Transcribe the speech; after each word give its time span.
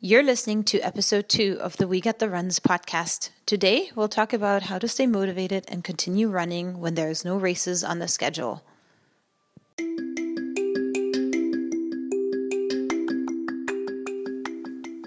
You're 0.00 0.22
listening 0.22 0.62
to 0.66 0.78
episode 0.78 1.28
two 1.28 1.58
of 1.60 1.76
the 1.76 1.88
We 1.88 2.00
Get 2.00 2.20
the 2.20 2.28
Runs 2.28 2.60
podcast. 2.60 3.30
Today, 3.46 3.90
we'll 3.96 4.06
talk 4.06 4.32
about 4.32 4.62
how 4.62 4.78
to 4.78 4.86
stay 4.86 5.08
motivated 5.08 5.64
and 5.66 5.82
continue 5.82 6.28
running 6.28 6.78
when 6.78 6.94
there 6.94 7.10
is 7.10 7.24
no 7.24 7.36
races 7.36 7.82
on 7.82 7.98
the 7.98 8.06
schedule. 8.06 8.62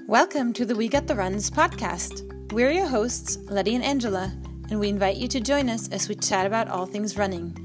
Welcome 0.09 0.51
to 0.51 0.65
the 0.65 0.75
We 0.75 0.89
Get 0.89 1.07
the 1.07 1.15
Runs 1.15 1.49
podcast. 1.49 2.51
We're 2.51 2.71
your 2.71 2.87
hosts, 2.87 3.37
Letty 3.49 3.75
and 3.75 3.85
Angela, 3.85 4.35
and 4.69 4.77
we 4.77 4.89
invite 4.89 5.15
you 5.15 5.29
to 5.29 5.39
join 5.39 5.69
us 5.69 5.87
as 5.87 6.09
we 6.09 6.15
chat 6.15 6.45
about 6.45 6.67
all 6.67 6.85
things 6.85 7.15
running. 7.15 7.55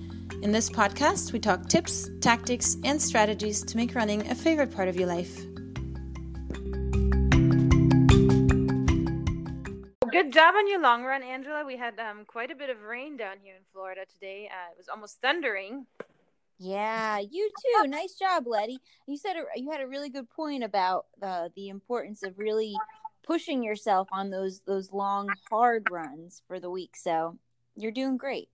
In 0.42 0.52
this 0.52 0.70
podcast, 0.70 1.32
we 1.32 1.40
talk 1.40 1.68
tips, 1.68 2.08
tactics, 2.20 2.76
and 2.84 3.02
strategies 3.02 3.64
to 3.64 3.76
make 3.76 3.96
running 3.96 4.30
a 4.30 4.34
favorite 4.36 4.70
part 4.70 4.86
of 4.86 4.94
your 4.94 5.08
life. 5.08 5.45
Good 10.26 10.32
job 10.32 10.56
on 10.56 10.68
your 10.68 10.80
long 10.80 11.04
run, 11.04 11.22
Angela. 11.22 11.64
We 11.64 11.76
had 11.76 12.00
um, 12.00 12.24
quite 12.24 12.50
a 12.50 12.56
bit 12.56 12.68
of 12.68 12.82
rain 12.82 13.16
down 13.16 13.36
here 13.40 13.54
in 13.54 13.62
Florida 13.72 14.00
today. 14.12 14.50
Uh, 14.50 14.72
it 14.72 14.76
was 14.76 14.88
almost 14.88 15.20
thundering. 15.22 15.86
Yeah, 16.58 17.20
you 17.20 17.48
too. 17.48 17.86
Nice 17.86 18.14
job, 18.14 18.48
Letty. 18.48 18.80
You 19.06 19.18
said 19.18 19.36
a, 19.36 19.44
you 19.54 19.70
had 19.70 19.80
a 19.80 19.86
really 19.86 20.10
good 20.10 20.28
point 20.28 20.64
about 20.64 21.06
uh, 21.22 21.50
the 21.54 21.68
importance 21.68 22.24
of 22.24 22.36
really 22.40 22.74
pushing 23.24 23.62
yourself 23.62 24.08
on 24.10 24.30
those 24.30 24.62
those 24.66 24.90
long 24.92 25.28
hard 25.48 25.86
runs 25.92 26.42
for 26.48 26.58
the 26.58 26.70
week. 26.70 26.96
So 26.96 27.38
you're 27.76 27.92
doing 27.92 28.16
great. 28.16 28.48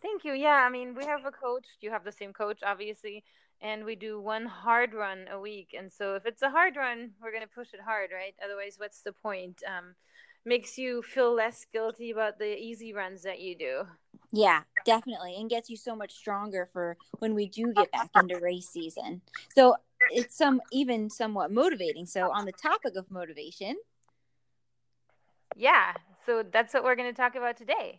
Thank 0.00 0.24
you. 0.24 0.32
Yeah, 0.32 0.64
I 0.64 0.68
mean, 0.68 0.94
we 0.94 1.06
have 1.06 1.24
a 1.24 1.32
coach. 1.32 1.66
You 1.80 1.90
have 1.90 2.04
the 2.04 2.12
same 2.12 2.32
coach, 2.32 2.60
obviously, 2.64 3.24
and 3.60 3.84
we 3.84 3.96
do 3.96 4.20
one 4.20 4.46
hard 4.46 4.94
run 4.94 5.26
a 5.28 5.40
week. 5.40 5.74
And 5.76 5.92
so 5.92 6.14
if 6.14 6.24
it's 6.24 6.42
a 6.42 6.50
hard 6.50 6.76
run, 6.76 7.10
we're 7.20 7.32
going 7.32 7.42
to 7.42 7.48
push 7.48 7.74
it 7.74 7.80
hard, 7.84 8.10
right? 8.14 8.36
Otherwise, 8.44 8.76
what's 8.78 9.02
the 9.02 9.12
point? 9.12 9.60
Um, 9.66 9.96
makes 10.44 10.78
you 10.78 11.02
feel 11.02 11.34
less 11.34 11.66
guilty 11.72 12.10
about 12.10 12.38
the 12.38 12.56
easy 12.56 12.92
runs 12.92 13.22
that 13.22 13.40
you 13.40 13.56
do. 13.56 13.82
Yeah, 14.32 14.62
definitely. 14.84 15.36
And 15.36 15.50
gets 15.50 15.68
you 15.68 15.76
so 15.76 15.94
much 15.94 16.14
stronger 16.14 16.68
for 16.72 16.96
when 17.18 17.34
we 17.34 17.46
do 17.46 17.72
get 17.72 17.90
back 17.92 18.10
into 18.14 18.38
race 18.38 18.68
season. 18.68 19.20
So 19.54 19.76
it's 20.10 20.36
some 20.36 20.60
even 20.72 21.10
somewhat 21.10 21.50
motivating. 21.50 22.06
So 22.06 22.30
on 22.32 22.46
the 22.46 22.52
topic 22.52 22.96
of 22.96 23.10
motivation. 23.10 23.76
Yeah. 25.56 25.94
So 26.24 26.42
that's 26.42 26.74
what 26.74 26.84
we're 26.84 26.96
going 26.96 27.12
to 27.12 27.16
talk 27.16 27.34
about 27.34 27.56
today. 27.56 27.98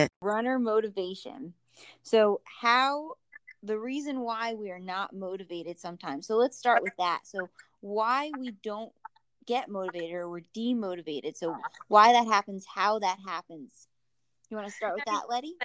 it. 0.01 0.11
Runner 0.21 0.59
motivation. 0.59 1.53
So, 2.03 2.41
how 2.61 3.13
the 3.63 3.77
reason 3.77 4.21
why 4.21 4.53
we 4.53 4.71
are 4.71 4.79
not 4.79 5.13
motivated 5.13 5.79
sometimes. 5.79 6.27
So, 6.27 6.35
let's 6.35 6.57
start 6.57 6.83
with 6.83 6.95
that. 6.97 7.21
So, 7.23 7.49
why 7.81 8.31
we 8.37 8.51
don't 8.63 8.91
get 9.45 9.69
motivated 9.69 10.13
or 10.13 10.29
we're 10.29 10.41
demotivated. 10.55 11.37
So, 11.37 11.55
why 11.87 12.13
that 12.13 12.27
happens, 12.27 12.65
how 12.65 12.99
that 12.99 13.17
happens. 13.25 13.87
You 14.49 14.57
want 14.57 14.67
to 14.67 14.73
start 14.73 14.95
with 14.95 15.05
that, 15.05 15.23
Letty? 15.29 15.55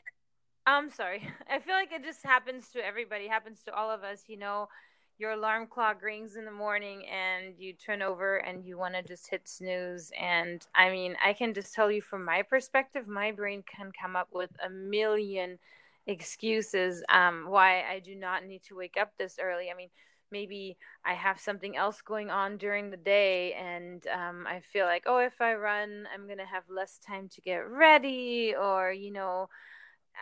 I'm 0.66 0.90
sorry. 0.90 1.28
I 1.50 1.58
feel 1.58 1.74
like 1.74 1.92
it 1.92 2.04
just 2.04 2.24
happens 2.24 2.68
to 2.70 2.84
everybody, 2.84 3.28
happens 3.28 3.62
to 3.64 3.74
all 3.74 3.90
of 3.90 4.04
us, 4.04 4.24
you 4.26 4.36
know 4.36 4.68
your 5.18 5.32
alarm 5.32 5.66
clock 5.66 6.02
rings 6.02 6.36
in 6.36 6.44
the 6.44 6.50
morning 6.50 7.04
and 7.06 7.54
you 7.58 7.72
turn 7.72 8.02
over 8.02 8.36
and 8.36 8.64
you 8.64 8.76
want 8.76 8.94
to 8.94 9.02
just 9.02 9.30
hit 9.30 9.48
snooze. 9.48 10.12
And 10.20 10.66
i 10.74 10.90
mean 10.90 11.16
i 11.24 11.32
can 11.32 11.54
just 11.54 11.74
tell 11.74 11.90
you 11.90 12.02
from 12.02 12.24
my 12.24 12.42
perspective 12.42 13.08
my 13.08 13.32
brain 13.32 13.62
can 13.64 13.92
come 13.98 14.16
up 14.16 14.28
with 14.32 14.50
a 14.64 14.70
million 14.70 15.58
excuses 16.06 17.02
um, 17.08 17.46
why 17.48 17.82
i 17.82 17.98
do 17.98 18.14
not 18.14 18.44
need 18.44 18.62
to 18.64 18.76
wake 18.76 18.96
up 19.00 19.12
this 19.18 19.38
early. 19.40 19.70
I 19.70 19.74
mean 19.74 19.88
maybe 20.32 20.76
i 21.04 21.14
have 21.14 21.40
something 21.40 21.76
else 21.76 22.02
going 22.02 22.30
on 22.30 22.56
during 22.56 22.90
the 22.90 22.96
day 22.96 23.52
and 23.52 24.06
um, 24.08 24.44
i 24.46 24.60
feel 24.60 24.84
like 24.84 25.04
oh 25.06 25.18
if 25.18 25.40
i 25.40 25.54
run 25.54 26.04
i'm 26.12 26.26
going 26.26 26.38
to 26.38 26.44
have 26.44 26.64
less 26.68 26.98
time 26.98 27.28
to 27.28 27.40
get 27.40 27.58
ready 27.68 28.52
or 28.60 28.92
you 28.92 29.12
know 29.12 29.48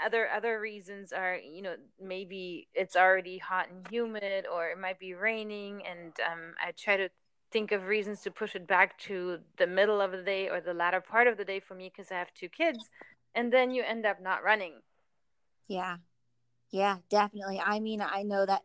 other 0.05 0.29
other 0.29 0.61
reasons 0.61 1.13
are 1.13 1.37
you 1.37 1.63
know 1.63 1.75
maybe 2.01 2.69
it's 2.75 2.97
already 2.97 3.39
hot 3.39 3.69
and 3.71 3.87
humid 3.91 4.47
or 4.53 4.69
it 4.69 4.79
might 4.79 4.99
be 4.99 5.15
raining 5.15 5.83
and 5.87 6.13
um, 6.31 6.55
i 6.65 6.73
try 6.73 6.97
to 6.97 7.09
think 7.51 7.71
of 7.73 7.85
reasons 7.85 8.21
to 8.21 8.31
push 8.31 8.57
it 8.57 8.67
back 8.67 8.99
to 8.99 9.39
the 9.59 9.67
middle 9.67 10.01
of 10.01 10.11
the 10.11 10.23
day 10.23 10.49
or 10.49 10.61
the 10.61 10.75
latter 10.75 11.01
part 11.01 11.27
of 11.27 11.37
the 11.37 11.45
day 11.45 11.61
for 11.61 11.75
me 11.75 11.91
because 11.95 12.11
i 12.11 12.15
have 12.15 12.33
two 12.35 12.49
kids 12.49 12.91
and 13.35 13.53
then 13.53 13.71
you 13.71 13.83
end 13.83 14.07
up 14.07 14.23
not 14.23 14.45
running. 14.45 14.75
Yeah. 15.69 15.97
Yeah 16.71 16.99
definitely. 17.11 17.61
I 17.65 17.81
mean 17.81 18.01
i 18.01 18.23
know 18.23 18.45
that 18.47 18.63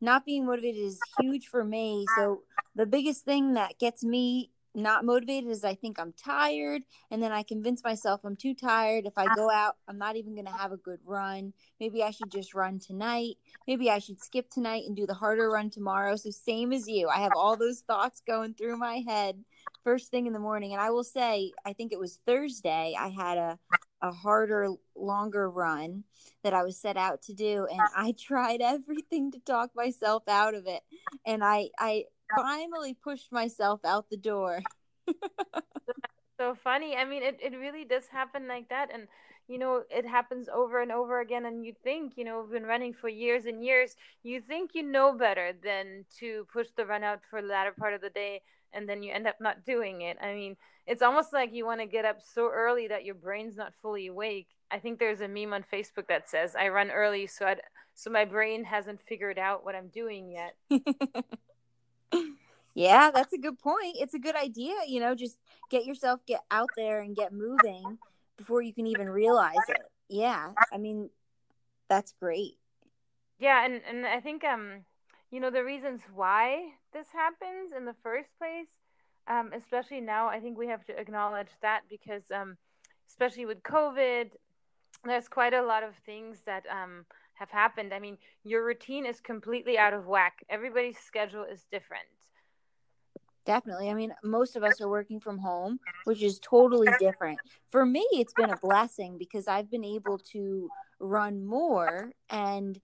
not 0.00 0.24
being 0.24 0.46
motivated 0.46 0.82
is 0.82 1.00
huge 1.18 1.46
for 1.46 1.64
me 1.64 2.06
so 2.16 2.42
the 2.74 2.86
biggest 2.86 3.24
thing 3.24 3.54
that 3.54 3.78
gets 3.78 4.04
me 4.04 4.50
not 4.74 5.04
motivated 5.04 5.50
is 5.50 5.64
I 5.64 5.74
think 5.74 5.98
I'm 5.98 6.12
tired. 6.12 6.82
And 7.10 7.22
then 7.22 7.32
I 7.32 7.42
convince 7.42 7.82
myself 7.84 8.20
I'm 8.24 8.36
too 8.36 8.54
tired. 8.54 9.06
If 9.06 9.16
I 9.16 9.32
go 9.34 9.50
out, 9.50 9.76
I'm 9.88 9.98
not 9.98 10.16
even 10.16 10.34
going 10.34 10.46
to 10.46 10.52
have 10.52 10.72
a 10.72 10.76
good 10.76 11.00
run. 11.04 11.52
Maybe 11.80 12.02
I 12.02 12.10
should 12.10 12.30
just 12.30 12.54
run 12.54 12.78
tonight. 12.78 13.36
Maybe 13.66 13.90
I 13.90 13.98
should 13.98 14.20
skip 14.20 14.50
tonight 14.50 14.84
and 14.86 14.96
do 14.96 15.06
the 15.06 15.14
harder 15.14 15.50
run 15.50 15.70
tomorrow. 15.70 16.16
So, 16.16 16.30
same 16.30 16.72
as 16.72 16.88
you, 16.88 17.08
I 17.08 17.20
have 17.20 17.32
all 17.36 17.56
those 17.56 17.80
thoughts 17.80 18.22
going 18.26 18.54
through 18.54 18.76
my 18.76 19.02
head 19.06 19.44
first 19.84 20.10
thing 20.10 20.26
in 20.26 20.32
the 20.32 20.38
morning. 20.38 20.72
And 20.72 20.80
I 20.80 20.90
will 20.90 21.04
say, 21.04 21.52
I 21.64 21.74
think 21.74 21.92
it 21.92 22.00
was 22.00 22.18
Thursday, 22.26 22.96
I 22.98 23.08
had 23.08 23.38
a, 23.38 23.58
a 24.02 24.10
harder, 24.10 24.70
longer 24.96 25.50
run 25.50 26.04
that 26.42 26.54
I 26.54 26.62
was 26.62 26.78
set 26.78 26.96
out 26.96 27.22
to 27.22 27.34
do. 27.34 27.68
And 27.70 27.80
I 27.94 28.12
tried 28.18 28.62
everything 28.62 29.30
to 29.32 29.38
talk 29.40 29.70
myself 29.76 30.24
out 30.26 30.54
of 30.54 30.66
it. 30.66 30.82
And 31.26 31.44
I, 31.44 31.68
I, 31.78 32.04
finally 32.34 32.94
pushed 32.94 33.32
myself 33.32 33.80
out 33.84 34.10
the 34.10 34.16
door. 34.16 34.60
so 36.38 36.54
funny. 36.54 36.96
I 36.96 37.04
mean, 37.04 37.22
it, 37.22 37.38
it 37.42 37.56
really 37.56 37.84
does 37.84 38.06
happen 38.06 38.48
like 38.48 38.68
that. 38.68 38.90
And, 38.92 39.08
you 39.48 39.58
know, 39.58 39.82
it 39.90 40.06
happens 40.06 40.48
over 40.52 40.80
and 40.80 40.92
over 40.92 41.20
again. 41.20 41.46
And 41.46 41.64
you 41.64 41.74
think, 41.82 42.14
you 42.16 42.24
know, 42.24 42.40
we've 42.40 42.52
been 42.52 42.68
running 42.68 42.92
for 42.92 43.08
years 43.08 43.46
and 43.46 43.64
years. 43.64 43.94
You 44.22 44.40
think 44.40 44.70
you 44.74 44.82
know 44.82 45.12
better 45.12 45.52
than 45.62 46.04
to 46.18 46.46
push 46.52 46.68
the 46.76 46.86
run 46.86 47.04
out 47.04 47.20
for 47.28 47.42
the 47.42 47.48
latter 47.48 47.74
part 47.78 47.94
of 47.94 48.00
the 48.00 48.10
day. 48.10 48.42
And 48.72 48.88
then 48.88 49.02
you 49.02 49.12
end 49.12 49.26
up 49.26 49.36
not 49.40 49.64
doing 49.64 50.02
it. 50.02 50.16
I 50.20 50.34
mean, 50.34 50.56
it's 50.86 51.02
almost 51.02 51.32
like 51.32 51.52
you 51.52 51.64
want 51.64 51.80
to 51.80 51.86
get 51.86 52.04
up 52.04 52.18
so 52.20 52.50
early 52.52 52.88
that 52.88 53.04
your 53.04 53.14
brain's 53.14 53.56
not 53.56 53.74
fully 53.80 54.08
awake. 54.08 54.48
I 54.70 54.78
think 54.80 54.98
there's 54.98 55.20
a 55.20 55.28
meme 55.28 55.52
on 55.52 55.62
Facebook 55.62 56.08
that 56.08 56.28
says, 56.28 56.56
I 56.56 56.68
run 56.68 56.90
early 56.90 57.26
so 57.26 57.46
i 57.46 57.56
so 57.96 58.10
my 58.10 58.24
brain 58.24 58.64
hasn't 58.64 59.00
figured 59.00 59.38
out 59.38 59.64
what 59.64 59.76
I'm 59.76 59.86
doing 59.86 60.28
yet. 60.28 60.56
yeah, 62.74 63.10
that's 63.12 63.32
a 63.32 63.38
good 63.38 63.58
point. 63.58 63.96
It's 64.00 64.14
a 64.14 64.18
good 64.18 64.36
idea, 64.36 64.74
you 64.86 65.00
know, 65.00 65.14
just 65.14 65.38
get 65.70 65.84
yourself 65.84 66.20
get 66.26 66.40
out 66.50 66.70
there 66.76 67.00
and 67.00 67.14
get 67.16 67.32
moving 67.32 67.98
before 68.36 68.62
you 68.62 68.74
can 68.74 68.86
even 68.86 69.08
realize 69.08 69.56
it. 69.68 69.82
Yeah. 70.08 70.52
I 70.72 70.78
mean, 70.78 71.10
that's 71.88 72.12
great. 72.20 72.58
Yeah, 73.38 73.64
and 73.64 73.80
and 73.88 74.06
I 74.06 74.20
think 74.20 74.44
um 74.44 74.84
you 75.30 75.40
know 75.40 75.50
the 75.50 75.64
reasons 75.64 76.02
why 76.14 76.72
this 76.92 77.08
happens 77.12 77.72
in 77.76 77.84
the 77.84 77.94
first 78.02 78.28
place 78.38 78.68
um 79.26 79.52
especially 79.54 80.00
now 80.00 80.28
I 80.28 80.40
think 80.40 80.56
we 80.58 80.68
have 80.68 80.84
to 80.86 80.98
acknowledge 80.98 81.50
that 81.62 81.82
because 81.88 82.30
um 82.30 82.56
especially 83.08 83.46
with 83.46 83.62
COVID 83.62 84.30
there's 85.04 85.28
quite 85.28 85.52
a 85.54 85.62
lot 85.62 85.82
of 85.82 85.94
things 86.06 86.38
that 86.46 86.64
um 86.70 87.04
have 87.34 87.50
happened. 87.50 87.92
I 87.92 87.98
mean, 87.98 88.16
your 88.44 88.64
routine 88.64 89.06
is 89.06 89.20
completely 89.20 89.76
out 89.76 89.92
of 89.92 90.06
whack. 90.06 90.44
Everybody's 90.48 90.98
schedule 90.98 91.42
is 91.44 91.66
different. 91.70 92.06
Definitely. 93.44 93.90
I 93.90 93.94
mean, 93.94 94.14
most 94.22 94.56
of 94.56 94.62
us 94.62 94.80
are 94.80 94.88
working 94.88 95.20
from 95.20 95.38
home, 95.38 95.78
which 96.04 96.22
is 96.22 96.38
totally 96.38 96.94
different. 96.98 97.40
For 97.68 97.84
me, 97.84 98.06
it's 98.12 98.32
been 98.32 98.50
a 98.50 98.56
blessing 98.56 99.18
because 99.18 99.46
I've 99.48 99.70
been 99.70 99.84
able 99.84 100.18
to 100.32 100.70
run 100.98 101.44
more 101.44 102.12
and 102.30 102.80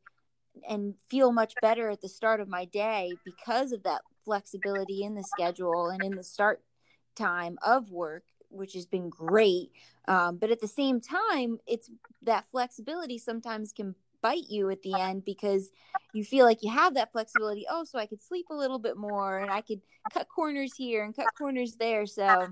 and 0.69 0.95
feel 1.09 1.33
much 1.33 1.59
better 1.61 1.89
at 1.91 2.01
the 2.03 2.09
start 2.09 2.41
of 2.41 2.49
my 2.49 2.65
day 2.65 3.19
because 3.25 3.73
of 3.73 3.85
that 3.85 4.03
flexibility 4.25 5.03
in 5.03 5.15
the 5.15 5.23
schedule 5.23 5.89
and 5.89 6.03
in 6.03 6.17
the 6.17 6.25
start 6.25 6.61
time 7.15 7.57
of 7.63 7.91
work, 7.91 8.25
which 8.51 8.75
has 8.75 8.85
been 8.85 9.09
great. 9.09 9.71
Um, 10.09 10.37
but 10.39 10.51
at 10.51 10.61
the 10.61 10.69
same 10.69 11.01
time, 11.01 11.59
it's 11.67 11.91
that 12.23 12.47
flexibility 12.51 13.17
sometimes 13.17 13.73
can 13.73 13.95
bite 14.23 14.49
you 14.49 14.71
at 14.71 14.83
the 14.83 14.99
end 14.99 15.25
because 15.25 15.71
you 16.13 16.25
feel 16.25 16.45
like 16.45 16.63
you 16.63 16.71
have 16.71 16.95
that 16.95 17.13
flexibility. 17.13 17.67
Oh, 17.71 17.85
so 17.85 17.99
I 17.99 18.07
could 18.07 18.23
sleep 18.23 18.47
a 18.51 18.55
little 18.55 18.79
bit 18.79 18.97
more 18.97 19.39
and 19.39 19.51
I 19.51 19.61
could 19.61 19.81
cut 20.13 20.29
corners 20.29 20.75
here 20.77 21.05
and 21.05 21.15
cut 21.15 21.29
corners 21.37 21.77
there. 21.77 22.07
So, 22.07 22.49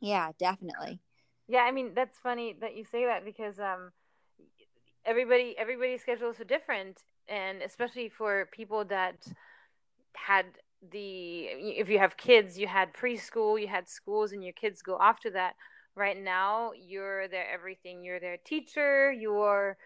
yeah, 0.00 0.32
definitely. 0.38 1.00
Yeah, 1.48 1.62
I 1.62 1.70
mean 1.72 1.92
that's 1.94 2.18
funny 2.18 2.56
that 2.60 2.76
you 2.76 2.84
say 2.84 3.04
that 3.04 3.24
because 3.24 3.58
um 3.58 3.92
everybody 5.04 5.54
everybody's 5.58 6.00
schedules 6.00 6.40
are 6.40 6.44
different 6.44 7.02
and 7.28 7.62
especially 7.62 8.08
for 8.08 8.48
people 8.52 8.84
that 8.84 9.16
had 10.14 10.46
the 10.92 11.44
if 11.44 11.88
you 11.88 11.98
have 11.98 12.16
kids 12.16 12.58
you 12.58 12.66
had 12.66 12.92
preschool 12.92 13.60
you 13.60 13.68
had 13.68 13.88
schools 13.88 14.32
and 14.32 14.42
your 14.42 14.52
kids 14.52 14.82
go 14.82 14.96
off 14.96 15.20
to 15.20 15.30
that 15.30 15.54
right 15.94 16.20
now 16.20 16.72
you're 16.72 17.28
their 17.28 17.48
everything 17.52 18.02
you're 18.02 18.20
their 18.20 18.36
teacher 18.44 19.12
you're 19.12 19.76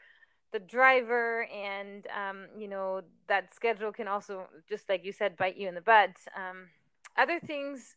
the 0.53 0.59
driver 0.61 1.47
and 1.47 2.07
um, 2.07 2.47
you 2.59 2.69
know 2.69 3.03
that 3.29 3.55
schedule 3.55 3.93
can 3.93 4.09
also 4.09 4.47
just 4.69 4.89
like 4.89 5.05
you 5.05 5.13
said 5.13 5.37
bite 5.37 5.57
you 5.57 5.69
in 5.69 5.75
the 5.75 5.81
butt. 5.81 6.17
Um, 6.37 6.69
other 7.17 7.41
things 7.41 7.97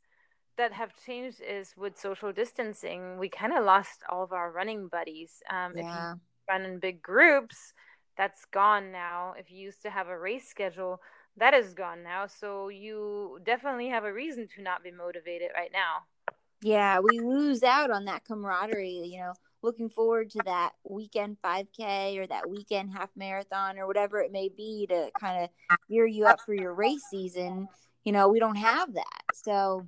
that 0.58 0.74
have 0.74 0.92
changed 1.06 1.42
is 1.42 1.74
with 1.78 1.98
social 1.98 2.34
distancing 2.34 3.18
we 3.18 3.30
kind 3.30 3.54
of 3.54 3.64
lost 3.64 4.04
all 4.10 4.24
of 4.24 4.34
our 4.34 4.52
running 4.52 4.88
buddies. 4.88 5.42
Um, 5.50 5.74
yeah. 5.78 5.82
if 5.82 5.86
you 5.86 6.22
run 6.50 6.62
in 6.64 6.80
big 6.80 7.02
groups 7.02 7.74
that's 8.18 8.44
gone 8.46 8.92
now. 8.92 9.34
If 9.38 9.50
you 9.50 9.58
used 9.58 9.82
to 9.84 9.90
have 9.90 10.08
a 10.10 10.20
race 10.20 10.48
schedule 10.48 11.02
that 11.38 11.54
is 11.54 11.74
gone 11.74 12.04
now. 12.04 12.28
So 12.28 12.68
you 12.68 13.40
definitely 13.46 13.88
have 13.88 14.04
a 14.04 14.12
reason 14.12 14.48
to 14.56 14.62
not 14.62 14.84
be 14.84 14.92
motivated 14.92 15.52
right 15.56 15.72
now. 15.72 16.34
Yeah 16.62 17.00
we 17.00 17.20
lose 17.20 17.64
out 17.64 17.90
on 17.90 18.06
that 18.06 18.26
camaraderie 18.26 18.90
you 19.06 19.20
know 19.20 19.34
looking 19.62 19.90
forward 19.90 20.30
to 20.30 20.40
that 20.46 20.72
weekend 20.84 21.38
5k 21.44 22.18
or 22.18 22.28
that 22.28 22.50
weekend 22.50 22.92
half 22.92 23.10
marathon 23.16 23.78
or 23.78 23.88
whatever 23.88 24.20
it 24.22 24.32
may 24.32 24.50
be 24.50 24.88
to 24.88 25.10
kind 25.20 25.44
of 25.44 25.50
gear 25.90 26.06
you 26.06 26.26
up 26.26 26.40
for 26.46 26.54
your 26.54 26.74
race 26.74 27.04
season 27.10 27.68
you 28.04 28.12
know 28.12 28.28
we 28.30 28.40
don't 28.40 28.56
have 28.56 28.94
that. 28.94 29.24
So 29.34 29.88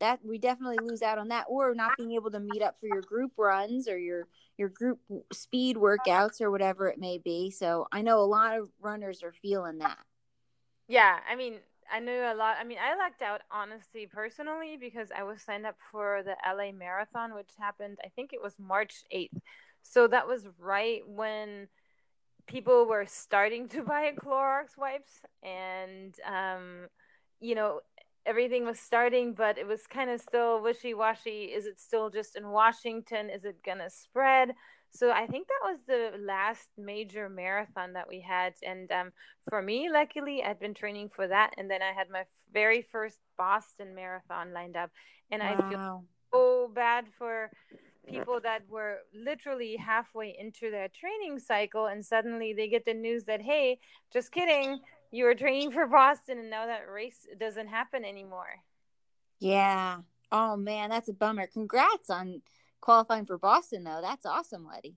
that 0.00 0.20
we 0.24 0.38
definitely 0.38 0.78
lose 0.82 1.02
out 1.02 1.18
on 1.18 1.28
that 1.28 1.46
or 1.48 1.74
not 1.74 1.92
being 1.96 2.12
able 2.12 2.30
to 2.32 2.40
meet 2.40 2.62
up 2.62 2.78
for 2.80 2.86
your 2.86 3.00
group 3.02 3.32
runs 3.36 3.88
or 3.88 3.98
your 3.98 4.26
your 4.58 4.68
group 4.68 4.98
speed 5.32 5.76
workouts 5.76 6.40
or 6.40 6.50
whatever 6.50 6.88
it 6.88 6.98
may 6.98 7.18
be. 7.18 7.50
So 7.50 7.86
i 7.92 8.02
know 8.02 8.18
a 8.20 8.26
lot 8.26 8.58
of 8.58 8.70
runners 8.80 9.22
are 9.22 9.32
feeling 9.32 9.78
that. 9.78 9.98
Yeah 10.88 11.18
i 11.30 11.36
mean 11.36 11.54
I 11.92 12.00
knew 12.00 12.12
a 12.12 12.34
lot. 12.34 12.56
I 12.60 12.64
mean, 12.64 12.78
I 12.78 12.96
lucked 12.96 13.22
out 13.22 13.42
honestly, 13.50 14.06
personally, 14.06 14.76
because 14.78 15.08
I 15.16 15.22
was 15.22 15.42
signed 15.42 15.66
up 15.66 15.76
for 15.90 16.22
the 16.24 16.36
LA 16.46 16.72
Marathon, 16.72 17.34
which 17.34 17.50
happened, 17.58 17.98
I 18.04 18.08
think 18.08 18.32
it 18.32 18.42
was 18.42 18.54
March 18.58 19.04
8th. 19.14 19.38
So 19.82 20.06
that 20.08 20.26
was 20.26 20.48
right 20.58 21.02
when 21.06 21.68
people 22.46 22.86
were 22.86 23.06
starting 23.06 23.68
to 23.70 23.82
buy 23.82 24.12
Clorox 24.16 24.76
wipes. 24.78 25.20
And, 25.42 26.14
um, 26.26 26.88
you 27.40 27.54
know, 27.54 27.80
everything 28.26 28.64
was 28.64 28.80
starting, 28.80 29.34
but 29.34 29.58
it 29.58 29.66
was 29.66 29.86
kind 29.86 30.10
of 30.10 30.20
still 30.20 30.62
wishy 30.62 30.94
washy. 30.94 31.44
Is 31.44 31.66
it 31.66 31.78
still 31.78 32.10
just 32.10 32.36
in 32.36 32.48
Washington? 32.48 33.30
Is 33.30 33.44
it 33.44 33.62
going 33.64 33.78
to 33.78 33.90
spread? 33.90 34.54
So 34.94 35.10
I 35.10 35.26
think 35.26 35.48
that 35.48 35.70
was 35.70 35.80
the 35.88 36.16
last 36.24 36.68
major 36.78 37.28
marathon 37.28 37.94
that 37.94 38.08
we 38.08 38.20
had. 38.20 38.54
And 38.62 38.90
um, 38.92 39.10
for 39.48 39.60
me, 39.60 39.90
luckily, 39.92 40.42
I'd 40.44 40.60
been 40.60 40.74
training 40.74 41.08
for 41.08 41.26
that. 41.26 41.54
And 41.58 41.68
then 41.68 41.82
I 41.82 41.92
had 41.92 42.10
my 42.10 42.22
very 42.52 42.82
first 42.82 43.18
Boston 43.36 43.96
marathon 43.96 44.52
lined 44.52 44.76
up. 44.76 44.90
And 45.32 45.42
wow. 45.42 45.48
I 45.58 45.70
feel 45.70 46.04
so 46.32 46.70
bad 46.72 47.06
for 47.18 47.50
people 48.08 48.38
that 48.44 48.62
were 48.68 48.98
literally 49.12 49.76
halfway 49.76 50.36
into 50.38 50.70
their 50.70 50.88
training 50.88 51.40
cycle. 51.40 51.86
And 51.86 52.04
suddenly 52.04 52.52
they 52.52 52.68
get 52.68 52.84
the 52.84 52.94
news 52.94 53.24
that, 53.24 53.42
hey, 53.42 53.80
just 54.12 54.30
kidding, 54.30 54.78
you 55.10 55.24
were 55.24 55.34
training 55.34 55.72
for 55.72 55.88
Boston. 55.88 56.38
And 56.38 56.50
now 56.50 56.66
that 56.66 56.88
race 56.88 57.26
doesn't 57.40 57.66
happen 57.66 58.04
anymore. 58.04 58.60
Yeah. 59.40 59.98
Oh, 60.30 60.56
man, 60.56 60.90
that's 60.90 61.08
a 61.08 61.12
bummer. 61.12 61.48
Congrats 61.48 62.10
on 62.10 62.42
qualifying 62.84 63.24
for 63.24 63.38
Boston 63.38 63.82
though. 63.82 64.00
That's 64.02 64.26
awesome, 64.26 64.66
Letty. 64.66 64.96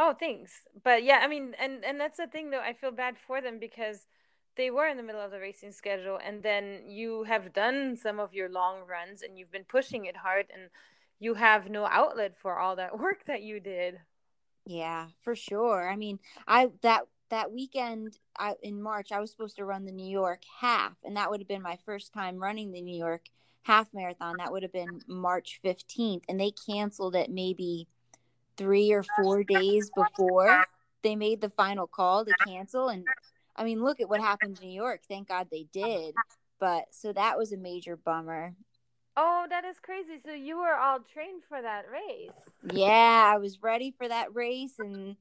Oh, 0.00 0.14
thanks. 0.18 0.62
But 0.82 1.04
yeah, 1.04 1.20
I 1.22 1.28
mean, 1.28 1.54
and 1.60 1.84
and 1.84 2.00
that's 2.00 2.16
the 2.16 2.26
thing 2.26 2.50
though. 2.50 2.60
I 2.60 2.72
feel 2.72 2.90
bad 2.90 3.16
for 3.18 3.40
them 3.40 3.58
because 3.58 4.06
they 4.56 4.70
were 4.70 4.86
in 4.86 4.96
the 4.96 5.02
middle 5.02 5.20
of 5.20 5.30
the 5.30 5.38
racing 5.38 5.72
schedule, 5.72 6.18
and 6.24 6.42
then 6.42 6.82
you 6.86 7.24
have 7.24 7.52
done 7.52 7.96
some 7.96 8.18
of 8.18 8.34
your 8.34 8.48
long 8.48 8.86
runs, 8.88 9.22
and 9.22 9.38
you've 9.38 9.52
been 9.52 9.64
pushing 9.64 10.06
it 10.06 10.16
hard, 10.16 10.46
and 10.52 10.70
you 11.20 11.34
have 11.34 11.70
no 11.70 11.86
outlet 11.86 12.34
for 12.40 12.58
all 12.58 12.76
that 12.76 12.98
work 12.98 13.26
that 13.26 13.42
you 13.42 13.60
did. 13.60 14.00
Yeah, 14.64 15.08
for 15.22 15.36
sure. 15.36 15.88
I 15.88 15.96
mean, 15.96 16.18
I 16.48 16.68
that 16.82 17.02
that 17.28 17.52
weekend 17.52 18.18
I, 18.38 18.54
in 18.62 18.82
March, 18.82 19.12
I 19.12 19.20
was 19.20 19.30
supposed 19.30 19.56
to 19.56 19.64
run 19.64 19.84
the 19.84 19.92
New 19.92 20.10
York 20.10 20.42
half, 20.60 20.92
and 21.04 21.16
that 21.16 21.30
would 21.30 21.40
have 21.40 21.48
been 21.48 21.62
my 21.62 21.78
first 21.84 22.12
time 22.12 22.38
running 22.38 22.72
the 22.72 22.82
New 22.82 22.96
York 22.96 23.26
half 23.62 23.88
marathon. 23.94 24.36
That 24.36 24.52
would 24.52 24.62
have 24.62 24.72
been 24.72 25.00
March 25.06 25.60
15th. 25.64 26.22
And 26.28 26.38
they 26.40 26.50
canceled 26.50 27.16
it 27.16 27.30
maybe 27.30 27.88
three 28.56 28.92
or 28.92 29.02
four 29.02 29.42
days 29.42 29.90
before 29.90 30.64
they 31.02 31.16
made 31.16 31.40
the 31.40 31.50
final 31.50 31.86
call 31.86 32.24
to 32.24 32.34
cancel. 32.34 32.88
And 32.88 33.04
I 33.56 33.64
mean, 33.64 33.82
look 33.82 34.00
at 34.00 34.08
what 34.08 34.20
happened 34.20 34.58
in 34.60 34.68
New 34.68 34.74
York. 34.74 35.02
Thank 35.08 35.28
God 35.28 35.48
they 35.50 35.66
did. 35.72 36.14
But 36.58 36.86
so 36.90 37.12
that 37.12 37.38
was 37.38 37.52
a 37.52 37.56
major 37.56 37.96
bummer. 37.96 38.54
Oh, 39.16 39.46
that 39.50 39.64
is 39.64 39.78
crazy. 39.78 40.20
So 40.24 40.32
you 40.32 40.58
were 40.58 40.76
all 40.76 41.00
trained 41.00 41.42
for 41.48 41.60
that 41.60 41.84
race. 41.90 42.30
Yeah, 42.72 43.32
I 43.34 43.38
was 43.38 43.62
ready 43.62 43.92
for 43.96 44.08
that 44.08 44.34
race 44.34 44.78
and 44.78 45.16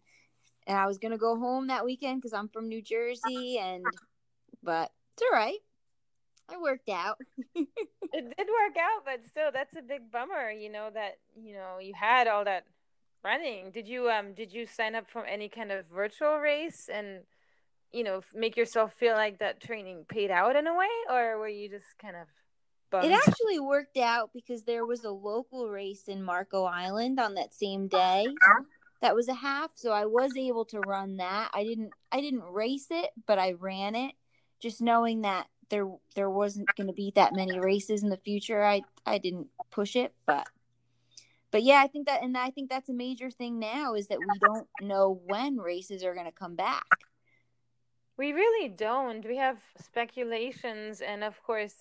and 0.68 0.78
I 0.78 0.86
was 0.86 1.00
going 1.00 1.12
to 1.12 1.18
go 1.18 1.38
home 1.38 1.68
that 1.68 1.84
weekend 1.84 2.22
cuz 2.22 2.34
I'm 2.34 2.48
from 2.48 2.70
New 2.70 2.82
Jersey 2.82 3.58
and 3.58 3.88
but 4.62 4.92
it's 5.14 5.24
all 5.24 5.36
right. 5.36 5.60
It 6.52 6.62
worked 6.62 6.90
out. 6.90 7.18
it 7.56 7.68
did 8.14 8.48
work 8.48 8.78
out, 8.78 9.06
but 9.06 9.26
still, 9.28 9.52
that's 9.52 9.76
a 9.76 9.82
big 9.82 10.12
bummer. 10.12 10.52
You 10.52 10.72
know 10.72 10.90
that 10.94 11.18
you 11.36 11.54
know 11.54 11.78
you 11.80 11.94
had 11.94 12.28
all 12.28 12.46
that 12.46 12.66
running. 13.24 13.72
Did 13.72 13.88
you 13.88 14.10
um 14.10 14.34
did 14.34 14.52
you 14.54 14.66
sign 14.66 14.96
up 14.96 15.08
for 15.08 15.26
any 15.26 15.50
kind 15.50 15.72
of 15.72 15.86
virtual 15.88 16.40
race 16.40 16.90
and 16.92 17.22
you 17.92 18.04
know 18.04 18.22
make 18.34 18.58
yourself 18.58 18.94
feel 18.94 19.14
like 19.14 19.40
that 19.40 19.62
training 19.62 20.06
paid 20.08 20.32
out 20.32 20.56
in 20.56 20.68
a 20.68 20.76
way, 20.76 20.90
or 21.10 21.38
were 21.38 21.48
you 21.48 21.70
just 21.70 21.98
kind 22.00 22.16
of 22.16 22.28
Bummed. 22.92 23.06
It 23.06 23.14
actually 23.14 23.60
worked 23.60 23.98
out 23.98 24.32
because 24.34 24.64
there 24.64 24.86
was 24.86 25.06
a 25.06 25.12
local 25.12 25.70
race 25.70 26.10
in 26.10 26.22
Marco 26.22 26.66
Island 26.66 27.22
on 27.22 27.36
that 27.36 27.54
same 27.54 27.88
day. 27.88 28.28
That 29.02 29.16
was 29.16 29.30
a 29.30 29.34
half, 29.34 29.72
so 29.76 29.92
I 29.92 30.06
was 30.06 30.36
able 30.38 30.66
to 30.66 30.80
run 30.82 31.18
that. 31.18 31.50
I 31.54 31.64
didn't 31.64 31.92
I 32.12 32.22
didn't 32.22 32.44
race 32.44 32.88
it, 32.92 33.10
but 33.26 33.40
I 33.40 33.54
ran 33.54 33.96
it 33.96 34.14
just 34.62 34.82
knowing 34.82 35.22
that 35.22 35.48
there 35.72 35.88
there 36.16 36.30
wasn't 36.30 36.68
going 36.76 36.88
to 36.88 36.94
be 36.94 37.12
that 37.16 37.34
many 37.34 37.60
races 37.60 38.04
in 38.04 38.10
the 38.10 38.18
future 38.18 38.64
i 38.64 38.82
i 39.06 39.18
didn't 39.18 39.48
push 39.72 39.96
it 39.96 40.14
but 40.28 40.46
but 41.50 41.64
yeah 41.64 41.82
i 41.84 41.88
think 41.88 42.06
that 42.06 42.22
and 42.22 42.38
i 42.38 42.52
think 42.52 42.70
that's 42.70 42.90
a 42.90 42.94
major 42.94 43.32
thing 43.32 43.58
now 43.58 43.96
is 43.96 44.08
that 44.08 44.20
we 44.20 44.40
don't 44.40 44.68
know 44.82 45.20
when 45.26 45.58
races 45.58 46.04
are 46.04 46.14
going 46.14 46.26
to 46.26 46.32
come 46.32 46.56
back. 46.56 46.86
We 48.18 48.34
really 48.34 48.70
don't. 48.70 49.26
We 49.26 49.38
have 49.38 49.58
speculations 49.80 51.02
and 51.02 51.24
of 51.24 51.42
course 51.42 51.74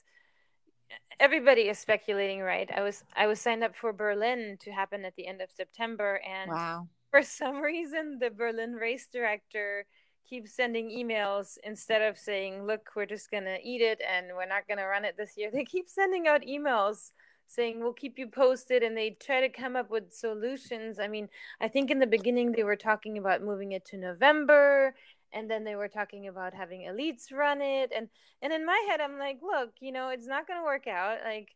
everybody 1.19 1.63
is 1.63 1.79
speculating 1.79 2.41
right? 2.41 2.71
I 2.75 2.81
was 2.81 3.05
i 3.15 3.27
was 3.27 3.41
signed 3.41 3.63
up 3.63 3.77
for 3.77 3.93
berlin 3.93 4.57
to 4.61 4.71
happen 4.71 5.05
at 5.05 5.17
the 5.17 5.27
end 5.27 5.41
of 5.43 5.51
september 5.51 6.21
and 6.27 6.51
wow. 6.51 6.89
for 7.11 7.23
some 7.23 7.61
reason 7.61 8.19
the 8.21 8.31
berlin 8.31 8.73
race 8.73 9.09
director 9.13 9.87
keep 10.29 10.47
sending 10.47 10.91
emails 10.91 11.59
instead 11.65 12.03
of 12.03 12.17
saying, 12.17 12.67
look, 12.67 12.91
we're 12.95 13.07
just 13.07 13.31
going 13.31 13.45
to 13.45 13.59
eat 13.63 13.81
it 13.81 14.01
and 14.09 14.29
we're 14.35 14.47
not 14.47 14.67
going 14.69 14.79
to 14.79 14.85
run 14.85 15.05
it 15.05 15.17
this 15.17 15.35
year. 15.37 15.51
They 15.55 15.65
keep 15.65 15.89
sending 15.89 16.27
out 16.27 16.43
emails 16.43 17.11
saying, 17.47 17.81
we'll 17.81 17.93
keep 17.93 18.19
you 18.19 18.29
posted. 18.29 18.83
And 18.83 18.97
they 18.97 19.11
try 19.11 19.41
to 19.41 19.49
come 19.49 19.77
up 19.77 19.91
with 19.91 20.13
solutions. 20.13 20.99
I 20.99 21.09
mean, 21.09 21.29
I 21.61 21.69
think 21.69 21.91
in 21.91 21.99
the 21.99 22.07
beginning 22.07 22.53
they 22.53 22.65
were 22.65 22.77
talking 22.77 23.19
about 23.19 23.43
moving 23.43 23.73
it 23.73 23.85
to 23.87 23.97
November. 23.97 24.95
And 25.33 25.51
then 25.51 25.65
they 25.65 25.77
were 25.77 25.89
talking 25.89 26.29
about 26.29 26.55
having 26.55 26.83
elites 26.83 27.33
run 27.33 27.61
it. 27.61 27.93
And, 27.95 28.09
and 28.43 28.53
in 28.53 28.65
my 28.65 28.85
head, 28.89 29.01
I'm 29.01 29.19
like, 29.19 29.41
look, 29.43 29.71
you 29.81 29.93
know, 29.93 30.09
it's 30.09 30.27
not 30.27 30.47
going 30.47 30.59
to 30.59 30.65
work 30.65 30.87
out. 30.87 31.19
Like, 31.25 31.51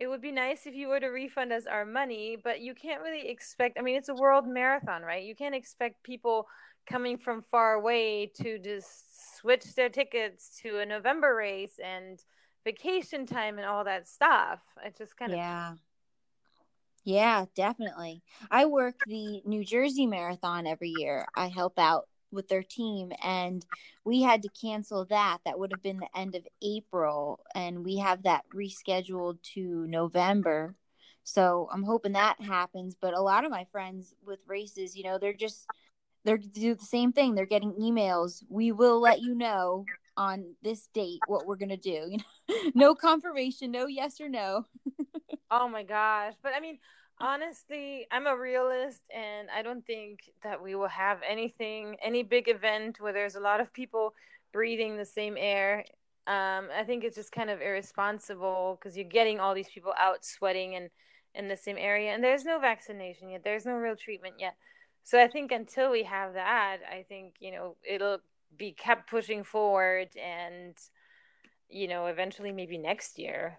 it 0.00 0.08
would 0.08 0.22
be 0.22 0.32
nice 0.32 0.66
if 0.66 0.74
you 0.74 0.88
were 0.88 0.98
to 0.98 1.08
refund 1.08 1.52
us 1.52 1.66
our 1.66 1.84
money, 1.84 2.36
but 2.42 2.60
you 2.60 2.74
can't 2.74 3.02
really 3.02 3.28
expect. 3.28 3.78
I 3.78 3.82
mean, 3.82 3.96
it's 3.96 4.08
a 4.08 4.14
world 4.14 4.48
marathon, 4.48 5.02
right? 5.02 5.22
You 5.22 5.36
can't 5.36 5.54
expect 5.54 6.02
people 6.02 6.48
coming 6.90 7.16
from 7.16 7.42
far 7.42 7.74
away 7.74 8.26
to 8.42 8.58
just 8.58 9.38
switch 9.38 9.74
their 9.74 9.88
tickets 9.88 10.60
to 10.62 10.80
a 10.80 10.86
November 10.86 11.34
race 11.34 11.78
and 11.82 12.18
vacation 12.64 13.26
time 13.26 13.58
and 13.58 13.66
all 13.66 13.84
that 13.84 14.08
stuff. 14.08 14.60
It's 14.84 14.98
just 14.98 15.16
kind 15.16 15.32
of 15.32 15.38
yeah. 15.38 15.74
Yeah, 17.04 17.46
definitely. 17.54 18.22
I 18.50 18.66
work 18.66 18.96
the 19.06 19.40
New 19.46 19.64
Jersey 19.64 20.06
Marathon 20.06 20.66
every 20.66 20.90
year. 20.90 21.26
I 21.34 21.48
help 21.48 21.78
out 21.78 22.06
with 22.30 22.48
their 22.48 22.62
team 22.62 23.12
and 23.22 23.64
we 24.04 24.22
had 24.22 24.42
to 24.42 24.48
cancel 24.60 25.06
that. 25.06 25.38
That 25.44 25.58
would 25.58 25.72
have 25.72 25.82
been 25.82 25.98
the 25.98 26.18
end 26.18 26.34
of 26.34 26.46
April 26.62 27.40
and 27.54 27.84
we 27.84 27.96
have 27.96 28.24
that 28.24 28.44
rescheduled 28.54 29.42
to 29.54 29.86
November. 29.86 30.74
So 31.22 31.68
I'm 31.72 31.84
hoping 31.84 32.12
that 32.12 32.40
happens, 32.40 32.96
but 33.00 33.14
a 33.14 33.20
lot 33.20 33.44
of 33.44 33.50
my 33.50 33.66
friends 33.72 34.14
with 34.26 34.40
races, 34.46 34.96
you 34.96 35.04
know, 35.04 35.18
they're 35.18 35.32
just 35.32 35.66
they're 36.24 36.38
do 36.38 36.74
the 36.74 36.84
same 36.84 37.12
thing. 37.12 37.34
They're 37.34 37.46
getting 37.46 37.72
emails. 37.72 38.42
We 38.48 38.72
will 38.72 39.00
let 39.00 39.20
you 39.20 39.34
know 39.34 39.84
on 40.16 40.54
this 40.62 40.88
date 40.92 41.20
what 41.26 41.46
we're 41.46 41.56
gonna 41.56 41.76
do. 41.76 42.08
You 42.10 42.18
know, 42.18 42.70
no 42.74 42.94
confirmation, 42.94 43.70
no 43.70 43.86
yes 43.86 44.20
or 44.20 44.28
no. 44.28 44.66
oh 45.50 45.68
my 45.68 45.82
gosh! 45.82 46.34
But 46.42 46.52
I 46.54 46.60
mean, 46.60 46.78
honestly, 47.20 48.06
I'm 48.10 48.26
a 48.26 48.36
realist, 48.36 49.02
and 49.14 49.48
I 49.54 49.62
don't 49.62 49.86
think 49.86 50.20
that 50.42 50.62
we 50.62 50.74
will 50.74 50.88
have 50.88 51.20
anything, 51.28 51.96
any 52.02 52.22
big 52.22 52.48
event 52.48 53.00
where 53.00 53.12
there's 53.12 53.36
a 53.36 53.40
lot 53.40 53.60
of 53.60 53.72
people 53.72 54.14
breathing 54.52 54.96
the 54.96 55.04
same 55.04 55.36
air. 55.38 55.84
Um, 56.26 56.68
I 56.76 56.84
think 56.86 57.02
it's 57.02 57.16
just 57.16 57.32
kind 57.32 57.50
of 57.50 57.60
irresponsible 57.60 58.78
because 58.78 58.96
you're 58.96 59.08
getting 59.08 59.40
all 59.40 59.54
these 59.54 59.70
people 59.70 59.92
out 59.98 60.24
sweating 60.24 60.74
and 60.74 60.90
in 61.34 61.48
the 61.48 61.56
same 61.56 61.76
area, 61.78 62.12
and 62.12 62.22
there's 62.22 62.44
no 62.44 62.58
vaccination 62.58 63.30
yet. 63.30 63.42
There's 63.44 63.64
no 63.64 63.74
real 63.74 63.96
treatment 63.96 64.34
yet. 64.38 64.56
So 65.04 65.20
I 65.20 65.28
think 65.28 65.52
until 65.52 65.90
we 65.90 66.04
have 66.04 66.34
that, 66.34 66.78
I 66.90 67.04
think 67.08 67.34
you 67.40 67.52
know 67.52 67.76
it'll 67.88 68.18
be 68.56 68.72
kept 68.72 69.10
pushing 69.10 69.44
forward, 69.44 70.08
and 70.16 70.76
you 71.68 71.88
know 71.88 72.06
eventually 72.06 72.52
maybe 72.52 72.78
next 72.78 73.18
year, 73.18 73.58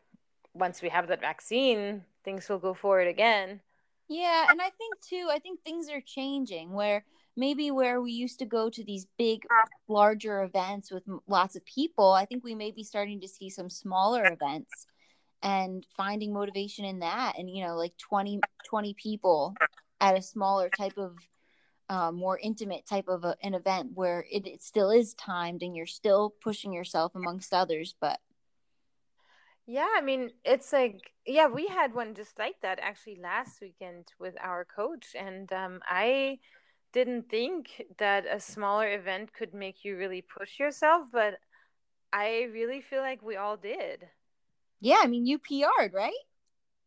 once 0.53 0.81
we 0.81 0.89
have 0.89 1.07
that 1.07 1.21
vaccine, 1.21 2.03
things 2.24 2.48
will 2.50 2.60
go 2.60 2.74
forward 2.74 3.07
again. 3.07 3.62
Yeah, 4.07 4.48
and 4.50 4.62
I 4.62 4.69
think 4.71 5.00
too, 5.01 5.29
I 5.31 5.39
think 5.39 5.62
things 5.62 5.89
are 5.89 6.01
changing 6.01 6.74
where 6.74 7.05
maybe 7.38 7.71
where 7.71 8.01
we 8.01 8.12
used 8.12 8.39
to 8.39 8.45
go 8.45 8.69
to 8.69 8.83
these 8.83 9.07
big 9.17 9.41
larger 9.88 10.43
events 10.43 10.91
with 10.91 11.03
lots 11.27 11.55
of 11.55 11.65
people, 11.65 12.12
I 12.12 12.25
think 12.25 12.43
we 12.43 12.55
may 12.55 12.71
be 12.71 12.83
starting 12.83 13.21
to 13.21 13.27
see 13.27 13.50
some 13.50 13.69
smaller 13.69 14.25
events 14.25 14.88
and 15.43 15.86
finding 15.98 16.33
motivation 16.33 16.86
in 16.86 17.00
that 17.00 17.33
and 17.38 17.50
you 17.50 17.65
know 17.65 17.75
like 17.75 17.98
20 17.98 18.39
20 18.69 18.93
people 18.93 19.55
at 20.01 20.17
a 20.17 20.22
smaller 20.22 20.70
type 20.70 20.98
of 20.98 21.15
uh, 21.89 22.12
more 22.12 22.38
intimate 22.39 22.86
type 22.86 23.08
of 23.08 23.24
a, 23.24 23.36
an 23.43 23.53
event 23.53 23.91
where 23.93 24.25
it, 24.31 24.48
it 24.48 24.62
still 24.63 24.91
is 24.91 25.13
timed 25.13 25.62
and 25.63 25.75
you're 25.75 25.86
still 25.86 26.34
pushing 26.41 26.74
yourself 26.74 27.15
amongst 27.15 27.53
others 27.53 27.96
but 28.00 28.20
yeah 29.67 29.88
i 29.96 30.01
mean 30.01 30.31
it's 30.43 30.74
like 30.74 31.12
yeah 31.25 31.48
we 31.48 31.67
had 31.67 31.93
one 31.93 32.13
just 32.15 32.39
like 32.39 32.55
that 32.62 32.79
actually 32.81 33.20
last 33.22 33.62
weekend 33.62 34.08
with 34.20 34.36
our 34.41 34.65
coach 34.65 35.15
and 35.17 35.51
um, 35.53 35.79
i 35.86 36.38
didn't 36.93 37.29
think 37.29 37.84
that 37.98 38.25
a 38.29 38.39
smaller 38.39 38.91
event 38.91 39.34
could 39.34 39.53
make 39.53 39.86
you 39.86 39.98
really 39.98 40.22
push 40.22 40.60
yourself 40.60 41.08
but 41.12 41.36
i 42.13 42.48
really 42.53 42.81
feel 42.81 43.01
like 43.01 43.22
we 43.22 43.36
all 43.36 43.58
did 43.58 44.08
yeah, 44.81 44.98
I 45.03 45.08
mean 45.08 45.27
you 45.27 45.38
PR'd, 45.38 45.93
right? 45.93 46.12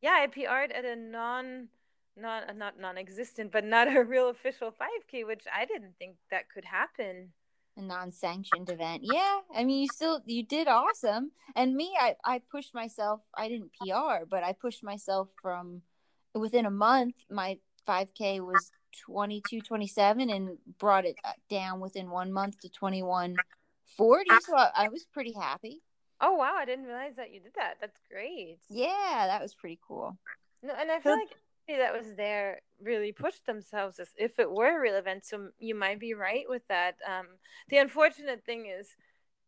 Yeah, 0.03 0.19
I 0.21 0.27
PR'd 0.27 0.73
at 0.73 0.85
a 0.85 0.97
non 0.97 1.69
not 2.17 2.57
not 2.57 2.79
non-existent, 2.79 3.53
but 3.53 3.65
not 3.65 3.95
a 3.95 4.03
real 4.03 4.29
official 4.29 4.71
5K, 4.71 5.27
which 5.27 5.45
I 5.55 5.65
didn't 5.65 5.95
think 5.99 6.17
that 6.31 6.51
could 6.53 6.65
happen. 6.65 7.33
A 7.77 7.83
non-sanctioned 7.83 8.71
event. 8.71 9.03
Yeah, 9.05 9.41
I 9.55 9.65
mean 9.65 9.83
you 9.83 9.89
still 9.89 10.21
you 10.27 10.45
did 10.45 10.69
awesome. 10.69 11.33
And 11.57 11.75
me, 11.75 11.97
I 11.99 12.17
I 12.25 12.41
pushed 12.51 12.75
myself. 12.75 13.21
I 13.37 13.49
didn't 13.49 13.73
PR, 13.81 14.25
but 14.29 14.45
I 14.45 14.53
pushed 14.53 14.85
myself 14.85 15.29
from 15.43 15.83
within 16.35 16.67
a 16.67 16.71
month. 16.71 17.17
My 17.31 17.59
5K 17.87 18.41
was 18.41 18.71
22 19.07 19.61
27 19.61 20.31
and 20.31 20.57
brought 20.79 21.05
it 21.05 21.17
uh, 21.25 21.33
down 21.51 21.81
within 21.81 22.11
one 22.11 22.33
month 22.33 22.61
to 22.61 22.69
21 22.69 23.35
40 23.99 24.31
so 24.41 24.57
I, 24.57 24.71
I 24.77 24.89
was 24.89 25.05
pretty 25.13 25.35
happy 25.35 25.83
Oh 26.21 26.35
wow, 26.35 26.55
I 26.57 26.65
didn't 26.65 26.87
realize 26.87 27.17
that 27.17 27.35
you 27.35 27.41
did 27.41 27.53
that. 27.57 27.75
That's 27.81 28.01
great. 28.11 28.59
Yeah, 28.71 29.27
that 29.27 29.43
was 29.43 29.55
pretty 29.55 29.79
cool. 29.87 30.17
No, 30.63 30.73
and 30.73 30.91
I 30.91 31.01
feel 31.01 31.13
like 31.13 31.37
that 31.69 31.97
was 31.97 32.15
there 32.17 32.61
really 32.83 33.13
pushed 33.13 33.47
themselves 33.47 33.99
as 33.99 34.11
if 34.17 34.39
it 34.39 34.51
were 34.51 34.77
a 34.77 34.81
real 34.81 34.97
event. 34.97 35.25
So 35.25 35.49
you 35.59 35.75
might 35.75 35.99
be 35.99 36.15
right 36.15 36.45
with 36.49 36.63
that. 36.69 36.97
Um, 37.07 37.27
the 37.69 37.79
unfortunate 37.79 38.45
thing 38.45 38.67
is, 38.67 38.89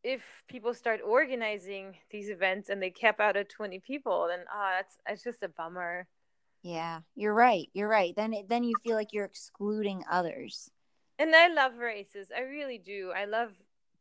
if 0.02 0.22
people 0.48 0.72
start 0.72 1.00
organizing 1.04 1.96
these 2.10 2.28
events 2.28 2.68
and 2.68 2.80
they 2.80 2.90
cap 2.90 3.20
out 3.20 3.36
at 3.36 3.48
twenty 3.48 3.80
people, 3.80 4.28
then 4.28 4.44
ah, 4.50 4.54
oh, 4.54 4.70
that's 4.76 4.98
it's 5.08 5.24
just 5.24 5.42
a 5.42 5.48
bummer. 5.48 6.06
Yeah, 6.62 7.00
you're 7.14 7.34
right. 7.34 7.68
You're 7.74 7.88
right. 7.88 8.14
Then 8.16 8.32
it, 8.32 8.48
then 8.48 8.64
you 8.64 8.74
feel 8.84 8.96
like 8.96 9.12
you're 9.12 9.24
excluding 9.24 10.04
others. 10.10 10.70
And 11.18 11.34
I 11.34 11.48
love 11.48 11.78
races. 11.78 12.28
I 12.36 12.40
really 12.40 12.78
do. 12.78 13.12
I 13.14 13.24
love 13.24 13.52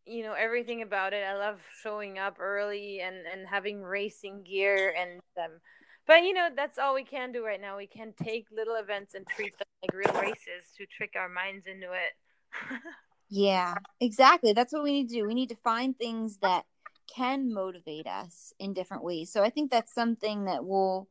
you 0.06 0.24
know 0.24 0.34
everything 0.34 0.82
about 0.82 1.14
it. 1.14 1.26
I 1.26 1.36
love 1.36 1.60
showing 1.82 2.20
up 2.20 2.38
early 2.40 3.02
and 3.02 3.18
and 3.32 3.48
having 3.48 3.82
racing 3.82 4.44
gear 4.44 4.94
and 4.98 5.20
um 5.38 5.60
but 6.08 6.24
you 6.24 6.34
know 6.34 6.50
that's 6.56 6.78
all 6.78 6.94
we 6.94 7.04
can 7.04 7.32
do 7.32 7.46
right 7.46 7.62
now. 7.62 7.78
We 7.78 7.88
can 7.88 8.14
take 8.22 8.48
little 8.52 8.76
events 8.76 9.14
and 9.14 9.26
treat 9.28 9.58
them 9.58 9.68
like 9.82 9.94
real 9.94 10.22
races 10.22 10.72
to 10.78 10.86
trick 10.86 11.14
our 11.16 11.30
minds 11.30 11.66
into 11.68 11.88
it. 11.92 12.14
yeah, 13.30 13.76
exactly. 14.00 14.54
That's 14.54 14.74
what 14.74 14.84
we 14.84 14.92
need 14.92 15.10
to 15.10 15.16
do. 15.16 15.28
We 15.28 15.34
need 15.34 15.50
to 15.50 15.56
find 15.56 15.98
things 15.98 16.38
that 16.38 16.66
can 17.14 17.54
motivate 17.54 18.08
us 18.08 18.54
in 18.60 18.74
different 18.74 19.04
ways. 19.04 19.32
So 19.32 19.44
I 19.44 19.50
think 19.50 19.72
that's 19.72 19.94
something 19.94 20.46
that 20.46 20.66
we'll 20.66 21.08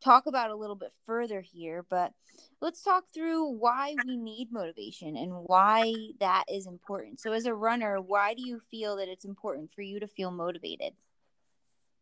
talk 0.00 0.26
about 0.26 0.50
a 0.50 0.56
little 0.56 0.76
bit 0.76 0.92
further 1.06 1.40
here, 1.40 1.84
but 1.88 2.12
let's 2.60 2.82
talk 2.82 3.04
through 3.12 3.44
why 3.44 3.96
we 4.06 4.16
need 4.16 4.52
motivation 4.52 5.16
and 5.16 5.32
why 5.32 5.94
that 6.20 6.44
is 6.48 6.66
important. 6.66 7.20
So, 7.20 7.32
as 7.32 7.46
a 7.46 7.54
runner, 7.54 8.00
why 8.00 8.34
do 8.34 8.42
you 8.42 8.60
feel 8.70 8.96
that 8.96 9.08
it's 9.08 9.24
important 9.24 9.72
for 9.72 9.82
you 9.82 10.00
to 10.00 10.06
feel 10.06 10.30
motivated? 10.30 10.94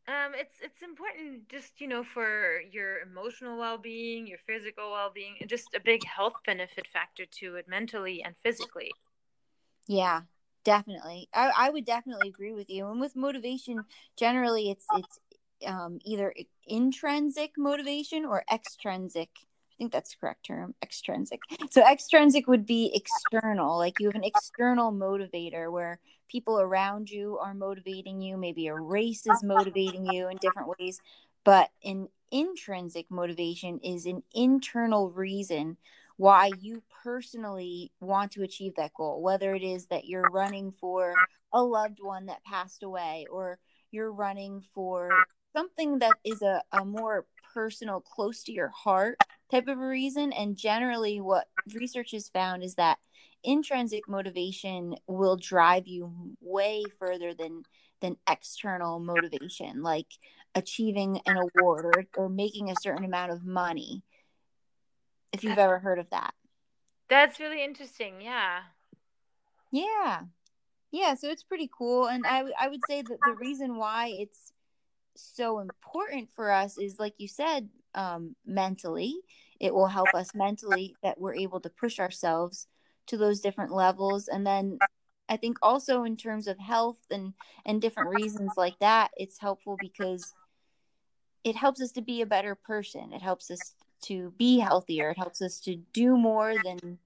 Um, 0.09 0.33
it's 0.35 0.57
it's 0.62 0.81
important 0.83 1.50
just 1.50 1.83
you 1.83 1.87
know 1.87 2.03
for 2.03 2.62
your 2.73 3.00
emotional 3.00 3.59
well 3.59 3.77
being, 3.77 4.27
your 4.27 4.38
physical 4.38 4.91
well 4.91 5.11
being, 5.15 5.37
just 5.47 5.75
a 5.75 5.81
big 5.81 6.05
health 6.05 6.37
benefit 6.47 6.87
factor 6.87 7.27
to 7.41 7.57
it 7.57 7.69
mentally 7.69 8.23
and 8.25 8.35
physically. 8.43 8.91
Yeah, 9.87 10.23
definitely. 10.65 11.29
I, 11.35 11.53
I 11.55 11.71
would 11.71 11.85
definitely 11.85 12.29
agree 12.29 12.55
with 12.55 12.71
you. 12.71 12.88
And 12.88 13.00
with 13.00 13.17
motivation, 13.17 13.85
generally, 14.17 14.71
it's 14.71 14.87
it's 14.91 15.19
um, 15.67 15.99
either 16.05 16.35
intrinsic 16.67 17.53
motivation 17.59 18.25
or 18.25 18.45
extrinsic 18.50 19.29
I 19.38 19.75
think 19.79 19.93
that's 19.93 20.11
the 20.11 20.17
correct 20.21 20.45
term, 20.47 20.75
extrinsic. 20.83 21.41
So 21.71 21.87
extrinsic 21.87 22.49
would 22.49 22.67
be 22.67 22.91
external, 22.95 23.79
like 23.79 24.00
you 24.00 24.09
have 24.09 24.17
an 24.17 24.25
external 24.25 24.91
motivator 24.91 25.71
where 25.71 26.00
people 26.29 26.61
around 26.61 27.11
you 27.11 27.39
are 27.39 27.55
motivating 27.55 28.21
you, 28.21 28.37
maybe 28.37 28.69
a 28.69 28.75
race 28.75 29.27
is 29.27 29.43
motivating 29.43 30.07
you 30.07 30.29
in 30.29 30.37
different 30.39 30.69
ways, 30.79 31.01
but 31.45 31.71
an 31.85 32.09
intrinsic 32.31 33.11
motivation 33.11 33.79
is 33.81 34.07
an 34.07 34.23
internal 34.35 35.11
reason 35.11 35.77
why 36.17 36.51
you 36.61 36.83
personally 37.05 37.93
want 38.01 38.33
to 38.33 38.43
achieve 38.43 38.75
that 38.77 38.93
goal, 38.95 39.23
whether 39.23 39.55
it 39.55 39.63
is 39.63 39.87
that 39.87 40.05
you're 40.07 40.31
running 40.31 40.73
for 40.73 41.15
a 41.53 41.63
loved 41.63 41.99
one 42.03 42.27
that 42.27 42.45
passed 42.45 42.83
away 42.83 43.27
or 43.31 43.59
you're 43.91 44.13
running 44.13 44.63
for 44.75 45.11
something 45.57 46.01
that 46.01 46.15
is 46.25 46.43
a, 46.43 46.63
a 46.73 46.85
more 46.85 47.25
personal, 47.55 48.01
close 48.01 48.43
to 48.43 48.53
your 48.53 48.69
heart 48.69 49.17
type 49.51 49.69
of 49.69 49.79
a 49.79 49.87
reason. 49.87 50.33
And 50.33 50.57
generally, 50.57 51.21
what 51.21 51.49
research 51.73 52.11
has 52.11 52.29
found 52.29 52.63
is 52.63 52.75
that 52.75 52.99
intrinsic 53.45 54.09
motivation 54.09 54.95
will 55.07 55.37
drive 55.37 55.87
you 55.87 56.37
way 56.40 56.85
further 56.99 57.35
than 57.35 57.64
than 58.00 58.16
external 58.28 59.00
motivation, 59.00 59.83
like 59.83 60.07
achieving 60.54 61.21
an 61.26 61.37
award 61.37 61.85
or, 61.85 62.07
or 62.16 62.28
making 62.28 62.71
a 62.71 62.76
certain 62.76 63.04
amount 63.04 63.33
of 63.33 63.45
money. 63.45 64.02
If 65.33 65.42
you've 65.42 65.59
ever 65.59 65.78
heard 65.78 65.99
of 65.99 66.09
that. 66.11 66.33
That's 67.09 67.40
really 67.40 67.62
interesting. 67.62 68.21
Yeah. 68.21 68.61
Yeah. 69.73 70.21
Yeah, 70.90 71.14
so 71.14 71.28
it's 71.28 71.42
pretty 71.42 71.71
cool 71.76 72.07
and 72.07 72.25
I 72.26 72.45
I 72.59 72.68
would 72.68 72.85
say 72.87 73.02
that 73.02 73.18
the 73.21 73.37
reason 73.38 73.76
why 73.76 74.14
it's 74.18 74.52
so 75.16 75.59
important 75.59 76.30
for 76.35 76.50
us 76.50 76.78
is 76.78 76.99
like 76.99 77.14
you 77.18 77.28
said 77.28 77.68
um, 77.95 78.37
mentally 78.47 79.16
it 79.61 79.75
will 79.75 79.88
help 79.88 80.14
us 80.14 80.35
mentally 80.35 80.95
that 81.02 81.21
we're 81.21 81.35
able 81.35 81.61
to 81.61 81.68
push 81.68 81.99
ourselves 81.99 82.68
to 83.09 83.17
those 83.17 83.41
different 83.41 83.73
levels. 83.73 84.29
And 84.29 84.47
then 84.47 84.79
i 85.31 85.37
think 85.37 85.59
also 85.61 86.05
in 86.05 86.17
terms 86.17 86.47
of 86.47 86.59
health 86.59 86.97
and 87.11 87.35
and 87.67 87.83
different 87.83 88.09
reasons 88.09 88.50
like 88.57 88.79
that 88.79 89.11
it's 89.19 89.38
helpful 89.38 89.77
because 89.79 90.33
it 91.45 91.57
helps 91.57 91.81
us 91.81 91.93
to 91.93 92.03
be 92.03 92.21
a 92.21 92.27
better 92.27 92.55
person. 92.55 93.12
It 93.12 93.23
helps 93.23 93.50
us 93.50 93.75
to 94.03 94.33
be 94.37 94.59
healthier. 94.59 95.11
It 95.11 95.19
helps 95.19 95.41
us 95.41 95.59
to 95.61 95.77
do 95.93 96.17
more 96.17 96.55
than 96.62 96.99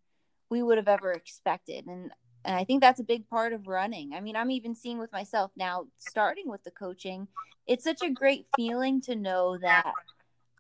we 0.51 0.63
would 0.63 0.79
have 0.79 0.89
ever 0.89 1.13
expected. 1.13 1.87
And 1.87 2.11
and 2.45 2.57
I 2.57 2.65
think 2.65 2.81
that's 2.81 2.99
a 2.99 3.05
big 3.05 3.29
part 3.29 3.53
of 3.53 3.69
running. 3.69 4.15
I 4.15 4.21
mean, 4.21 4.35
I'm 4.35 4.51
even 4.51 4.75
seeing 4.75 4.99
with 4.99 5.13
myself 5.13 5.53
now, 5.57 5.87
starting 5.99 6.49
with 6.49 6.65
the 6.65 6.73
coaching, 6.73 7.29
it's 7.69 7.85
such 7.85 8.03
a 8.03 8.11
great 8.11 8.47
feeling 8.57 9.01
to 9.03 9.15
know 9.15 9.59
that 9.59 9.93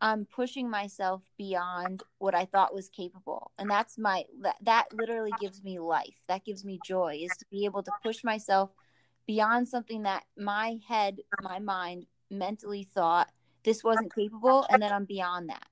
I'm 0.02 0.26
pushing 0.26 0.68
myself 0.68 1.22
beyond 1.38 2.02
what 2.18 2.34
I 2.34 2.44
thought 2.44 2.74
was 2.74 2.90
capable. 2.90 3.52
And 3.56 3.70
that's 3.70 3.96
my, 3.96 4.24
that, 4.42 4.56
that 4.62 4.86
literally 4.92 5.30
gives 5.40 5.62
me 5.62 5.78
life. 5.78 6.16
That 6.28 6.44
gives 6.44 6.64
me 6.64 6.80
joy 6.84 7.20
is 7.22 7.36
to 7.38 7.46
be 7.50 7.64
able 7.64 7.84
to 7.84 7.92
push 8.02 8.24
myself 8.24 8.70
beyond 9.26 9.68
something 9.68 10.02
that 10.02 10.24
my 10.36 10.80
head, 10.88 11.18
my 11.40 11.60
mind 11.60 12.06
mentally 12.30 12.82
thought 12.82 13.30
this 13.62 13.84
wasn't 13.84 14.12
capable. 14.12 14.66
And 14.68 14.82
then 14.82 14.92
I'm 14.92 15.04
beyond 15.04 15.48
that. 15.50 15.68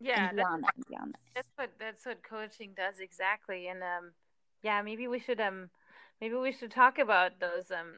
yeah 0.00 0.28
and 0.28 0.36
beyond 0.36 0.62
that, 0.64 0.74
beyond 0.88 1.14
that. 1.14 1.20
That's 1.34 1.48
what 1.56 1.70
that's 1.78 2.06
what 2.06 2.22
coaching 2.22 2.74
does 2.76 3.00
exactly. 3.00 3.66
And 3.66 3.82
um, 3.82 4.12
yeah, 4.62 4.80
maybe 4.82 5.08
we 5.08 5.18
should 5.18 5.40
um, 5.40 5.70
maybe 6.20 6.34
we 6.34 6.52
should 6.52 6.70
talk 6.70 6.98
about 6.98 7.40
those 7.40 7.70
um, 7.70 7.92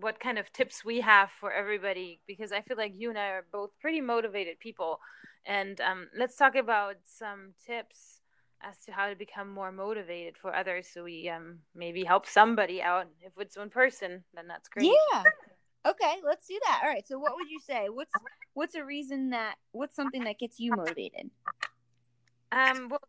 what 0.00 0.20
kind 0.20 0.38
of 0.38 0.52
tips 0.52 0.84
we 0.84 1.00
have 1.00 1.30
for 1.30 1.52
everybody 1.52 2.20
because 2.26 2.52
I 2.52 2.60
feel 2.60 2.76
like 2.76 2.92
you 2.96 3.10
and 3.10 3.18
I 3.18 3.28
are 3.28 3.44
both 3.52 3.70
pretty 3.80 4.00
motivated 4.00 4.58
people, 4.60 5.00
and 5.46 5.80
um, 5.80 6.08
let's 6.16 6.36
talk 6.36 6.54
about 6.56 6.96
some 7.04 7.54
tips 7.64 8.20
as 8.62 8.76
to 8.84 8.92
how 8.92 9.08
to 9.08 9.14
become 9.14 9.48
more 9.48 9.70
motivated 9.70 10.36
for 10.36 10.52
others 10.52 10.88
so 10.92 11.04
we 11.04 11.28
um 11.28 11.60
maybe 11.76 12.02
help 12.02 12.26
somebody 12.26 12.82
out 12.82 13.06
if 13.22 13.32
it's 13.38 13.56
one 13.56 13.70
person 13.70 14.24
then 14.34 14.48
that's 14.48 14.68
great 14.68 14.90
Yeah. 15.12 15.22
Okay, 15.86 16.16
let's 16.24 16.46
do 16.46 16.58
that. 16.66 16.80
All 16.82 16.88
right. 16.88 17.06
So 17.06 17.18
what 17.18 17.34
would 17.34 17.48
you 17.48 17.60
say? 17.60 17.88
What's 17.88 18.12
what's 18.54 18.74
a 18.74 18.84
reason 18.84 19.30
that 19.30 19.54
what's 19.72 19.94
something 19.94 20.24
that 20.24 20.38
gets 20.38 20.58
you 20.58 20.72
motivated? 20.74 21.30
Um, 22.50 22.88
well, 22.90 23.00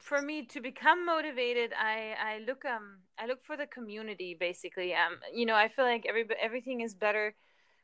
for 0.00 0.22
me 0.22 0.44
to 0.46 0.60
become 0.60 1.04
motivated, 1.06 1.72
I 1.78 2.14
I 2.18 2.38
look 2.46 2.64
um 2.64 3.00
I 3.18 3.26
look 3.26 3.42
for 3.44 3.56
the 3.56 3.66
community 3.66 4.36
basically. 4.38 4.94
Um, 4.94 5.18
you 5.32 5.46
know, 5.46 5.54
I 5.54 5.68
feel 5.68 5.84
like 5.84 6.06
every 6.08 6.26
everything 6.40 6.80
is 6.80 6.94
better 6.94 7.34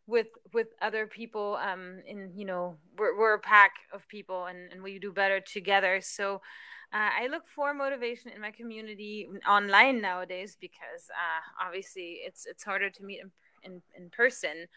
with 0.07 0.29
with 0.53 0.69
other 0.81 1.07
people. 1.07 1.59
Um, 1.63 2.01
in 2.07 2.33
you 2.35 2.45
know 2.47 2.79
we're 2.97 3.17
we're 3.19 3.35
a 3.35 3.41
pack 3.41 3.73
of 3.93 4.09
people 4.09 4.47
and 4.47 4.73
and 4.73 4.83
we 4.83 4.99
do 4.99 5.13
better 5.13 5.41
together. 5.41 6.01
So. 6.03 6.41
Uh, 6.91 7.11
I 7.21 7.27
look 7.27 7.47
for 7.47 7.75
motivation 7.75 8.33
in 8.33 8.41
my 8.41 8.51
community 8.51 9.29
online 9.47 10.01
nowadays 10.01 10.57
because 10.59 11.11
uh, 11.11 11.67
obviously 11.67 12.21
it's 12.25 12.47
it's 12.47 12.65
harder 12.65 12.89
to 12.89 13.05
meet 13.05 13.21
in 13.21 13.31
in, 13.63 13.83
in 13.95 14.09
person. 14.09 14.69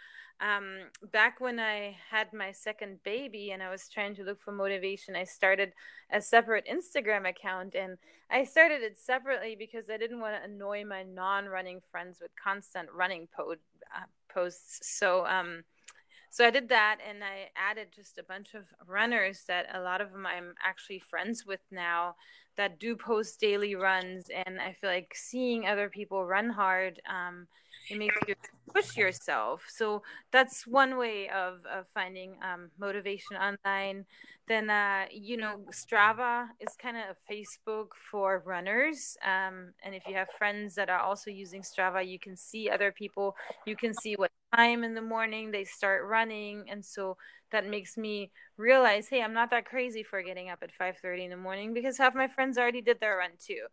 Um, 0.42 0.90
back 1.12 1.40
when 1.40 1.60
I 1.60 1.96
had 2.10 2.34
my 2.34 2.52
second 2.52 3.04
baby 3.04 3.52
and 3.52 3.62
I 3.62 3.70
was 3.70 3.88
trying 3.88 4.16
to 4.16 4.24
look 4.24 4.42
for 4.42 4.52
motivation, 4.52 5.16
I 5.16 5.24
started 5.24 5.72
a 6.12 6.20
separate 6.20 6.66
Instagram 6.66 7.30
account 7.30 7.76
and 7.76 7.98
I 8.32 8.46
started 8.46 8.82
it 8.82 8.98
separately 8.98 9.56
because 9.58 9.90
I 9.92 9.98
didn't 9.98 10.20
want 10.20 10.36
to 10.36 10.50
annoy 10.50 10.84
my 10.84 11.04
non 11.04 11.46
running 11.46 11.80
friends 11.92 12.18
with 12.20 12.32
constant 12.44 12.90
running 12.92 13.28
po- 13.36 13.52
uh, 13.52 14.06
posts. 14.34 14.80
So, 14.98 15.28
um, 15.28 15.64
so 16.32 16.48
I 16.48 16.50
did 16.50 16.70
that 16.70 16.98
and 17.08 17.24
I 17.24 17.50
added 17.56 17.90
just 17.96 18.18
a 18.18 18.24
bunch 18.24 18.56
of 18.56 18.64
runners 18.88 19.44
that 19.48 19.68
a 19.74 19.82
lot 19.82 20.02
of 20.02 20.12
them 20.12 20.26
I'm 20.26 20.56
actually 20.64 21.00
friends 21.00 21.46
with 21.46 21.60
now 21.70 22.16
that 22.58 22.80
do 22.80 22.96
post 22.96 23.40
daily 23.40 23.76
runs. 23.76 24.26
And 24.46 24.60
I 24.60 24.74
feel 24.74 24.90
like 24.90 25.14
seeing 25.14 25.68
other 25.68 25.90
people 25.90 26.26
run 26.26 26.50
hard, 26.50 27.00
um, 27.08 27.48
it 27.90 27.98
makes 27.98 28.16
you 28.28 28.36
push 28.74 28.96
yourself. 28.98 29.64
So 29.68 30.02
that's 30.32 30.66
one 30.66 30.98
way 30.98 31.30
of, 31.30 31.66
of 31.66 31.88
finding 31.94 32.36
um, 32.44 32.70
motivation 32.80 33.36
online. 33.38 34.06
Then, 34.48 34.70
uh, 34.70 35.06
you 35.12 35.38
know, 35.38 35.62
Strava 35.72 36.48
is 36.60 36.76
kind 36.82 36.98
of 36.98 37.16
a 37.16 37.34
Facebook 37.34 37.90
for 38.10 38.44
runners. 38.46 39.18
Um, 39.24 39.74
and 39.84 39.96
if 39.96 40.04
you 40.08 40.16
have 40.16 40.30
friends 40.38 40.76
that 40.76 40.90
are 40.90 41.00
also 41.00 41.30
using 41.30 41.62
Strava, 41.62 42.06
you 42.08 42.20
can 42.20 42.36
see 42.36 42.70
other 42.70 42.92
people, 42.92 43.36
you 43.66 43.76
can 43.76 43.94
see 43.94 44.16
what 44.16 44.32
time 44.56 44.84
in 44.84 44.94
the 44.94 45.02
morning 45.02 45.52
they 45.52 45.64
start 45.64 46.06
running. 46.06 46.70
And 46.70 46.84
so 46.84 47.18
that 47.52 47.68
makes 47.68 47.98
me 47.98 48.32
realize, 48.58 49.08
hey, 49.10 49.22
I'm 49.22 49.34
not 49.34 49.50
that 49.52 49.66
crazy 49.66 50.04
for 50.04 50.22
getting 50.22 50.50
up 50.50 50.60
at 50.64 50.72
5:30 50.74 51.26
in 51.26 51.30
the 51.30 51.38
morning 51.38 51.74
because 51.74 51.98
half 51.98 52.16
my 52.16 52.28
friends 52.28 52.58
already 52.58 52.82
did 52.82 53.00
their 53.00 53.18
run 53.18 53.32
too. 53.40 53.68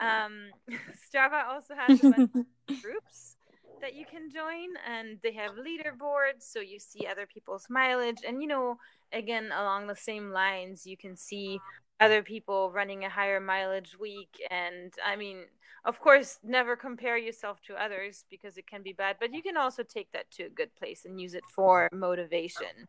Um, 0.00 0.50
Strava 1.14 1.46
also 1.48 1.74
has 1.74 1.98
a 2.00 2.10
bunch 2.10 2.30
of 2.68 2.82
groups 2.82 3.36
that 3.80 3.94
you 3.94 4.04
can 4.04 4.30
join, 4.30 4.70
and 4.86 5.18
they 5.22 5.32
have 5.32 5.52
leaderboards, 5.52 6.42
so 6.42 6.60
you 6.60 6.78
see 6.78 7.06
other 7.06 7.26
people's 7.26 7.66
mileage, 7.70 8.18
and 8.26 8.42
you 8.42 8.48
know, 8.48 8.76
again, 9.12 9.50
along 9.56 9.86
the 9.86 9.96
same 9.96 10.30
lines, 10.30 10.86
you 10.86 10.96
can 10.96 11.16
see 11.16 11.60
other 12.00 12.22
people 12.22 12.72
running 12.72 13.04
a 13.04 13.10
higher 13.10 13.40
mileage 13.40 13.98
week, 13.98 14.40
and 14.50 14.92
I 15.04 15.16
mean. 15.16 15.44
Of 15.84 16.00
course, 16.00 16.38
never 16.42 16.76
compare 16.76 17.16
yourself 17.16 17.62
to 17.66 17.82
others 17.82 18.24
because 18.28 18.58
it 18.58 18.66
can 18.66 18.82
be 18.82 18.92
bad, 18.92 19.16
but 19.18 19.32
you 19.32 19.42
can 19.42 19.56
also 19.56 19.82
take 19.82 20.10
that 20.12 20.30
to 20.32 20.42
a 20.42 20.50
good 20.50 20.74
place 20.74 21.06
and 21.06 21.18
use 21.18 21.32
it 21.32 21.44
for 21.46 21.88
motivation. 21.92 22.88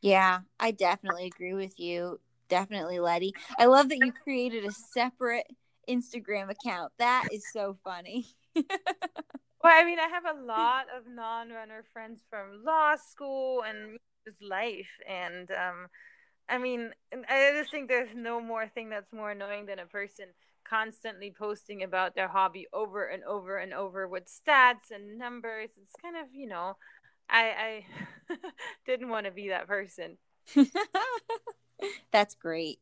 Yeah, 0.00 0.40
I 0.58 0.70
definitely 0.70 1.26
agree 1.26 1.54
with 1.54 1.78
you. 1.78 2.20
Definitely, 2.48 2.98
Letty. 2.98 3.34
I 3.58 3.66
love 3.66 3.88
that 3.90 3.98
you 3.98 4.12
created 4.12 4.64
a 4.64 4.72
separate 4.72 5.46
Instagram 5.88 6.50
account. 6.50 6.92
That 6.98 7.28
is 7.32 7.44
so 7.52 7.78
funny. 7.84 8.26
Well, 9.62 9.72
I 9.76 9.84
mean, 9.84 9.98
I 9.98 10.08
have 10.08 10.24
a 10.24 10.40
lot 10.40 10.86
of 10.96 11.02
non-runner 11.06 11.84
friends 11.92 12.20
from 12.30 12.64
law 12.64 12.94
school 12.94 13.62
and 13.62 13.98
just 14.24 14.40
life, 14.42 14.88
and 15.08 15.50
um, 15.50 15.88
I 16.48 16.58
mean, 16.58 16.92
I 17.12 17.52
just 17.58 17.70
think 17.70 17.88
there's 17.88 18.14
no 18.14 18.40
more 18.40 18.68
thing 18.68 18.88
that's 18.88 19.12
more 19.12 19.32
annoying 19.32 19.66
than 19.66 19.80
a 19.80 19.86
person 19.86 20.26
constantly 20.68 21.34
posting 21.36 21.82
about 21.82 22.14
their 22.14 22.28
hobby 22.28 22.66
over 22.72 23.06
and 23.06 23.24
over 23.24 23.56
and 23.56 23.74
over 23.74 24.06
with 24.06 24.24
stats 24.26 24.90
and 24.94 25.18
numbers. 25.18 25.70
It's 25.82 25.92
kind 26.00 26.16
of, 26.16 26.26
you 26.32 26.46
know, 26.46 26.76
I 27.28 27.84
I 28.30 28.34
didn't 28.86 29.08
want 29.08 29.26
to 29.26 29.32
be 29.32 29.48
that 29.48 29.66
person. 29.66 30.18
That's 32.12 32.34
great. 32.34 32.78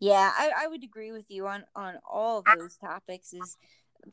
Yeah, 0.00 0.32
I, 0.36 0.50
I 0.62 0.66
would 0.66 0.82
agree 0.82 1.12
with 1.12 1.30
you 1.30 1.46
on 1.46 1.64
on 1.76 1.98
all 2.10 2.38
of 2.38 2.46
those 2.58 2.76
topics. 2.76 3.32
Is 3.32 3.58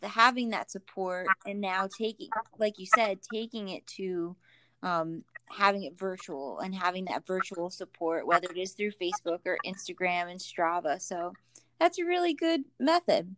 the, 0.01 0.09
having 0.09 0.49
that 0.49 0.69
support 0.69 1.27
and 1.45 1.61
now 1.61 1.87
taking, 1.97 2.29
like 2.59 2.77
you 2.77 2.85
said, 2.85 3.19
taking 3.33 3.69
it 3.69 3.87
to 3.87 4.35
um, 4.83 5.23
having 5.49 5.83
it 5.83 5.97
virtual 5.97 6.59
and 6.59 6.75
having 6.75 7.05
that 7.05 7.25
virtual 7.25 7.69
support, 7.69 8.27
whether 8.27 8.49
it 8.49 8.57
is 8.57 8.73
through 8.73 8.91
Facebook 8.91 9.39
or 9.45 9.57
Instagram 9.65 10.29
and 10.29 10.39
Strava. 10.39 11.01
So 11.01 11.33
that's 11.79 11.99
a 11.99 12.05
really 12.05 12.33
good 12.33 12.65
method. 12.79 13.35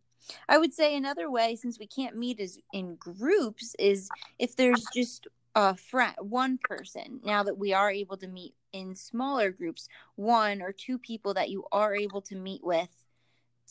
I 0.48 0.58
would 0.58 0.74
say 0.74 0.96
another 0.96 1.30
way, 1.30 1.56
since 1.56 1.80
we 1.80 1.88
can't 1.88 2.18
meet 2.18 2.40
as 2.40 2.60
in 2.74 2.96
groups, 2.96 3.76
is 3.80 4.10
if 4.38 4.56
there's 4.56 4.86
just 4.94 5.28
a 5.56 5.76
friend, 5.76 6.16
one 6.20 6.58
person. 6.58 7.22
Now 7.24 7.44
that 7.44 7.58
we 7.58 7.74
are 7.74 7.92
able 7.92 8.18
to 8.18 8.28
meet 8.28 8.56
in 8.72 8.96
smaller 8.96 9.52
groups, 9.52 9.88
one 10.16 10.62
or 10.62 10.72
two 10.72 10.98
people 10.98 11.34
that 11.36 11.50
you 11.50 11.66
are 11.72 11.96
able 11.96 12.22
to 12.24 12.36
meet 12.36 12.64
with 12.64 12.90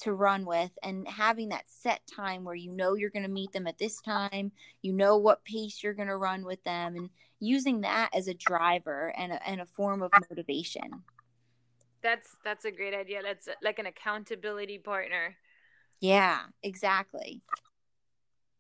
to 0.00 0.12
run 0.12 0.44
with 0.46 0.70
and 0.82 1.08
having 1.08 1.48
that 1.48 1.64
set 1.68 2.02
time 2.06 2.44
where 2.44 2.54
you 2.54 2.70
know 2.72 2.94
you're 2.94 3.10
going 3.10 3.24
to 3.24 3.28
meet 3.28 3.52
them 3.52 3.66
at 3.66 3.78
this 3.78 4.00
time 4.00 4.52
you 4.80 4.92
know 4.92 5.16
what 5.16 5.44
pace 5.44 5.82
you're 5.82 5.94
going 5.94 6.08
to 6.08 6.16
run 6.16 6.44
with 6.44 6.62
them 6.64 6.94
and 6.96 7.10
using 7.40 7.80
that 7.82 8.08
as 8.14 8.28
a 8.28 8.34
driver 8.34 9.12
and 9.16 9.32
a, 9.32 9.48
and 9.48 9.60
a 9.60 9.66
form 9.66 10.02
of 10.02 10.12
motivation 10.30 11.02
That's 12.02 12.36
that's 12.44 12.64
a 12.64 12.70
great 12.70 12.94
idea. 12.94 13.22
That's 13.22 13.48
like 13.62 13.78
an 13.78 13.86
accountability 13.86 14.78
partner. 14.78 15.36
yeah 16.00 16.46
exactly 16.62 17.42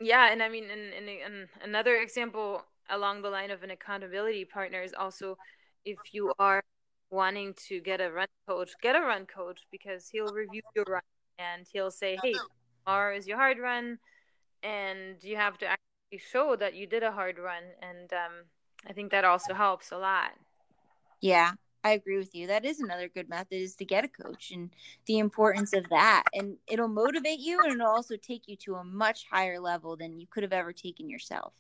Yeah, 0.00 0.30
and 0.30 0.42
I 0.42 0.48
mean, 0.48 0.70
and, 0.70 0.92
and, 0.94 1.08
and 1.08 1.48
another 1.62 1.96
example 1.96 2.62
along 2.90 3.22
the 3.22 3.30
line 3.30 3.50
of 3.50 3.62
an 3.62 3.70
accountability 3.70 4.44
partner 4.44 4.82
is 4.82 4.94
also 4.94 5.38
if 5.84 6.12
you 6.12 6.32
are 6.38 6.62
wanting 7.10 7.54
to 7.68 7.80
get 7.80 8.00
a 8.00 8.10
run 8.12 8.28
coach, 8.46 8.72
get 8.82 8.96
a 8.96 9.00
run 9.00 9.26
coach 9.26 9.66
because 9.70 10.08
he'll 10.10 10.32
review 10.32 10.62
your 10.74 10.84
run 10.88 11.02
and 11.38 11.66
he'll 11.72 11.90
say, 11.90 12.16
"Hey, 12.16 12.34
tomorrow 12.84 13.16
is 13.16 13.26
your 13.26 13.36
hard 13.38 13.58
run," 13.58 13.98
and 14.62 15.22
you 15.24 15.36
have 15.36 15.58
to 15.58 15.66
actually 15.66 16.18
show 16.18 16.56
that 16.56 16.74
you 16.74 16.86
did 16.86 17.02
a 17.02 17.12
hard 17.12 17.38
run, 17.38 17.64
and 17.82 18.12
um, 18.12 18.32
I 18.86 18.92
think 18.92 19.10
that 19.12 19.24
also 19.24 19.54
helps 19.54 19.92
a 19.92 19.98
lot. 19.98 20.32
yeah 21.20 21.52
i 21.84 21.90
agree 21.92 22.18
with 22.18 22.34
you 22.34 22.46
that 22.46 22.64
is 22.64 22.80
another 22.80 23.08
good 23.08 23.28
method 23.28 23.56
is 23.56 23.74
to 23.76 23.84
get 23.84 24.04
a 24.04 24.08
coach 24.08 24.50
and 24.50 24.70
the 25.06 25.18
importance 25.18 25.72
of 25.72 25.88
that 25.88 26.24
and 26.32 26.56
it'll 26.66 26.88
motivate 26.88 27.40
you 27.40 27.64
and 27.64 27.72
it'll 27.72 27.86
also 27.86 28.16
take 28.16 28.46
you 28.46 28.56
to 28.56 28.74
a 28.74 28.84
much 28.84 29.26
higher 29.30 29.58
level 29.60 29.96
than 29.96 30.18
you 30.18 30.26
could 30.26 30.42
have 30.42 30.52
ever 30.52 30.72
taken 30.72 31.08
yourself 31.08 31.52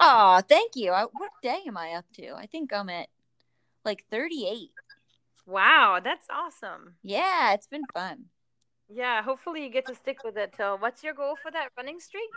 Oh, 0.00 0.40
thank 0.48 0.76
you. 0.76 0.92
I, 0.92 1.02
what 1.02 1.30
day 1.42 1.60
am 1.66 1.76
I 1.76 1.92
up 1.92 2.06
to? 2.14 2.32
I 2.32 2.46
think 2.46 2.72
I'm 2.72 2.88
at 2.88 3.08
like 3.84 4.04
38. 4.10 4.70
Wow, 5.46 6.00
that's 6.02 6.26
awesome. 6.30 6.94
Yeah, 7.02 7.52
it's 7.52 7.66
been 7.66 7.84
fun. 7.92 8.26
Yeah, 8.88 9.22
hopefully 9.22 9.62
you 9.62 9.70
get 9.70 9.86
to 9.86 9.94
stick 9.94 10.24
with 10.24 10.36
it 10.36 10.54
till 10.56 10.78
what's 10.78 11.04
your 11.04 11.14
goal 11.14 11.36
for 11.40 11.50
that 11.50 11.68
running 11.76 12.00
streak? 12.00 12.30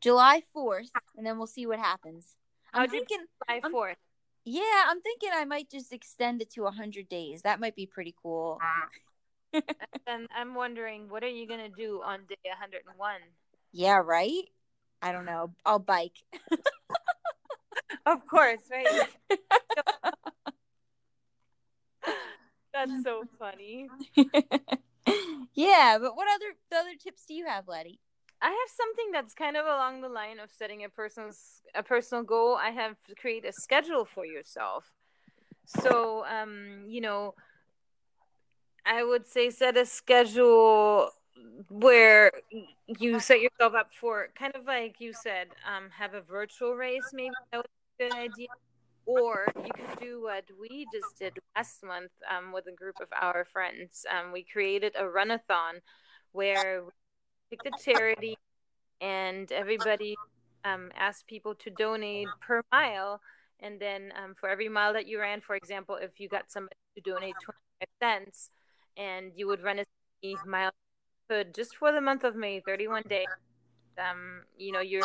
July 0.00 0.42
4th, 0.54 0.90
and 1.16 1.26
then 1.26 1.38
we'll 1.38 1.46
see 1.46 1.66
what 1.66 1.78
happens. 1.78 2.36
I'm 2.72 2.88
thinking 2.88 3.18
July 3.46 3.60
I'm- 3.62 3.72
4th. 3.72 3.96
Yeah, 4.44 4.84
I'm 4.86 5.00
thinking 5.02 5.30
I 5.34 5.44
might 5.44 5.68
just 5.68 5.92
extend 5.92 6.40
it 6.40 6.50
to 6.52 6.62
100 6.62 7.08
days. 7.08 7.42
That 7.42 7.60
might 7.60 7.76
be 7.76 7.86
pretty 7.86 8.14
cool. 8.22 8.58
And 10.06 10.26
I'm 10.34 10.54
wondering, 10.54 11.08
what 11.08 11.22
are 11.24 11.28
you 11.28 11.46
gonna 11.46 11.68
do 11.70 12.02
on 12.04 12.20
day 12.28 12.36
101? 12.44 13.20
Yeah, 13.72 14.00
right? 14.04 14.44
I 15.02 15.12
don't 15.12 15.24
know. 15.26 15.52
I'll 15.64 15.78
bike. 15.78 16.22
Of 18.06 18.26
course, 18.26 18.60
right? 18.70 18.86
That's 22.72 23.02
so 23.02 23.24
funny. 23.38 23.88
yeah, 25.54 25.98
but 26.00 26.16
what 26.16 26.26
other 26.34 26.54
other 26.80 26.94
tips 26.98 27.24
do 27.26 27.34
you 27.34 27.46
have, 27.46 27.68
Letty? 27.68 28.00
I 28.40 28.48
have 28.48 28.70
something 28.76 29.10
that's 29.12 29.34
kind 29.34 29.56
of 29.56 29.66
along 29.66 30.00
the 30.00 30.08
line 30.08 30.38
of 30.38 30.50
setting 30.56 30.84
a 30.84 30.88
person's 30.88 31.62
a 31.74 31.82
personal 31.82 32.22
goal. 32.22 32.56
I 32.56 32.70
have 32.70 32.96
to 33.08 33.14
create 33.14 33.44
a 33.44 33.52
schedule 33.52 34.04
for 34.04 34.24
yourself. 34.24 34.92
So, 35.66 36.24
um, 36.24 36.84
you 36.86 37.00
know, 37.00 37.34
I 38.86 39.04
would 39.04 39.26
say 39.26 39.50
set 39.50 39.76
a 39.76 39.84
schedule 39.84 41.10
where 41.68 42.32
you 42.86 43.20
set 43.20 43.40
yourself 43.40 43.74
up 43.74 43.88
for 43.92 44.28
kind 44.38 44.54
of 44.54 44.64
like 44.64 44.96
you 45.00 45.12
said, 45.12 45.48
um, 45.66 45.90
have 45.90 46.14
a 46.14 46.20
virtual 46.20 46.74
race. 46.74 47.10
Maybe 47.12 47.34
that 47.52 47.58
would 47.58 47.66
be 47.98 48.04
a 48.04 48.08
good 48.08 48.18
idea. 48.18 48.48
Or 49.04 49.46
you 49.56 49.70
can 49.74 49.96
do 50.00 50.22
what 50.22 50.44
we 50.60 50.86
just 50.92 51.18
did 51.18 51.38
last 51.56 51.82
month 51.82 52.12
um, 52.30 52.52
with 52.52 52.66
a 52.66 52.72
group 52.72 52.96
of 53.00 53.08
our 53.18 53.44
friends. 53.44 54.04
Um, 54.08 54.32
we 54.32 54.44
created 54.44 54.94
a 54.96 55.04
runathon 55.04 55.80
where 56.32 56.84
we 56.84 56.90
picked 57.50 57.66
a 57.66 57.70
charity 57.82 58.36
and 59.00 59.50
everybody 59.52 60.16
um, 60.64 60.90
asked 60.96 61.26
people 61.26 61.54
to 61.56 61.70
donate 61.70 62.28
per 62.40 62.62
mile. 62.72 63.20
And 63.60 63.80
then 63.80 64.12
um, 64.22 64.34
for 64.38 64.48
every 64.48 64.68
mile 64.68 64.92
that 64.92 65.06
you 65.06 65.20
ran, 65.20 65.40
for 65.40 65.56
example, 65.56 65.96
if 65.96 66.20
you 66.20 66.28
got 66.28 66.50
somebody 66.50 66.76
to 66.96 67.00
donate 67.00 67.34
25 67.42 67.88
cents 68.00 68.50
and 68.96 69.32
you 69.34 69.46
would 69.46 69.62
run 69.62 69.78
as 69.78 69.86
many 70.22 70.36
miles 70.46 70.72
could 71.28 71.54
just 71.54 71.76
for 71.76 71.92
the 71.92 72.00
month 72.00 72.24
of 72.24 72.36
May, 72.36 72.60
31 72.60 73.02
days, 73.08 73.26
um, 73.98 74.42
you 74.56 74.72
know, 74.72 74.80
you're 74.80 75.02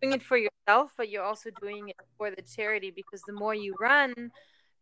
doing 0.00 0.14
it 0.14 0.22
for 0.22 0.36
yourself, 0.36 0.92
but 0.96 1.08
you're 1.08 1.24
also 1.24 1.50
doing 1.60 1.88
it 1.88 1.96
for 2.18 2.30
the 2.30 2.42
charity 2.42 2.92
because 2.94 3.22
the 3.26 3.32
more 3.32 3.54
you 3.54 3.74
run, 3.80 4.30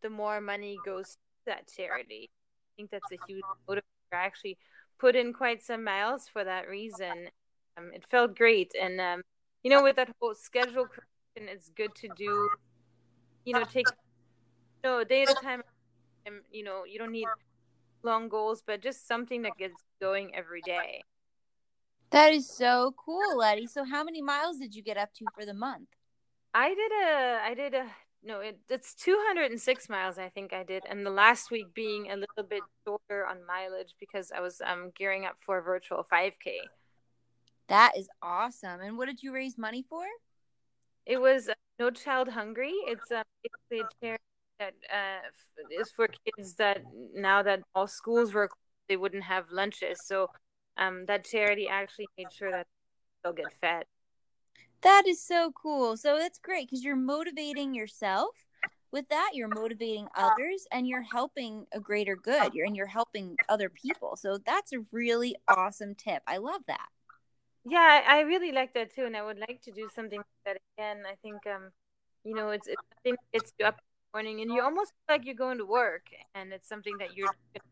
the 0.02 0.10
more 0.10 0.40
money 0.40 0.76
goes 0.84 1.12
to 1.12 1.18
that 1.46 1.70
charity. 1.74 2.28
I 2.30 2.70
think 2.76 2.90
that's 2.90 3.12
a 3.12 3.18
huge 3.26 3.44
motivator. 3.68 3.82
Actually 4.12 4.58
put 4.98 5.16
in 5.16 5.32
quite 5.32 5.62
some 5.62 5.84
miles 5.84 6.28
for 6.28 6.44
that 6.44 6.68
reason. 6.68 7.28
Um, 7.76 7.90
it 7.94 8.04
felt 8.10 8.36
great, 8.36 8.72
and 8.80 9.00
um, 9.00 9.22
you 9.62 9.70
know, 9.70 9.82
with 9.82 9.96
that 9.96 10.10
whole 10.20 10.34
schedule 10.34 10.86
creation, 10.86 11.52
it's 11.52 11.70
good 11.70 11.94
to 11.96 12.08
do. 12.16 12.48
You 13.44 13.54
know, 13.54 13.64
take 13.64 13.86
you 13.86 14.90
know 14.90 14.98
a 14.98 15.04
day 15.04 15.22
at 15.22 15.30
a 15.30 15.34
time. 15.34 15.62
And 16.24 16.36
you 16.50 16.62
know, 16.62 16.84
you 16.84 16.98
don't 16.98 17.12
need 17.12 17.26
long 18.02 18.28
goals, 18.28 18.62
but 18.66 18.80
just 18.80 19.06
something 19.08 19.42
that 19.42 19.56
gets 19.58 19.74
going 20.00 20.34
every 20.34 20.60
day. 20.62 21.02
That 22.10 22.32
is 22.32 22.48
so 22.48 22.94
cool, 22.96 23.38
Letty. 23.38 23.66
So 23.66 23.84
how 23.84 24.04
many 24.04 24.20
miles 24.20 24.58
did 24.58 24.74
you 24.74 24.82
get 24.82 24.98
up 24.98 25.14
to 25.14 25.24
for 25.34 25.46
the 25.46 25.54
month? 25.54 25.88
I 26.54 26.68
did 26.68 26.92
a, 26.92 27.40
I 27.42 27.54
did 27.54 27.74
a, 27.74 27.86
no, 28.24 28.40
it, 28.40 28.58
it's 28.68 28.94
206 28.94 29.88
miles, 29.88 30.18
I 30.18 30.28
think 30.28 30.52
I 30.52 30.62
did. 30.62 30.84
And 30.88 31.04
the 31.04 31.10
last 31.10 31.50
week 31.50 31.74
being 31.74 32.10
a 32.10 32.16
little 32.16 32.44
bit 32.48 32.62
shorter 32.84 33.26
on 33.26 33.46
mileage 33.46 33.94
because 33.98 34.30
I 34.34 34.40
was 34.40 34.60
um, 34.64 34.92
gearing 34.96 35.24
up 35.24 35.36
for 35.40 35.58
a 35.58 35.62
virtual 35.62 36.06
5K. 36.10 36.58
That 37.68 37.92
is 37.96 38.08
awesome. 38.22 38.80
And 38.80 38.96
what 38.96 39.06
did 39.06 39.22
you 39.22 39.32
raise 39.32 39.58
money 39.58 39.84
for? 39.88 40.04
It 41.04 41.20
was 41.20 41.48
uh, 41.48 41.54
No 41.78 41.90
Child 41.90 42.28
Hungry. 42.28 42.74
It's 42.86 43.10
uh, 43.10 43.22
basically 43.42 43.80
a 43.80 44.04
charity 44.04 44.24
that 44.60 44.74
uh, 44.92 45.80
is 45.80 45.90
for 45.90 46.08
kids 46.24 46.54
that 46.54 46.82
now 47.14 47.42
that 47.42 47.62
all 47.74 47.86
schools 47.86 48.32
were 48.34 48.48
closed, 48.48 48.58
they 48.88 48.96
wouldn't 48.96 49.24
have 49.24 49.50
lunches. 49.50 50.00
So 50.04 50.28
um, 50.76 51.06
that 51.06 51.24
charity 51.24 51.68
actually 51.68 52.08
made 52.16 52.32
sure 52.32 52.50
that 52.50 52.66
they'll 53.22 53.32
get 53.32 53.52
fed. 53.60 53.84
That 54.82 55.06
is 55.06 55.22
so 55.22 55.52
cool. 55.52 55.96
So 55.96 56.18
that's 56.18 56.38
great 56.38 56.68
because 56.68 56.84
you're 56.84 56.96
motivating 56.96 57.74
yourself. 57.74 58.30
With 58.90 59.08
that, 59.08 59.30
you're 59.32 59.48
motivating 59.48 60.06
others 60.14 60.66
and 60.70 60.86
you're 60.86 61.02
helping 61.02 61.66
a 61.72 61.80
greater 61.80 62.14
good. 62.14 62.52
You're 62.52 62.66
and 62.66 62.76
you're 62.76 62.86
helping 62.86 63.36
other 63.48 63.70
people. 63.70 64.16
So 64.16 64.38
that's 64.44 64.72
a 64.72 64.80
really 64.90 65.34
awesome 65.48 65.94
tip. 65.94 66.22
I 66.26 66.36
love 66.36 66.60
that. 66.66 66.88
Yeah, 67.64 68.02
I 68.06 68.20
really 68.20 68.52
like 68.52 68.74
that 68.74 68.94
too, 68.94 69.04
and 69.04 69.16
I 69.16 69.22
would 69.22 69.38
like 69.38 69.62
to 69.62 69.70
do 69.70 69.88
something 69.94 70.18
like 70.18 70.26
that 70.44 70.56
again. 70.76 71.04
I 71.06 71.14
think, 71.22 71.46
um, 71.46 71.70
you 72.24 72.34
know, 72.34 72.50
it's 72.50 72.66
it's 72.66 72.82
something 72.96 73.12
that 73.12 73.38
gets 73.38 73.52
you 73.58 73.66
up 73.66 73.74
in 73.74 73.80
the 73.80 74.16
morning, 74.18 74.42
and 74.42 74.52
you 74.52 74.62
almost 74.62 74.90
feel 74.90 75.16
like 75.16 75.24
you're 75.24 75.36
going 75.36 75.58
to 75.58 75.64
work, 75.64 76.06
and 76.34 76.52
it's 76.52 76.68
something 76.68 76.98
that 76.98 77.16
you're 77.16 77.28
gonna 77.54 77.64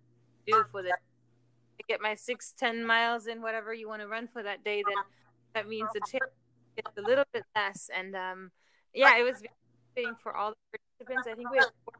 do 0.46 0.64
for 0.70 0.82
the 0.82 0.94
get 1.88 2.00
my 2.00 2.14
six, 2.14 2.54
ten 2.56 2.86
miles 2.86 3.26
in, 3.26 3.42
whatever 3.42 3.74
you 3.74 3.88
want 3.88 4.00
to 4.00 4.06
run 4.06 4.28
for 4.28 4.42
that 4.42 4.62
day. 4.62 4.82
Then 4.86 5.04
that 5.54 5.68
means 5.68 5.90
the 5.92 6.00
charity 6.00 6.32
a 6.96 7.02
little 7.02 7.24
bit 7.32 7.44
less, 7.56 7.90
and 7.94 8.14
um, 8.14 8.50
yeah, 8.94 9.16
it 9.18 9.22
was 9.22 9.42
very 9.94 10.08
for 10.22 10.36
all 10.36 10.50
the 10.50 10.78
participants. 10.98 11.28
I 11.30 11.34
think 11.34 11.50
we 11.50 11.58
had 11.58 11.68
four, 11.84 11.94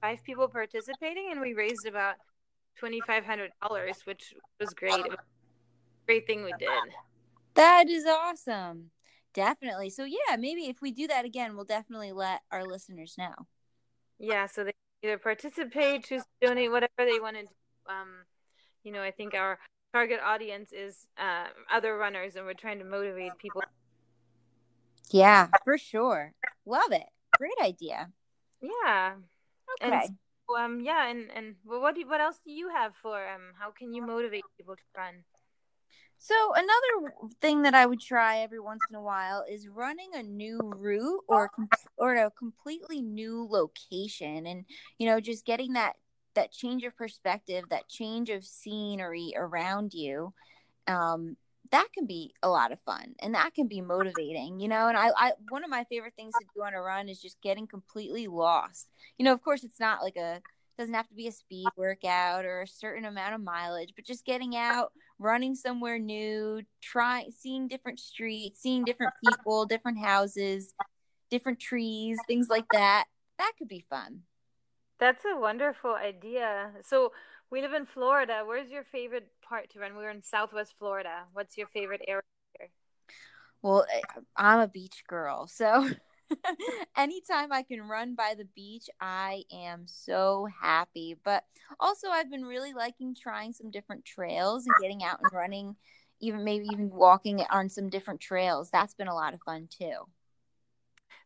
five 0.00 0.24
people 0.24 0.48
participating, 0.48 1.28
and 1.30 1.40
we 1.40 1.54
raised 1.54 1.86
about 1.86 2.14
twenty 2.78 3.00
five 3.06 3.24
hundred 3.24 3.50
dollars, 3.62 4.02
which 4.04 4.34
was 4.58 4.70
great. 4.70 4.92
Was 4.92 5.14
a 5.14 6.06
great 6.06 6.26
thing 6.26 6.44
we 6.44 6.52
did. 6.58 6.68
That 7.54 7.88
is 7.88 8.04
awesome. 8.06 8.90
Definitely. 9.32 9.90
So 9.90 10.04
yeah, 10.04 10.36
maybe 10.38 10.62
if 10.62 10.82
we 10.82 10.90
do 10.90 11.06
that 11.06 11.24
again, 11.24 11.54
we'll 11.54 11.64
definitely 11.64 12.12
let 12.12 12.40
our 12.50 12.64
listeners 12.64 13.14
know. 13.16 13.34
Yeah, 14.18 14.46
so 14.46 14.64
they 14.64 14.72
either 15.02 15.18
participate, 15.18 16.04
choose 16.04 16.22
to 16.22 16.48
donate, 16.48 16.70
whatever 16.70 16.90
they 16.98 17.20
want 17.20 17.36
to 17.36 17.42
do. 17.42 17.48
Um, 17.88 18.08
you 18.82 18.92
know, 18.92 19.02
I 19.02 19.10
think 19.10 19.34
our 19.34 19.58
target 19.92 20.20
audience 20.24 20.72
is 20.72 21.06
uh, 21.18 21.46
other 21.72 21.96
runners, 21.96 22.36
and 22.36 22.44
we're 22.44 22.54
trying 22.54 22.78
to 22.78 22.84
motivate 22.84 23.32
people. 23.38 23.62
Yeah, 25.10 25.48
for 25.64 25.78
sure. 25.78 26.32
Love 26.66 26.92
it. 26.92 27.06
Great 27.36 27.58
idea. 27.62 28.10
Yeah. 28.60 29.14
Okay. 29.82 29.92
And 29.92 30.18
so, 30.48 30.56
um, 30.56 30.80
yeah, 30.80 31.08
and 31.08 31.30
and 31.34 31.56
well, 31.64 31.80
what 31.80 31.94
do, 31.94 32.06
what 32.06 32.20
else 32.20 32.40
do 32.44 32.52
you 32.52 32.68
have 32.68 32.94
for 32.94 33.16
um? 33.28 33.52
How 33.58 33.70
can 33.70 33.92
you 33.94 34.04
motivate 34.06 34.44
people 34.56 34.76
to 34.76 34.82
run? 34.96 35.24
So 36.18 36.34
another 36.54 37.14
thing 37.40 37.62
that 37.62 37.74
I 37.74 37.86
would 37.86 38.00
try 38.00 38.40
every 38.40 38.60
once 38.60 38.82
in 38.90 38.96
a 38.96 39.02
while 39.02 39.42
is 39.48 39.68
running 39.68 40.10
a 40.14 40.22
new 40.22 40.58
route 40.76 41.24
or 41.28 41.50
or 41.96 42.14
a 42.14 42.30
completely 42.30 43.00
new 43.00 43.46
location, 43.50 44.46
and 44.46 44.64
you 44.98 45.06
know, 45.06 45.18
just 45.18 45.46
getting 45.46 45.72
that 45.72 45.94
that 46.34 46.52
change 46.52 46.84
of 46.84 46.96
perspective, 46.96 47.64
that 47.70 47.88
change 47.88 48.28
of 48.28 48.44
scenery 48.44 49.32
around 49.36 49.94
you. 49.94 50.32
Um, 50.86 51.36
that 51.72 51.88
can 51.94 52.06
be 52.06 52.34
a 52.42 52.48
lot 52.48 52.72
of 52.72 52.80
fun 52.80 53.14
and 53.20 53.34
that 53.34 53.54
can 53.54 53.68
be 53.68 53.80
motivating 53.80 54.58
you 54.60 54.68
know 54.68 54.88
and 54.88 54.96
I, 54.96 55.10
I 55.16 55.32
one 55.50 55.62
of 55.62 55.70
my 55.70 55.84
favorite 55.84 56.14
things 56.16 56.34
to 56.34 56.46
do 56.54 56.62
on 56.62 56.74
a 56.74 56.80
run 56.80 57.08
is 57.08 57.20
just 57.20 57.40
getting 57.42 57.66
completely 57.66 58.26
lost 58.26 58.88
you 59.18 59.24
know 59.24 59.32
of 59.32 59.42
course 59.42 59.62
it's 59.62 59.80
not 59.80 60.02
like 60.02 60.16
a 60.16 60.40
doesn't 60.80 60.94
have 60.94 61.08
to 61.08 61.14
be 61.14 61.28
a 61.28 61.32
speed 61.32 61.68
workout 61.76 62.46
or 62.46 62.62
a 62.62 62.66
certain 62.66 63.04
amount 63.04 63.34
of 63.34 63.42
mileage, 63.42 63.92
but 63.94 64.04
just 64.04 64.24
getting 64.24 64.56
out, 64.56 64.92
running 65.18 65.54
somewhere 65.54 65.98
new, 65.98 66.62
trying 66.80 67.30
seeing 67.30 67.68
different 67.68 68.00
streets, 68.00 68.62
seeing 68.62 68.84
different 68.84 69.12
people, 69.22 69.66
different 69.66 69.98
houses, 69.98 70.72
different 71.30 71.60
trees, 71.60 72.18
things 72.26 72.48
like 72.48 72.64
that. 72.72 73.04
That 73.38 73.52
could 73.58 73.68
be 73.68 73.84
fun. 73.90 74.22
That's 74.98 75.24
a 75.24 75.38
wonderful 75.38 75.94
idea. 75.94 76.72
So 76.82 77.12
we 77.50 77.62
live 77.62 77.72
in 77.72 77.86
Florida. 77.86 78.42
Where's 78.46 78.70
your 78.70 78.84
favorite 78.84 79.28
part 79.42 79.70
to 79.70 79.80
run? 79.80 79.96
We're 79.96 80.10
in 80.10 80.22
Southwest 80.22 80.74
Florida. 80.78 81.24
What's 81.32 81.56
your 81.58 81.66
favorite 81.66 82.02
area? 82.06 82.22
Here? 82.58 82.68
Well, 83.62 83.86
eh, 83.92 84.00
I'm 84.36 84.60
a 84.60 84.68
beach 84.68 85.04
girl, 85.08 85.46
so 85.48 85.88
anytime 86.96 87.52
I 87.52 87.62
can 87.62 87.82
run 87.82 88.14
by 88.14 88.34
the 88.38 88.46
beach, 88.54 88.88
I 89.00 89.42
am 89.52 89.82
so 89.86 90.48
happy. 90.62 91.16
But 91.22 91.44
also, 91.78 92.08
I've 92.08 92.30
been 92.30 92.44
really 92.44 92.72
liking 92.72 93.14
trying 93.14 93.52
some 93.52 93.70
different 93.70 94.04
trails 94.04 94.66
and 94.66 94.74
getting 94.80 95.02
out 95.02 95.20
and 95.20 95.32
running, 95.32 95.76
even 96.20 96.44
maybe 96.44 96.66
even 96.68 96.90
walking 96.90 97.44
on 97.50 97.68
some 97.68 97.88
different 97.90 98.20
trails. 98.20 98.70
That's 98.70 98.94
been 98.94 99.08
a 99.08 99.14
lot 99.14 99.34
of 99.34 99.40
fun 99.42 99.68
too. 99.68 100.06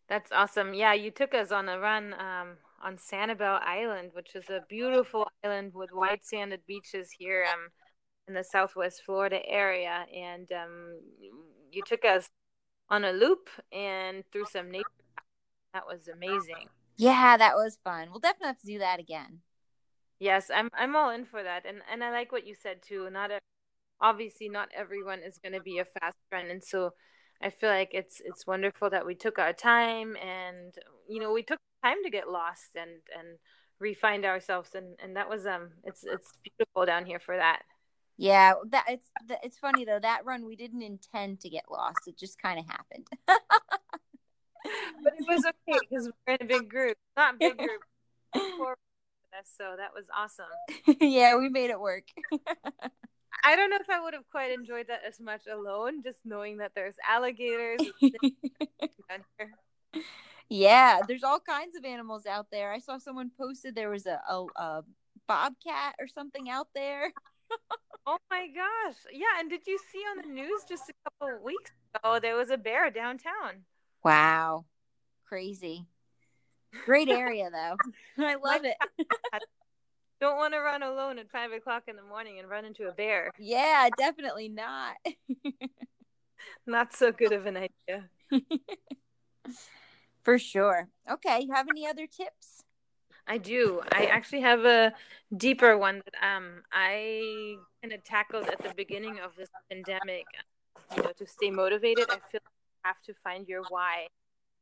That's 0.09 0.33
awesome. 0.33 0.75
Yeah, 0.75 0.93
you 0.93 1.11
took 1.11 1.35
us 1.35 1.51
on 1.53 1.69
a 1.69 1.79
run 1.79 2.15
um, 2.15 2.57
on 2.85 2.99
Sanibel 2.99 3.61
Island, 3.63 4.11
which 4.13 4.35
is 4.35 4.51
a 4.51 4.65
beautiful 4.69 5.27
island 5.43 5.73
with 5.75 5.91
white 5.91 6.25
sanded 6.25 6.61
beaches 6.67 7.11
here 7.19 7.47
um, 7.51 7.71
in 8.29 8.35
the 8.35 8.45
Southwest 8.45 9.03
Florida 9.05 9.41
area. 9.49 10.05
And 10.15 10.51
um, 10.53 11.01
you 11.73 11.83
took 11.87 12.05
us 12.05 12.29
on 12.91 13.05
a 13.05 13.13
loop 13.13 13.49
and 13.73 14.23
through 14.31 14.45
some 14.53 14.71
nature. 14.71 14.85
That 15.73 15.87
was 15.87 16.09
amazing. 16.09 16.69
Yeah, 16.97 17.37
that 17.37 17.57
was 17.57 17.79
fun. 17.83 18.09
We'll 18.11 18.21
definitely 18.21 18.49
have 18.49 18.61
to 18.61 18.67
do 18.67 18.79
that 18.79 19.01
again. 19.01 19.41
Yes, 20.21 20.51
I'm 20.55 20.69
I'm 20.73 20.95
all 20.95 21.11
in 21.11 21.25
for 21.25 21.43
that, 21.43 21.67
and 21.67 21.79
and 21.91 22.05
I 22.05 22.13
like 22.13 22.31
what 22.31 22.47
you 22.47 22.55
said 22.55 22.83
too. 22.83 23.11
Not 23.11 23.33
a, 23.33 23.41
obviously 24.01 24.49
not 24.49 24.69
everyone 24.75 25.19
is 25.19 25.39
going 25.39 25.55
to 25.55 25.61
be 25.61 25.79
a 25.79 25.85
fast 25.85 26.17
friend, 26.29 26.51
and 26.51 26.63
so 26.63 26.93
I 27.43 27.51
feel 27.51 27.69
like 27.69 27.91
it's 27.93 28.23
it's 28.25 28.47
wonderful 28.47 28.91
that 28.91 29.05
we 29.05 29.17
took 29.17 29.41
our 29.41 29.53
time, 29.53 30.17
and 30.17 30.73
you 31.09 31.21
know 31.21 31.33
we 31.33 31.43
took 31.43 31.59
time 31.85 32.03
to 32.05 32.11
get 32.11 32.29
lost 32.29 32.77
and 32.77 33.01
and 33.17 33.39
refind 33.83 34.25
ourselves, 34.25 34.71
and 34.75 34.97
and 35.03 35.17
that 35.17 35.29
was 35.29 35.47
um 35.47 35.71
it's 35.85 36.05
it's 36.05 36.33
beautiful 36.43 36.87
down 36.87 37.05
here 37.05 37.21
for 37.21 37.37
that. 37.37 37.63
Yeah, 38.17 38.55
that 38.71 38.85
it's 38.89 39.09
it's 39.43 39.59
funny 39.59 39.85
though 39.85 39.99
that 40.01 40.25
run 40.25 40.47
we 40.47 40.57
didn't 40.57 40.83
intend 40.83 41.41
to 41.41 41.49
get 41.49 41.65
lost; 41.71 42.01
it 42.07 42.19
just 42.19 42.41
kind 42.41 42.59
of 42.59 42.67
happened. 42.67 43.07
but 43.27 43.39
it 45.19 45.27
was 45.29 45.45
okay 45.45 45.79
because 45.89 46.11
we're 46.27 46.35
in 46.35 46.43
a 46.43 46.47
big 46.47 46.69
group, 46.69 46.97
not 47.17 47.39
big 47.39 47.59
group. 47.59 47.83
so 48.35 49.75
that 49.77 49.91
was 49.95 50.07
awesome. 50.17 50.47
yeah, 51.01 51.37
we 51.37 51.49
made 51.49 51.71
it 51.71 51.81
work. 51.81 52.05
I 53.47 53.57
don't 53.57 53.69
know 53.69 53.77
if 53.79 53.91
I 53.91 54.01
would 54.01 54.15
have 54.15 54.29
quite 54.31 54.53
enjoyed 54.53 54.87
that 54.89 55.03
as 55.07 55.21
much 55.21 55.43
alone, 55.47 56.03
just 56.03 56.21
knowing 56.25 56.59
that 56.59 56.73
there's 56.75 56.95
alligators. 57.07 57.81
yeah, 60.49 61.01
there's 61.07 61.25
all 61.25 61.41
kinds 61.41 61.77
of 61.77 61.85
animals 61.85 62.27
out 62.27 62.47
there. 62.51 62.73
I 62.73 62.79
saw 62.79 62.99
someone 62.99 63.31
posted 63.37 63.75
there 63.75 63.91
was 63.91 64.07
a, 64.07 64.21
a, 64.29 64.45
a 64.57 64.85
bobcat 65.27 65.95
or 65.99 66.07
something 66.07 66.51
out 66.51 66.69
there. 66.75 67.13
oh 68.07 68.19
my 68.31 68.49
gosh. 68.49 68.97
Yeah. 69.13 69.39
And 69.39 69.49
did 69.49 69.67
you 69.67 69.79
see 69.93 70.01
on 70.11 70.19
the 70.19 70.33
news 70.33 70.63
just 70.69 70.89
a 70.89 70.95
couple 71.05 71.37
of 71.37 71.43
weeks 71.43 71.71
ago 71.95 72.19
there 72.21 72.37
was 72.37 72.51
a 72.51 72.59
bear 72.59 72.91
downtown? 72.91 73.65
Wow. 74.05 74.67
Crazy. 75.27 75.87
Great 76.85 77.09
area 77.09 77.51
though. 77.51 77.77
I 78.25 78.35
love 78.35 78.65
it. 78.65 78.77
Don't 80.21 80.37
want 80.37 80.55
to 80.55 80.61
run 80.61 80.83
alone 80.83 81.19
at 81.19 81.31
five 81.31 81.53
o'clock 81.53 81.85
in 81.89 81.97
the 81.97 82.03
morning 82.03 82.39
and 82.39 82.49
run 82.49 82.65
into 82.65 82.89
a 82.89 82.93
bear. 82.93 83.31
Yeah, 83.39 83.89
definitely 83.99 84.49
not. 84.49 84.95
not 86.67 86.95
so 86.95 87.13
good 87.13 87.33
of 87.33 87.47
an 87.47 87.57
idea. 87.57 88.09
For 90.25 90.39
sure. 90.39 90.89
Okay. 91.11 91.41
You 91.41 91.53
have 91.55 91.69
any 91.69 91.87
other 91.87 92.07
tips? 92.07 92.65
I 93.27 93.39
do. 93.39 93.81
I 93.93 94.07
actually 94.07 94.43
have 94.43 94.65
a 94.65 94.93
deeper 95.35 95.79
one 95.79 96.03
that 96.05 96.15
um 96.27 96.63
I 96.73 97.57
kind 97.83 97.93
of 97.93 98.05
tackled 98.05 98.49
at 98.49 98.59
the 98.63 98.73
beginning 98.77 99.19
of 99.19 99.37
this 99.37 99.49
pandemic. 99.71 100.27
You 100.97 101.03
know, 101.03 101.13
to 101.17 101.27
stay 101.27 101.51
motivated, 101.51 102.07
I 102.11 102.19
feel 102.31 102.41
you 102.45 102.85
have 102.85 103.01
to 103.03 103.15
find 103.15 103.49
your 103.49 103.63
why. 103.69 104.09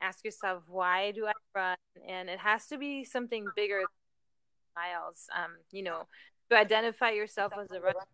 Ask 0.01 0.25
yourself, 0.25 0.63
why 0.69 1.13
do 1.13 1.27
I 1.27 1.33
run? 1.55 1.77
And 2.09 2.29
it 2.29 2.41
has 2.41 2.67
to 2.69 2.79
be 2.79 3.05
something 3.05 3.47
bigger 3.57 3.81
than 3.81 3.87
miles. 4.77 5.27
Um, 5.35 5.53
you 5.71 5.83
know, 5.83 6.07
to 6.51 6.57
identify 6.57 7.11
yourself 7.11 7.53
as 7.61 7.71
a 7.71 7.81
runner, 7.81 8.07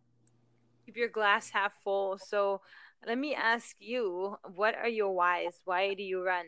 keep 0.86 0.96
your 0.96 1.08
glass 1.08 1.50
half 1.50 1.74
full. 1.82 2.18
So 2.18 2.60
let 3.06 3.18
me 3.18 3.34
ask 3.34 3.76
you, 3.80 4.36
what 4.54 4.74
are 4.74 4.88
your 4.88 5.12
whys? 5.12 5.60
Why 5.64 5.94
do 5.94 6.02
you 6.02 6.22
run? 6.24 6.46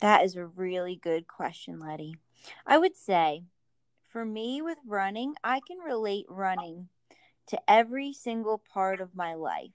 That 0.00 0.24
is 0.24 0.36
a 0.36 0.46
really 0.46 0.96
good 0.96 1.26
question, 1.26 1.78
Letty. 1.78 2.16
I 2.66 2.78
would 2.78 2.96
say 2.96 3.44
for 4.06 4.24
me 4.24 4.62
with 4.62 4.78
running, 4.86 5.34
I 5.44 5.60
can 5.66 5.78
relate 5.78 6.26
running 6.28 6.88
to 7.48 7.60
every 7.68 8.12
single 8.12 8.58
part 8.58 9.00
of 9.00 9.14
my 9.14 9.34
life. 9.34 9.72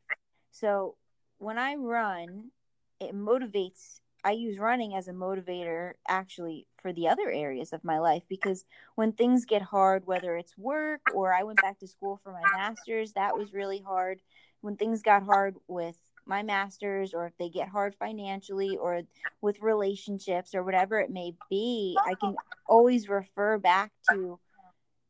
So 0.52 0.96
when 1.38 1.58
I 1.58 1.76
run, 1.76 2.52
it 3.00 3.14
motivates 3.14 4.00
I 4.26 4.32
use 4.32 4.58
running 4.58 4.96
as 4.96 5.08
a 5.08 5.14
motivator 5.14 5.94
actually 6.08 6.66
for 6.78 6.92
the 6.92 7.08
other 7.08 7.30
areas 7.30 7.72
of 7.74 7.84
my 7.84 8.00
life 8.00 8.24
because 8.28 8.66
when 8.96 9.12
things 9.12 9.46
get 9.46 9.62
hard, 9.62 10.08
whether 10.08 10.36
it's 10.36 10.58
work 10.58 11.02
or 11.14 11.32
I 11.32 11.44
went 11.44 11.62
back 11.62 11.78
to 11.80 11.88
school 11.88 12.18
for 12.18 12.32
my 12.32 12.42
master's, 12.58 13.14
that 13.14 13.38
was 13.38 13.54
really 13.54 13.84
hard. 13.86 14.22
When 14.62 14.78
things 14.78 15.04
got 15.04 15.22
hard 15.22 15.58
with 15.68 15.98
my 16.26 16.44
master's 16.44 17.14
or 17.14 17.26
if 17.26 17.38
they 17.38 17.50
get 17.50 17.70
hard 17.70 17.96
financially 17.96 18.78
or 18.78 19.02
with 19.42 19.62
relationships 19.62 20.56
or 20.56 20.64
whatever 20.64 21.00
it 21.00 21.10
may 21.10 21.34
be, 21.50 21.98
I 22.06 22.14
can 22.16 22.36
always 22.68 23.10
refer 23.10 23.58
back 23.58 23.92
to 24.12 24.40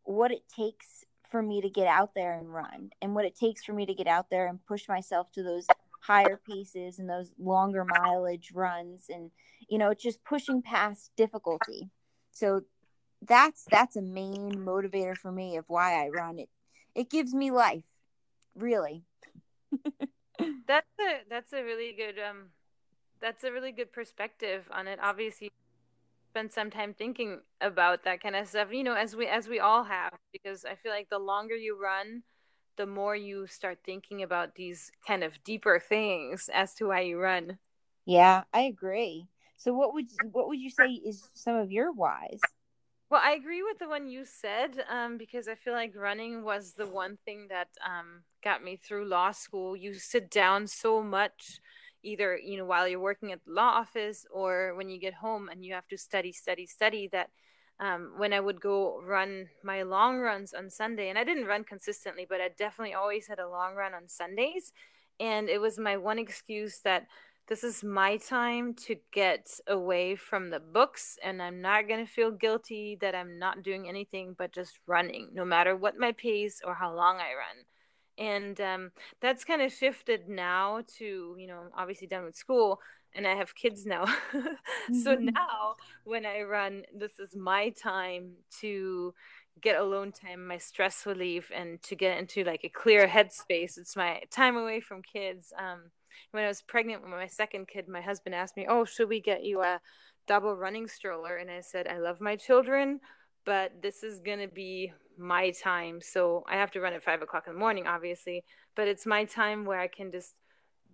what 0.03 0.31
it 0.31 0.43
takes 0.53 1.05
for 1.29 1.41
me 1.41 1.61
to 1.61 1.69
get 1.69 1.87
out 1.87 2.11
there 2.15 2.33
and 2.37 2.53
run 2.53 2.91
and 3.01 3.15
what 3.15 3.25
it 3.25 3.35
takes 3.35 3.63
for 3.63 3.73
me 3.73 3.85
to 3.85 3.93
get 3.93 4.07
out 4.07 4.29
there 4.29 4.47
and 4.47 4.65
push 4.65 4.87
myself 4.87 5.31
to 5.31 5.43
those 5.43 5.67
higher 6.01 6.39
paces 6.47 6.99
and 6.99 7.09
those 7.09 7.33
longer 7.39 7.83
mileage 7.83 8.51
runs 8.53 9.05
and 9.09 9.31
you 9.67 9.77
know 9.77 9.93
just 9.93 10.23
pushing 10.23 10.61
past 10.61 11.11
difficulty. 11.17 11.89
So 12.31 12.61
that's 13.21 13.65
that's 13.69 13.95
a 13.95 14.01
main 14.01 14.51
motivator 14.51 15.17
for 15.17 15.31
me 15.31 15.57
of 15.57 15.65
why 15.67 16.03
i 16.03 16.09
run. 16.09 16.39
It 16.39 16.49
it 16.93 17.09
gives 17.09 17.33
me 17.33 17.51
life 17.51 17.85
really 18.55 19.03
that's 20.67 20.87
a 20.99 21.21
that's 21.29 21.53
a 21.53 21.63
really 21.63 21.93
good 21.93 22.15
um 22.19 22.47
that's 23.21 23.43
a 23.43 23.51
really 23.51 23.71
good 23.71 23.91
perspective 23.91 24.67
on 24.71 24.87
it 24.87 24.99
obviously 25.01 25.49
spend 26.31 26.51
some 26.51 26.69
time 26.69 26.93
thinking 26.93 27.39
about 27.61 28.03
that 28.03 28.21
kind 28.21 28.35
of 28.35 28.47
stuff 28.47 28.67
you 28.71 28.83
know 28.83 28.93
as 28.95 29.15
we 29.15 29.27
as 29.27 29.47
we 29.47 29.59
all 29.59 29.83
have 29.83 30.13
because 30.33 30.65
i 30.65 30.75
feel 30.75 30.91
like 30.91 31.09
the 31.09 31.19
longer 31.19 31.55
you 31.55 31.79
run 31.81 32.23
the 32.77 32.85
more 32.85 33.15
you 33.15 33.47
start 33.47 33.79
thinking 33.85 34.21
about 34.21 34.55
these 34.55 34.91
kind 35.07 35.23
of 35.23 35.43
deeper 35.43 35.79
things 35.79 36.49
as 36.53 36.73
to 36.75 36.87
why 36.87 37.01
you 37.01 37.19
run. 37.19 37.57
Yeah, 38.05 38.43
I 38.53 38.61
agree. 38.61 39.27
So 39.57 39.73
what 39.73 39.93
would 39.93 40.07
what 40.31 40.47
would 40.47 40.59
you 40.59 40.69
say 40.69 40.91
is 40.91 41.29
some 41.33 41.55
of 41.55 41.71
your 41.71 41.91
whys? 41.91 42.41
Well, 43.09 43.21
I 43.23 43.33
agree 43.33 43.61
with 43.61 43.77
the 43.77 43.87
one 43.87 44.07
you 44.07 44.25
said 44.25 44.83
um, 44.89 45.17
because 45.17 45.47
I 45.47 45.55
feel 45.55 45.73
like 45.73 45.93
running 45.95 46.43
was 46.43 46.73
the 46.73 46.87
one 46.87 47.17
thing 47.23 47.47
that 47.49 47.67
um, 47.85 48.23
got 48.43 48.63
me 48.63 48.77
through 48.77 49.07
law 49.07 49.31
school. 49.31 49.75
You 49.75 49.93
sit 49.93 50.29
down 50.31 50.67
so 50.67 51.03
much, 51.03 51.59
either 52.03 52.35
you 52.37 52.57
know 52.57 52.65
while 52.65 52.87
you're 52.87 52.99
working 52.99 53.31
at 53.31 53.45
the 53.45 53.53
law 53.53 53.69
office 53.79 54.25
or 54.31 54.73
when 54.75 54.89
you 54.89 54.99
get 54.99 55.13
home 55.13 55.49
and 55.49 55.63
you 55.63 55.73
have 55.73 55.87
to 55.89 55.97
study, 55.97 56.31
study, 56.31 56.65
study. 56.65 57.07
That 57.11 57.29
um, 57.79 58.13
when 58.17 58.33
I 58.33 58.39
would 58.39 58.59
go 58.59 58.99
run 59.03 59.49
my 59.63 59.83
long 59.83 60.17
runs 60.17 60.53
on 60.53 60.71
Sunday, 60.71 61.09
and 61.09 61.17
I 61.19 61.23
didn't 61.23 61.45
run 61.45 61.63
consistently, 61.63 62.25
but 62.27 62.41
I 62.41 62.49
definitely 62.57 62.95
always 62.95 63.27
had 63.27 63.37
a 63.39 63.47
long 63.49 63.75
run 63.75 63.93
on 63.93 64.07
Sundays. 64.07 64.71
And 65.19 65.47
it 65.47 65.61
was 65.61 65.77
my 65.77 65.95
one 65.95 66.19
excuse 66.19 66.79
that 66.83 67.05
this 67.47 67.63
is 67.63 67.83
my 67.83 68.17
time 68.17 68.73
to 68.85 68.95
get 69.11 69.59
away 69.67 70.15
from 70.15 70.49
the 70.49 70.59
books, 70.59 71.17
and 71.23 71.41
I'm 71.41 71.61
not 71.61 71.87
going 71.87 72.05
to 72.05 72.11
feel 72.11 72.31
guilty 72.31 72.97
that 73.01 73.15
I'm 73.15 73.37
not 73.37 73.63
doing 73.63 73.87
anything 73.87 74.35
but 74.37 74.51
just 74.51 74.79
running, 74.87 75.29
no 75.33 75.45
matter 75.45 75.75
what 75.75 75.97
my 75.97 76.11
pace 76.11 76.61
or 76.65 76.73
how 76.73 76.93
long 76.93 77.17
I 77.17 77.33
run. 77.35 77.65
And 78.17 78.59
um, 78.61 78.91
that's 79.21 79.43
kind 79.43 79.61
of 79.61 79.73
shifted 79.73 80.29
now 80.29 80.83
to, 80.97 81.35
you 81.37 81.47
know, 81.47 81.63
obviously 81.77 82.07
done 82.07 82.23
with 82.23 82.35
school 82.35 82.79
and 83.15 83.25
I 83.25 83.35
have 83.35 83.55
kids 83.55 83.85
now. 83.85 84.05
so 85.03 85.15
mm-hmm. 85.15 85.25
now 85.25 85.75
when 86.03 86.25
I 86.25 86.41
run, 86.41 86.83
this 86.93 87.19
is 87.19 87.35
my 87.35 87.69
time 87.69 88.33
to 88.61 89.13
get 89.61 89.79
alone 89.79 90.11
time, 90.11 90.45
my 90.45 90.57
stress 90.57 91.05
relief, 91.05 91.49
and 91.55 91.81
to 91.83 91.95
get 91.95 92.17
into 92.17 92.43
like 92.43 92.63
a 92.63 92.69
clear 92.69 93.07
headspace. 93.07 93.77
It's 93.77 93.95
my 93.95 94.21
time 94.29 94.57
away 94.57 94.81
from 94.81 95.01
kids. 95.01 95.53
Um, 95.57 95.91
when 96.31 96.43
I 96.43 96.47
was 96.47 96.61
pregnant 96.61 97.01
with 97.01 97.11
my 97.11 97.27
second 97.27 97.67
kid, 97.67 97.87
my 97.87 98.01
husband 98.01 98.35
asked 98.35 98.57
me, 98.57 98.65
"Oh, 98.67 98.85
should 98.85 99.09
we 99.09 99.21
get 99.21 99.43
you 99.43 99.61
a 99.61 99.79
double 100.27 100.55
running 100.55 100.87
stroller?" 100.87 101.37
And 101.37 101.51
I 101.51 101.61
said, 101.61 101.87
"I 101.87 101.97
love 101.97 102.21
my 102.21 102.35
children." 102.35 102.99
but 103.45 103.71
this 103.81 104.03
is 104.03 104.19
to 104.19 104.47
be 104.47 104.91
my 105.17 105.51
time. 105.51 106.01
So 106.01 106.43
I 106.49 106.55
have 106.55 106.71
to 106.71 106.81
run 106.81 106.93
at 106.93 107.03
five 107.03 107.21
o'clock 107.21 107.43
in 107.47 107.53
the 107.53 107.59
morning, 107.59 107.87
obviously, 107.87 108.43
but 108.75 108.87
it's 108.87 109.05
my 109.05 109.23
time 109.23 109.65
where 109.65 109.79
I 109.79 109.87
can 109.87 110.11
just 110.11 110.35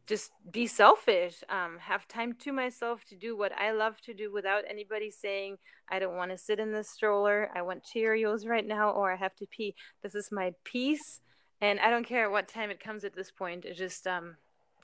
just 0.07 0.31
be 0.51 0.65
selfish 0.65 1.43
um, 1.47 1.77
have 1.79 2.07
time 2.07 2.33
to 2.33 2.51
myself 2.51 3.03
to 3.05 3.15
do 3.15 3.37
what 3.37 3.51
i 3.57 3.71
love 3.71 4.01
to 4.01 4.15
do 4.15 4.33
without 4.33 4.63
anybody 4.67 5.11
saying 5.11 5.57
i 5.89 5.99
don't 5.99 6.15
want 6.15 6.31
to 6.31 6.37
sit 6.37 6.59
in 6.59 6.71
the 6.71 6.83
stroller 6.83 7.51
i 7.55 7.61
want 7.61 7.83
cheerios 7.83 8.47
right 8.47 8.65
now 8.65 8.89
or 8.89 9.13
i 9.13 9.15
have 9.15 9.35
to 9.35 9.45
pee 9.45 9.75
this 10.01 10.15
is 10.15 10.29
my 10.31 10.51
peace 10.63 11.21
and 11.61 11.79
i 11.79 11.91
don't 11.91 12.07
care 12.07 12.31
what 12.31 12.47
time 12.47 12.71
it 12.71 12.79
comes 12.79 13.03
at 13.03 13.15
this 13.15 13.29
point 13.29 13.63
it's 13.63 13.77
just 13.77 14.07
um 14.07 14.35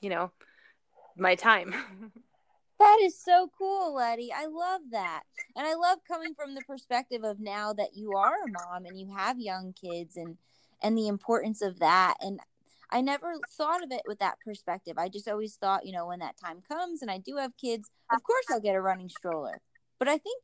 you 0.02 0.10
know 0.10 0.32
my 1.18 1.36
time 1.36 1.74
that 2.80 3.00
is 3.02 3.20
so 3.20 3.50
cool 3.58 3.96
letty 3.96 4.32
i 4.34 4.46
love 4.46 4.82
that 4.92 5.24
and 5.56 5.66
i 5.66 5.74
love 5.74 6.00
coming 6.08 6.34
from 6.34 6.56
the 6.56 6.62
perspective 6.62 7.24
of 7.24 7.40
now 7.40 7.74
that 7.74 7.96
you 7.96 8.14
are 8.14 8.34
a 8.44 8.52
mom 8.52 8.86
and 8.86 9.00
you 9.00 9.14
have 9.16 9.40
young 9.40 9.74
kids 9.74 10.18
and 10.18 10.38
and 10.82 10.98
the 10.98 11.08
importance 11.08 11.62
of 11.62 11.80
that 11.80 12.16
and 12.22 12.40
I 12.90 13.02
never 13.02 13.34
thought 13.58 13.84
of 13.84 13.92
it 13.92 14.04
with 14.06 14.20
that 14.20 14.38
perspective. 14.46 14.98
I 14.98 15.10
just 15.10 15.28
always 15.28 15.56
thought, 15.56 15.86
you 15.86 15.92
know, 15.92 16.08
when 16.08 16.20
that 16.20 16.38
time 16.38 16.62
comes 16.68 17.02
and 17.02 17.12
I 17.12 17.18
do 17.18 17.36
have 17.36 17.58
kids, 17.58 17.90
of 18.14 18.24
course 18.24 18.46
I'll 18.50 18.62
get 18.62 18.76
a 18.76 18.82
running 18.82 19.10
stroller. 19.10 19.60
But 20.00 20.08
I 20.08 20.18
think 20.18 20.44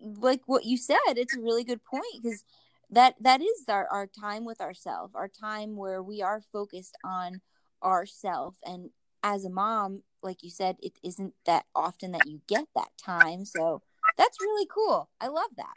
like 0.00 0.42
what 0.46 0.64
you 0.64 0.76
said, 0.76 0.98
it's 1.16 1.36
a 1.36 1.40
really 1.40 1.64
good 1.64 1.84
point 1.84 2.22
because 2.22 2.44
that 2.90 3.14
that 3.20 3.40
is 3.40 3.64
our, 3.68 3.86
our 3.90 4.06
time 4.06 4.44
with 4.44 4.60
ourselves, 4.60 5.14
our 5.14 5.28
time 5.28 5.76
where 5.76 6.02
we 6.02 6.22
are 6.22 6.42
focused 6.52 6.96
on 7.04 7.40
ourself. 7.84 8.56
And 8.64 8.90
as 9.22 9.44
a 9.44 9.50
mom, 9.50 10.02
like 10.22 10.42
you 10.42 10.50
said, 10.50 10.76
it 10.82 10.98
isn't 11.02 11.34
that 11.46 11.66
often 11.74 12.12
that 12.12 12.26
you 12.26 12.40
get 12.48 12.66
that 12.74 12.90
time. 13.02 13.44
So 13.44 13.82
that's 14.16 14.40
really 14.40 14.66
cool. 14.72 15.10
I 15.20 15.28
love 15.28 15.50
that. 15.56 15.74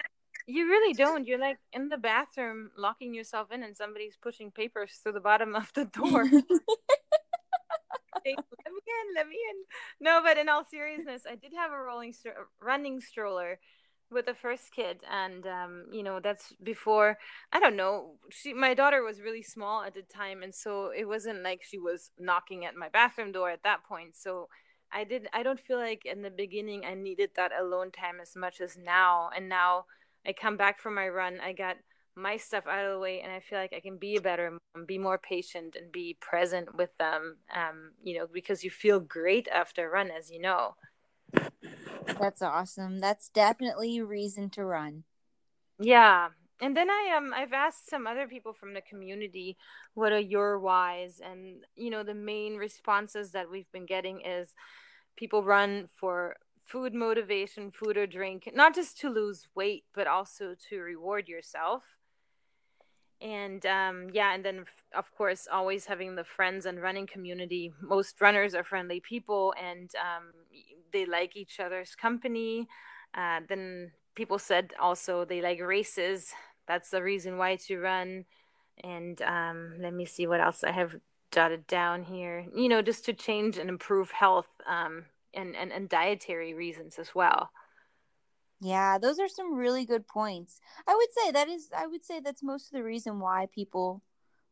You 0.47 0.67
really 0.67 0.93
don't. 0.93 1.27
You're 1.27 1.39
like 1.39 1.57
in 1.73 1.89
the 1.89 1.97
bathroom 1.97 2.71
locking 2.77 3.13
yourself 3.13 3.51
in 3.51 3.63
and 3.63 3.75
somebody's 3.75 4.15
pushing 4.21 4.49
papers 4.49 4.99
through 5.03 5.11
the 5.13 5.19
bottom 5.19 5.55
of 5.55 5.71
the 5.73 5.85
door. 5.85 6.23
let 6.23 6.33
me 8.25 8.33
in, 8.35 9.15
let 9.15 9.27
me 9.27 9.35
in. 9.35 9.63
No, 9.99 10.21
but 10.23 10.37
in 10.37 10.49
all 10.49 10.63
seriousness, 10.63 11.23
I 11.29 11.35
did 11.35 11.51
have 11.55 11.71
a 11.71 11.77
rolling 11.77 12.13
stro- 12.13 12.47
running 12.61 13.01
stroller 13.01 13.59
with 14.11 14.25
the 14.25 14.33
first 14.33 14.71
kid 14.73 15.01
and 15.11 15.45
um, 15.45 15.85
you 15.91 16.01
know 16.03 16.19
that's 16.19 16.53
before 16.63 17.17
i 17.51 17.59
don't 17.59 17.75
know 17.75 18.15
she 18.29 18.53
my 18.53 18.73
daughter 18.73 19.03
was 19.03 19.21
really 19.21 19.43
small 19.43 19.83
at 19.83 19.93
the 19.93 20.01
time 20.01 20.43
and 20.43 20.55
so 20.55 20.91
it 20.95 21.05
wasn't 21.05 21.43
like 21.43 21.61
she 21.63 21.77
was 21.77 22.11
knocking 22.17 22.65
at 22.65 22.75
my 22.75 22.89
bathroom 22.89 23.31
door 23.31 23.49
at 23.49 23.63
that 23.63 23.83
point 23.83 24.15
so 24.15 24.47
i 24.93 25.03
did 25.03 25.27
i 25.33 25.43
don't 25.43 25.59
feel 25.59 25.77
like 25.77 26.03
in 26.05 26.21
the 26.21 26.29
beginning 26.29 26.85
i 26.85 26.93
needed 26.93 27.29
that 27.35 27.51
alone 27.59 27.91
time 27.91 28.19
as 28.21 28.35
much 28.35 28.61
as 28.61 28.77
now 28.77 29.29
and 29.35 29.49
now 29.49 29.85
I 30.27 30.33
come 30.33 30.57
back 30.57 30.79
from 30.79 30.93
my 30.93 31.07
run, 31.07 31.39
I 31.39 31.53
got 31.53 31.77
my 32.15 32.35
stuff 32.35 32.65
out 32.67 32.85
of 32.85 32.91
the 32.91 32.99
way, 32.99 33.21
and 33.21 33.31
I 33.31 33.39
feel 33.39 33.59
like 33.59 33.73
I 33.73 33.79
can 33.79 33.97
be 33.97 34.17
a 34.17 34.21
better 34.21 34.51
mom, 34.51 34.85
be 34.85 34.97
more 34.97 35.17
patient, 35.17 35.75
and 35.79 35.91
be 35.91 36.17
present 36.19 36.75
with 36.75 36.89
them. 36.97 37.37
Um, 37.55 37.93
you 38.03 38.17
know, 38.17 38.27
because 38.31 38.63
you 38.63 38.69
feel 38.69 38.99
great 38.99 39.47
after 39.47 39.87
a 39.87 39.89
run, 39.89 40.11
as 40.11 40.29
you 40.29 40.41
know. 40.41 40.75
That's 42.19 42.41
awesome. 42.41 42.99
That's 42.99 43.29
definitely 43.29 43.97
a 43.97 44.05
reason 44.05 44.49
to 44.51 44.65
run. 44.65 45.03
Yeah. 45.79 46.29
And 46.59 46.75
then 46.75 46.89
I 46.89 47.13
um 47.15 47.33
I've 47.35 47.53
asked 47.53 47.89
some 47.89 48.07
other 48.07 48.27
people 48.27 48.53
from 48.53 48.73
the 48.73 48.81
community 48.81 49.57
what 49.93 50.11
are 50.11 50.19
your 50.19 50.59
whys 50.59 51.21
and 51.23 51.63
you 51.75 51.89
know 51.91 52.03
the 52.03 52.15
main 52.15 52.55
responses 52.57 53.31
that 53.31 53.49
we've 53.49 53.71
been 53.71 53.85
getting 53.85 54.21
is 54.21 54.55
people 55.15 55.43
run 55.43 55.87
for 55.87 56.37
food 56.65 56.93
motivation, 56.93 57.71
food 57.71 57.95
or 57.95 58.07
drink, 58.07 58.49
not 58.53 58.75
just 58.75 58.99
to 58.99 59.09
lose 59.09 59.47
weight, 59.55 59.85
but 59.93 60.07
also 60.07 60.55
to 60.69 60.79
reward 60.79 61.27
yourself. 61.27 61.83
And 63.19 63.65
um, 63.65 64.07
yeah, 64.13 64.33
and 64.33 64.45
then 64.45 64.65
of 64.95 65.15
course, 65.15 65.47
always 65.51 65.85
having 65.85 66.15
the 66.15 66.23
friends 66.23 66.65
and 66.65 66.81
running 66.81 67.07
community. 67.07 67.73
Most 67.81 68.21
runners 68.21 68.53
are 68.53 68.63
friendly 68.63 68.99
people 68.99 69.53
and 69.61 69.89
um, 69.95 70.33
they 70.93 71.05
like 71.05 71.35
each 71.35 71.59
other's 71.59 71.95
company. 71.95 72.67
Uh, 73.15 73.39
then 73.47 73.91
people 74.15 74.37
said 74.39 74.73
also 74.79 75.25
they 75.25 75.41
like 75.41 75.61
races. 75.61 76.31
That's 76.67 76.89
the 76.89 77.01
reason 77.01 77.37
why 77.37 77.55
to 77.67 77.79
run. 77.79 78.25
And 78.83 79.21
um, 79.23 79.73
let 79.79 79.93
me 79.93 80.05
see 80.05 80.27
what 80.27 80.41
else 80.41 80.63
I 80.63 80.71
have 80.71 80.95
jotted 81.31 81.65
down 81.67 82.03
here. 82.03 82.45
You 82.55 82.69
know, 82.69 82.81
just 82.81 83.05
to 83.05 83.13
change 83.13 83.57
and 83.57 83.69
improve 83.69 84.11
health 84.11 84.47
um, 84.69 85.05
and, 85.33 85.55
and, 85.55 85.71
and 85.71 85.89
dietary 85.89 86.53
reasons 86.53 86.99
as 86.99 87.15
well. 87.15 87.49
Yeah, 88.59 88.97
those 88.97 89.19
are 89.19 89.27
some 89.27 89.53
really 89.53 89.85
good 89.85 90.07
points. 90.07 90.59
I 90.87 90.95
would 90.95 91.09
say 91.13 91.31
that 91.31 91.47
is 91.47 91.69
I 91.75 91.87
would 91.87 92.03
say 92.03 92.19
that's 92.19 92.43
most 92.43 92.67
of 92.67 92.77
the 92.77 92.83
reason 92.83 93.19
why 93.19 93.47
people 93.53 94.01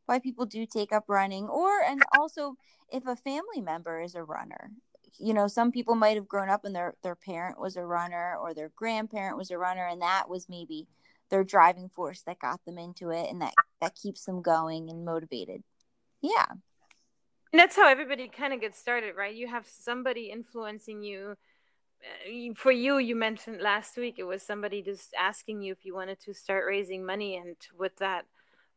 why 0.06 0.20
people 0.20 0.46
do 0.46 0.66
take 0.66 0.94
up 0.94 1.06
running 1.08 1.48
or 1.48 1.82
and 1.82 2.02
also 2.18 2.56
if 2.92 3.08
a 3.08 3.16
family 3.16 3.62
member 3.62 4.02
is 4.02 4.16
a 4.16 4.24
runner. 4.24 4.72
You 5.18 5.34
know, 5.34 5.48
some 5.48 5.72
people 5.72 5.96
might 5.96 6.18
have 6.18 6.28
grown 6.28 6.50
up 6.50 6.66
and 6.66 6.76
their 6.76 6.96
their 7.02 7.16
parent 7.16 7.60
was 7.60 7.78
a 7.78 7.86
runner 7.86 8.36
or 8.40 8.54
their 8.54 8.72
grandparent 8.76 9.38
was 9.38 9.50
a 9.50 9.58
runner 9.58 9.88
and 9.88 10.02
that 10.02 10.30
was 10.30 10.48
maybe 10.50 10.88
their 11.30 11.44
driving 11.44 11.90
force 11.90 12.22
that 12.24 12.40
got 12.40 12.64
them 12.66 12.78
into 12.78 13.10
it 13.10 13.30
and 13.30 13.42
that 13.42 13.54
that 13.82 13.96
keeps 13.96 14.26
them 14.26 14.42
going 14.42 14.90
and 14.90 15.06
motivated. 15.06 15.64
Yeah. 16.22 16.46
And 17.52 17.60
that's 17.60 17.76
how 17.76 17.88
everybody 17.88 18.28
kind 18.28 18.54
of 18.54 18.62
gets 18.62 18.78
started, 18.78 19.16
right? 19.16 19.34
You 19.34 19.48
have 19.48 19.66
somebody 19.66 20.30
influencing 20.30 21.04
you. 21.04 21.36
Uh, 22.02 22.54
for 22.56 22.72
you, 22.72 22.98
you 22.98 23.16
mentioned 23.16 23.62
last 23.62 23.98
week 23.98 24.16
it 24.18 24.24
was 24.24 24.44
somebody 24.44 24.82
just 24.82 25.14
asking 25.18 25.62
you 25.62 25.72
if 25.72 25.86
you 25.86 25.94
wanted 25.94 26.20
to 26.22 26.34
start 26.34 26.66
raising 26.68 27.06
money, 27.06 27.36
and 27.38 27.56
with 27.78 27.96
that, 27.98 28.26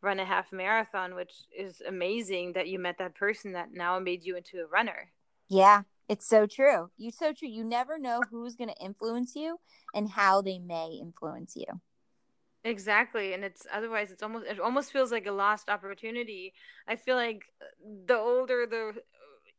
run 0.01 0.21
a 0.21 0.25
half 0.25 0.53
marathon, 0.53 1.15
which 1.15 1.33
is 1.57 1.83
amazing 1.87 2.53
that 2.53 2.69
you 2.69 2.79
met 2.79 2.99
that 2.99 3.15
person 3.15 3.53
that 3.53 3.73
now 3.73 3.99
made 3.99 4.25
you 4.25 4.37
into 4.37 4.59
a 4.61 4.67
runner. 4.67 5.11
Yeah, 5.49 5.83
it's 6.09 6.29
so 6.29 6.47
true. 6.47 6.91
You 6.97 7.11
so 7.11 7.33
true. 7.33 7.49
You 7.49 7.65
never 7.65 7.99
know 7.99 8.21
who's 8.31 8.57
going 8.57 8.71
to 8.71 8.85
influence 8.85 9.35
you 9.35 9.59
and 9.95 10.11
how 10.11 10.41
they 10.41 10.59
may 10.59 10.99
influence 11.01 11.57
you. 11.57 11.81
Exactly, 12.65 13.35
and 13.35 13.45
it's 13.45 13.67
otherwise 13.73 14.11
it's 14.11 14.23
almost 14.23 14.47
it 14.47 14.61
almost 14.61 14.93
feels 14.93 15.13
like 15.13 15.27
a 15.27 15.33
lost 15.33 15.69
opportunity. 15.69 16.53
I 16.87 16.97
feel 16.97 17.17
like 17.17 17.43
the 18.07 18.17
older 18.17 18.67
the 18.67 18.95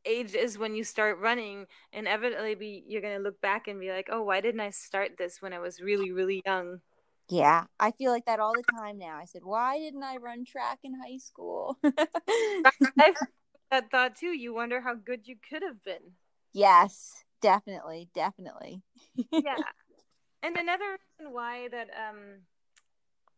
age 0.05 0.35
is 0.35 0.57
when 0.57 0.75
you 0.75 0.83
start 0.83 1.19
running, 1.19 1.67
inevitably 1.93 2.55
be, 2.55 2.83
you're 2.87 3.01
going 3.01 3.17
to 3.17 3.23
look 3.23 3.41
back 3.41 3.67
and 3.67 3.79
be 3.79 3.91
like, 3.91 4.09
"Oh, 4.11 4.23
why 4.23 4.41
didn't 4.41 4.61
I 4.61 4.71
start 4.71 5.17
this 5.17 5.41
when 5.41 5.53
I 5.53 5.59
was 5.59 5.81
really 5.81 6.11
really 6.11 6.41
young?" 6.45 6.81
Yeah, 7.29 7.65
I 7.79 7.91
feel 7.91 8.11
like 8.11 8.25
that 8.25 8.39
all 8.39 8.55
the 8.55 8.63
time 8.63 8.97
now. 8.97 9.17
I 9.17 9.25
said, 9.25 9.43
"Why 9.43 9.79
didn't 9.79 10.03
I 10.03 10.17
run 10.17 10.45
track 10.45 10.79
in 10.83 10.93
high 10.95 11.17
school?" 11.17 11.77
I've 12.99 13.15
that 13.71 13.91
thought 13.91 14.15
too. 14.15 14.27
You 14.37 14.53
wonder 14.53 14.81
how 14.81 14.95
good 14.95 15.27
you 15.27 15.35
could 15.49 15.63
have 15.63 15.83
been. 15.83 16.13
Yes, 16.53 17.23
definitely, 17.41 18.09
definitely. 18.13 18.83
yeah, 19.37 19.57
and 20.43 20.57
another 20.57 20.97
reason 21.19 21.33
why 21.33 21.67
that 21.69 21.89
um 21.95 22.41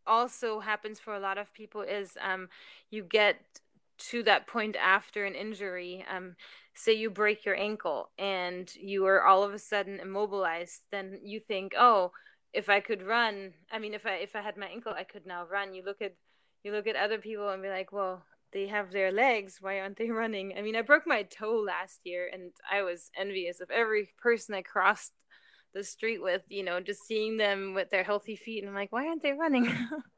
also 0.06 0.60
happens 0.60 0.98
for 0.98 1.14
a 1.14 1.20
lot 1.20 1.38
of 1.38 1.52
people 1.54 1.82
is 1.82 2.16
um, 2.20 2.48
you 2.90 3.02
get 3.04 3.36
to 4.10 4.22
that 4.22 4.46
point 4.46 4.76
after 4.76 5.24
an 5.24 5.34
injury 5.34 6.04
um, 6.10 6.34
say 6.74 6.92
you 6.92 7.10
break 7.10 7.44
your 7.44 7.56
ankle 7.56 8.10
and 8.18 8.74
you 8.74 9.06
are 9.06 9.24
all 9.24 9.42
of 9.42 9.52
a 9.52 9.58
sudden 9.58 10.00
immobilized 10.00 10.82
then 10.90 11.18
you 11.22 11.40
think 11.40 11.72
oh 11.78 12.10
if 12.52 12.68
i 12.68 12.80
could 12.80 13.02
run 13.02 13.52
i 13.70 13.78
mean 13.78 13.94
if 13.94 14.06
i 14.06 14.14
if 14.14 14.34
i 14.36 14.40
had 14.40 14.56
my 14.56 14.66
ankle 14.66 14.92
i 14.96 15.04
could 15.04 15.26
now 15.26 15.44
run 15.50 15.74
you 15.74 15.82
look 15.84 16.00
at 16.00 16.14
you 16.64 16.72
look 16.72 16.86
at 16.86 16.96
other 16.96 17.18
people 17.18 17.48
and 17.48 17.62
be 17.62 17.68
like 17.68 17.92
well 17.92 18.24
they 18.52 18.66
have 18.66 18.92
their 18.92 19.12
legs 19.12 19.58
why 19.60 19.80
aren't 19.80 19.96
they 19.96 20.10
running 20.10 20.54
i 20.56 20.62
mean 20.62 20.76
i 20.76 20.82
broke 20.82 21.06
my 21.06 21.22
toe 21.22 21.62
last 21.66 22.00
year 22.04 22.28
and 22.32 22.52
i 22.70 22.82
was 22.82 23.10
envious 23.16 23.60
of 23.60 23.70
every 23.70 24.10
person 24.22 24.54
i 24.54 24.62
crossed 24.62 25.12
the 25.74 25.84
street 25.84 26.22
with, 26.22 26.42
you 26.48 26.62
know, 26.62 26.80
just 26.80 27.06
seeing 27.06 27.36
them 27.36 27.74
with 27.74 27.90
their 27.90 28.04
healthy 28.04 28.36
feet. 28.36 28.62
And 28.62 28.68
I'm 28.68 28.74
like, 28.74 28.92
why 28.92 29.06
aren't 29.06 29.22
they 29.22 29.32
running? 29.32 29.66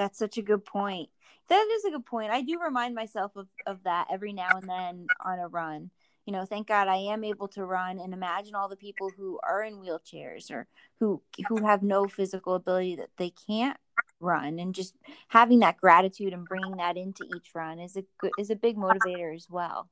That's 0.00 0.18
such 0.18 0.38
a 0.38 0.42
good 0.42 0.64
point. 0.64 1.10
That 1.50 1.68
is 1.74 1.84
a 1.84 1.90
good 1.90 2.06
point. 2.06 2.32
I 2.32 2.40
do 2.40 2.58
remind 2.58 2.94
myself 2.94 3.32
of, 3.36 3.48
of 3.66 3.82
that 3.82 4.06
every 4.10 4.32
now 4.32 4.48
and 4.54 4.66
then 4.66 5.06
on 5.22 5.38
a 5.38 5.46
run. 5.46 5.90
You 6.24 6.32
know, 6.32 6.46
thank 6.46 6.68
God 6.68 6.88
I 6.88 6.96
am 6.96 7.22
able 7.22 7.48
to 7.48 7.66
run 7.66 7.98
and 7.98 8.14
imagine 8.14 8.54
all 8.54 8.70
the 8.70 8.76
people 8.76 9.10
who 9.14 9.38
are 9.46 9.62
in 9.62 9.74
wheelchairs 9.74 10.50
or 10.50 10.66
who 11.00 11.20
who 11.48 11.66
have 11.66 11.82
no 11.82 12.08
physical 12.08 12.54
ability 12.54 12.96
that 12.96 13.10
they 13.18 13.30
can't 13.46 13.76
run 14.20 14.58
and 14.58 14.74
just 14.74 14.94
having 15.28 15.58
that 15.58 15.76
gratitude 15.76 16.32
and 16.32 16.46
bringing 16.46 16.78
that 16.78 16.96
into 16.96 17.26
each 17.36 17.50
run 17.54 17.78
is 17.78 17.94
a 17.94 18.04
good 18.18 18.32
is 18.38 18.48
a 18.48 18.56
big 18.56 18.78
motivator 18.78 19.36
as 19.36 19.48
well. 19.50 19.90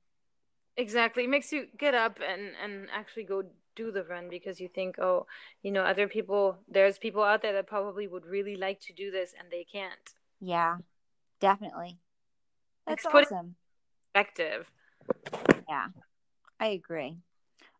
Exactly. 0.78 1.24
It 1.24 1.28
makes 1.28 1.52
you 1.52 1.66
get 1.76 1.94
up 1.94 2.18
and 2.26 2.52
and 2.64 2.88
actually 2.94 3.24
go 3.24 3.42
do 3.78 3.92
the 3.92 4.02
run 4.02 4.28
because 4.28 4.60
you 4.60 4.68
think, 4.68 4.98
oh, 4.98 5.26
you 5.62 5.70
know, 5.70 5.82
other 5.82 6.08
people, 6.08 6.58
there's 6.68 6.98
people 6.98 7.22
out 7.22 7.40
there 7.40 7.52
that 7.52 7.68
probably 7.68 8.08
would 8.08 8.26
really 8.26 8.56
like 8.56 8.80
to 8.80 8.92
do 8.92 9.10
this 9.10 9.32
and 9.38 9.48
they 9.50 9.64
can't. 9.64 10.14
Yeah, 10.40 10.78
definitely. 11.40 11.98
That's 12.86 13.04
it's 13.04 13.14
awesome. 13.14 13.54
Perspective. 14.12 14.66
Yeah, 15.68 15.86
I 16.58 16.66
agree. 16.66 17.16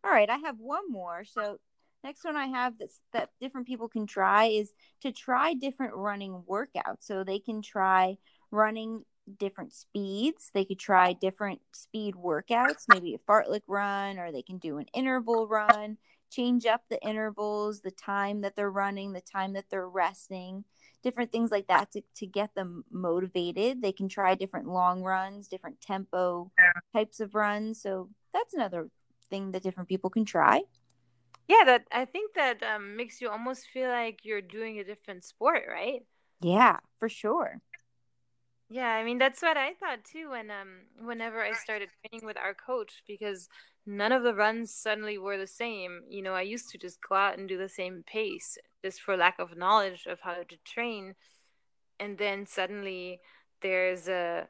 All 0.04 0.10
right, 0.10 0.30
I 0.30 0.36
have 0.36 0.60
one 0.60 0.88
more. 0.88 1.24
So 1.24 1.58
next 2.04 2.24
one 2.24 2.36
I 2.36 2.46
have 2.46 2.74
that's 2.78 3.00
that 3.12 3.30
different 3.40 3.66
people 3.66 3.88
can 3.88 4.06
try 4.06 4.44
is 4.44 4.72
to 5.02 5.10
try 5.10 5.54
different 5.54 5.94
running 5.94 6.44
workouts. 6.48 7.00
So 7.00 7.24
they 7.24 7.40
can 7.40 7.60
try 7.60 8.18
running 8.52 9.04
different 9.36 9.72
speeds. 9.72 10.50
They 10.54 10.64
could 10.64 10.78
try 10.78 11.12
different 11.12 11.60
speed 11.72 12.14
workouts, 12.14 12.86
maybe 12.88 13.14
a 13.14 13.30
fartlek 13.30 13.62
run, 13.66 14.18
or 14.18 14.32
they 14.32 14.42
can 14.42 14.58
do 14.58 14.78
an 14.78 14.86
interval 14.94 15.46
run, 15.46 15.98
change 16.30 16.66
up 16.66 16.82
the 16.88 17.00
intervals, 17.02 17.80
the 17.80 17.90
time 17.90 18.40
that 18.42 18.56
they're 18.56 18.70
running, 18.70 19.12
the 19.12 19.20
time 19.20 19.52
that 19.54 19.66
they're 19.70 19.88
resting, 19.88 20.64
different 21.02 21.32
things 21.32 21.50
like 21.50 21.66
that 21.68 21.90
to, 21.92 22.02
to 22.16 22.26
get 22.26 22.54
them 22.54 22.84
motivated. 22.90 23.82
They 23.82 23.92
can 23.92 24.08
try 24.08 24.34
different 24.34 24.68
long 24.68 25.02
runs, 25.02 25.48
different 25.48 25.80
tempo 25.80 26.50
types 26.94 27.20
of 27.20 27.34
runs. 27.34 27.80
So 27.80 28.10
that's 28.32 28.54
another 28.54 28.88
thing 29.30 29.52
that 29.52 29.62
different 29.62 29.88
people 29.88 30.10
can 30.10 30.24
try. 30.24 30.62
Yeah, 31.48 31.64
that 31.64 31.84
I 31.90 32.04
think 32.04 32.34
that 32.34 32.62
um, 32.62 32.96
makes 32.96 33.20
you 33.20 33.30
almost 33.30 33.68
feel 33.72 33.88
like 33.88 34.24
you're 34.24 34.42
doing 34.42 34.78
a 34.78 34.84
different 34.84 35.24
sport, 35.24 35.64
right? 35.66 36.04
Yeah, 36.40 36.76
for 36.98 37.08
sure. 37.08 37.60
Yeah, 38.70 38.88
I 38.88 39.02
mean 39.04 39.18
that's 39.18 39.40
what 39.40 39.56
I 39.56 39.72
thought 39.74 40.04
too 40.04 40.30
when 40.30 40.50
um 40.50 40.80
whenever 41.00 41.42
I 41.42 41.54
started 41.54 41.88
training 42.02 42.26
with 42.26 42.36
our 42.36 42.52
coach 42.54 43.02
because 43.06 43.48
none 43.86 44.12
of 44.12 44.22
the 44.22 44.34
runs 44.34 44.74
suddenly 44.74 45.16
were 45.16 45.38
the 45.38 45.46
same. 45.46 46.02
You 46.08 46.20
know, 46.22 46.34
I 46.34 46.42
used 46.42 46.68
to 46.70 46.78
just 46.78 46.98
go 47.06 47.14
out 47.14 47.38
and 47.38 47.48
do 47.48 47.56
the 47.56 47.68
same 47.68 48.04
pace 48.06 48.58
just 48.84 49.00
for 49.00 49.16
lack 49.16 49.38
of 49.38 49.56
knowledge 49.56 50.06
of 50.06 50.20
how 50.20 50.34
to 50.34 50.56
train. 50.66 51.14
And 52.00 52.18
then 52.18 52.46
suddenly 52.46 53.20
there's 53.62 54.08
a 54.08 54.48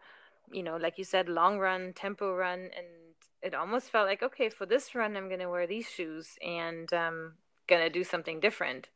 you 0.53 0.63
know, 0.63 0.77
like 0.77 0.99
you 0.99 1.05
said, 1.05 1.29
long 1.29 1.59
run, 1.59 1.93
tempo 1.95 2.35
run 2.35 2.61
and 2.77 2.87
it 3.43 3.55
almost 3.55 3.91
felt 3.91 4.09
like 4.09 4.23
okay, 4.23 4.49
for 4.51 4.67
this 4.67 4.95
run 4.95 5.17
I'm 5.17 5.29
gonna 5.31 5.51
wear 5.51 5.67
these 5.67 5.89
shoes 5.91 6.39
and 6.45 6.93
um 6.95 7.35
gonna 7.69 7.91
do 7.91 8.05
something 8.05 8.41
different. 8.41 8.89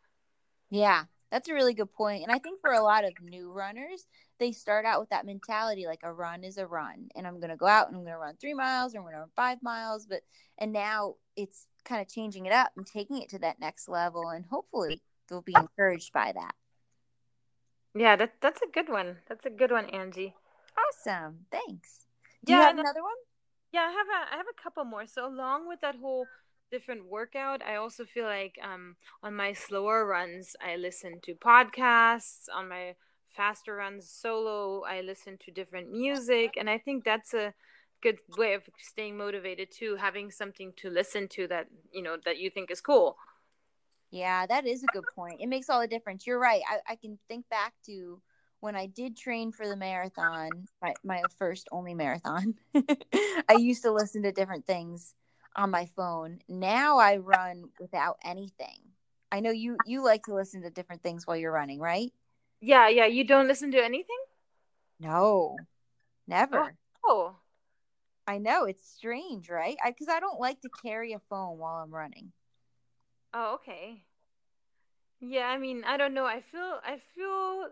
Yeah, 0.70 1.04
that's 1.32 1.48
a 1.48 1.54
really 1.54 1.72
good 1.72 1.90
point. 1.90 2.22
And 2.22 2.30
I 2.30 2.38
think 2.38 2.60
for 2.60 2.72
a 2.72 2.82
lot 2.82 3.04
of 3.04 3.12
new 3.22 3.50
runners, 3.50 4.06
they 4.38 4.52
start 4.52 4.84
out 4.84 5.00
with 5.00 5.08
that 5.08 5.24
mentality 5.24 5.86
like 5.86 6.02
a 6.02 6.12
run 6.12 6.44
is 6.44 6.58
a 6.58 6.66
run. 6.66 7.08
And 7.16 7.26
I'm 7.26 7.40
going 7.40 7.50
to 7.50 7.56
go 7.56 7.66
out 7.66 7.88
and 7.88 7.96
I'm 7.96 8.02
going 8.02 8.12
to 8.12 8.18
run 8.18 8.36
three 8.38 8.52
miles 8.52 8.94
or 8.94 8.98
I'm 8.98 9.04
going 9.04 9.14
to 9.14 9.20
run 9.20 9.30
five 9.34 9.62
miles. 9.62 10.04
But, 10.04 10.20
and 10.58 10.74
now 10.74 11.14
it's 11.34 11.66
kind 11.86 12.02
of 12.02 12.08
changing 12.08 12.44
it 12.44 12.52
up 12.52 12.70
and 12.76 12.86
taking 12.86 13.22
it 13.22 13.30
to 13.30 13.38
that 13.38 13.58
next 13.58 13.88
level. 13.88 14.28
And 14.28 14.44
hopefully 14.44 15.00
they'll 15.26 15.40
be 15.40 15.56
encouraged 15.56 16.12
by 16.12 16.32
that. 16.32 16.54
Yeah, 17.94 18.14
that, 18.16 18.34
that's 18.42 18.60
a 18.60 18.70
good 18.70 18.90
one. 18.90 19.16
That's 19.26 19.46
a 19.46 19.50
good 19.50 19.70
one, 19.70 19.86
Angie. 19.86 20.34
Awesome. 20.76 21.46
Thanks. 21.50 22.04
Do 22.44 22.52
yeah, 22.52 22.58
you 22.58 22.64
have 22.64 22.78
another 22.78 23.02
one? 23.02 23.12
Yeah, 23.72 23.88
I 23.88 23.90
have 23.90 24.06
a 24.06 24.34
I 24.34 24.36
have 24.36 24.46
a 24.50 24.62
couple 24.62 24.84
more. 24.84 25.06
So 25.06 25.26
along 25.26 25.66
with 25.66 25.80
that 25.80 25.96
whole 25.96 26.26
different 26.72 27.06
workout, 27.06 27.62
I 27.62 27.76
also 27.76 28.04
feel 28.04 28.24
like 28.24 28.58
um 28.64 28.96
on 29.22 29.36
my 29.36 29.52
slower 29.52 30.04
runs, 30.06 30.56
I 30.60 30.76
listen 30.76 31.20
to 31.22 31.34
podcasts. 31.34 32.48
On 32.52 32.68
my 32.68 32.94
faster 33.28 33.76
runs 33.76 34.10
solo, 34.10 34.82
I 34.82 35.02
listen 35.02 35.38
to 35.44 35.52
different 35.52 35.92
music, 35.92 36.54
and 36.58 36.68
I 36.68 36.78
think 36.78 37.04
that's 37.04 37.34
a 37.34 37.54
good 38.02 38.18
way 38.36 38.54
of 38.54 38.62
staying 38.78 39.16
motivated 39.16 39.68
too, 39.70 39.96
having 39.96 40.30
something 40.30 40.72
to 40.76 40.90
listen 40.90 41.28
to 41.28 41.46
that, 41.46 41.68
you 41.92 42.02
know, 42.02 42.16
that 42.24 42.38
you 42.38 42.50
think 42.50 42.70
is 42.70 42.80
cool. 42.80 43.16
Yeah, 44.10 44.46
that 44.46 44.66
is 44.66 44.82
a 44.82 44.86
good 44.88 45.04
point. 45.14 45.40
It 45.40 45.46
makes 45.46 45.70
all 45.70 45.80
the 45.80 45.86
difference. 45.86 46.26
You're 46.26 46.40
right. 46.40 46.62
I, 46.68 46.92
I 46.92 46.96
can 46.96 47.18
think 47.28 47.48
back 47.48 47.72
to 47.86 48.20
when 48.60 48.74
I 48.76 48.86
did 48.86 49.16
train 49.16 49.52
for 49.52 49.66
the 49.66 49.76
marathon, 49.76 50.50
my, 50.82 50.94
my 51.04 51.22
first 51.38 51.68
only 51.72 51.94
marathon, 51.94 52.54
I 53.48 53.54
used 53.54 53.82
to 53.84 53.92
listen 53.92 54.22
to 54.24 54.32
different 54.32 54.66
things 54.66 55.14
on 55.56 55.70
my 55.70 55.86
phone. 55.96 56.40
Now 56.48 56.98
I 56.98 57.16
run 57.16 57.70
without 57.78 58.18
anything. 58.24 58.78
I 59.30 59.40
know 59.40 59.50
you 59.50 59.78
you 59.86 60.04
like 60.04 60.24
to 60.24 60.34
listen 60.34 60.62
to 60.62 60.70
different 60.70 61.02
things 61.02 61.26
while 61.26 61.36
you're 61.36 61.52
running, 61.52 61.80
right? 61.80 62.12
Yeah, 62.60 62.88
yeah. 62.88 63.06
You 63.06 63.24
don't 63.24 63.48
listen 63.48 63.70
to 63.72 63.82
anything? 63.82 64.18
No. 65.00 65.56
Never. 66.26 66.76
Oh. 67.04 67.36
I 68.26 68.38
know 68.38 68.64
it's 68.64 68.88
strange, 68.88 69.50
right? 69.50 69.76
I 69.84 69.92
cuz 69.92 70.08
I 70.08 70.20
don't 70.20 70.40
like 70.40 70.60
to 70.62 70.68
carry 70.82 71.12
a 71.12 71.18
phone 71.18 71.58
while 71.58 71.82
I'm 71.82 71.90
running. 71.94 72.32
Oh, 73.34 73.54
okay. 73.54 74.04
Yeah, 75.20 75.46
I 75.48 75.58
mean, 75.58 75.84
I 75.84 75.96
don't 75.96 76.14
know. 76.14 76.26
I 76.26 76.40
feel 76.40 76.80
I 76.84 76.98
feel 77.14 77.68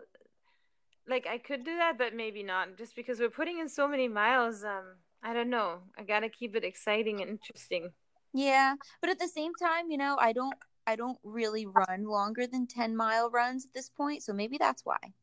like 1.07 1.27
I 1.27 1.37
could 1.37 1.63
do 1.63 1.75
that, 1.77 1.97
but 1.97 2.13
maybe 2.15 2.43
not, 2.43 2.77
just 2.77 2.95
because 2.95 3.19
we're 3.19 3.29
putting 3.29 3.59
in 3.59 3.69
so 3.69 3.87
many 3.87 4.07
miles. 4.07 4.63
Um, 4.63 4.97
I 5.23 5.33
don't 5.33 5.49
know. 5.49 5.79
I 5.97 6.03
gotta 6.03 6.29
keep 6.29 6.55
it 6.55 6.63
exciting 6.63 7.21
and 7.21 7.31
interesting. 7.31 7.91
Yeah, 8.33 8.75
but 9.01 9.09
at 9.09 9.19
the 9.19 9.27
same 9.27 9.53
time, 9.55 9.89
you 9.91 9.97
know, 9.97 10.17
I 10.19 10.33
don't, 10.33 10.55
I 10.87 10.95
don't 10.95 11.19
really 11.23 11.65
run 11.65 12.05
longer 12.05 12.47
than 12.47 12.67
ten 12.67 12.95
mile 12.95 13.29
runs 13.29 13.65
at 13.65 13.73
this 13.73 13.89
point, 13.89 14.23
so 14.23 14.33
maybe 14.33 14.57
that's 14.57 14.85
why. 14.85 15.13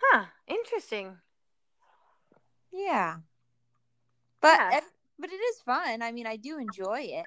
Huh? 0.00 0.26
Interesting. 0.46 1.18
Yeah, 2.72 3.18
but 4.40 4.58
Yeah. 4.58 4.80
but 5.18 5.30
it 5.30 5.36
is 5.40 5.60
fun. 5.62 6.02
I 6.02 6.10
mean, 6.12 6.26
I 6.26 6.36
do 6.36 6.58
enjoy 6.58 7.00
it. 7.02 7.26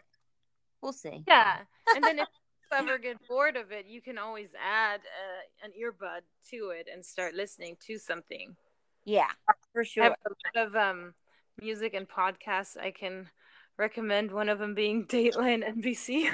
We'll 0.81 0.93
see. 0.93 1.23
Yeah, 1.27 1.57
and 1.95 2.05
then 2.05 2.19
if 2.19 2.27
you 2.71 2.77
ever 2.77 2.97
get 2.97 3.17
bored 3.27 3.55
of 3.55 3.71
it, 3.71 3.85
you 3.85 4.01
can 4.01 4.17
always 4.17 4.49
add 4.61 5.01
uh, 5.01 5.65
an 5.65 5.71
earbud 5.79 6.21
to 6.51 6.69
it 6.69 6.87
and 6.91 7.05
start 7.05 7.33
listening 7.33 7.77
to 7.87 7.97
something. 7.97 8.55
Yeah, 9.05 9.31
for 9.71 9.83
I 9.83 9.85
sure. 9.85 10.03
have 10.03 10.13
a 10.25 10.59
lot 10.59 10.67
of 10.67 10.75
um, 10.75 11.13
music 11.59 11.93
and 11.93 12.07
podcasts 12.07 12.77
I 12.77 12.91
can 12.91 13.29
recommend. 13.77 14.31
One 14.31 14.49
of 14.49 14.59
them 14.59 14.75
being 14.75 15.05
Dateline 15.07 15.63
NBC. 15.63 16.29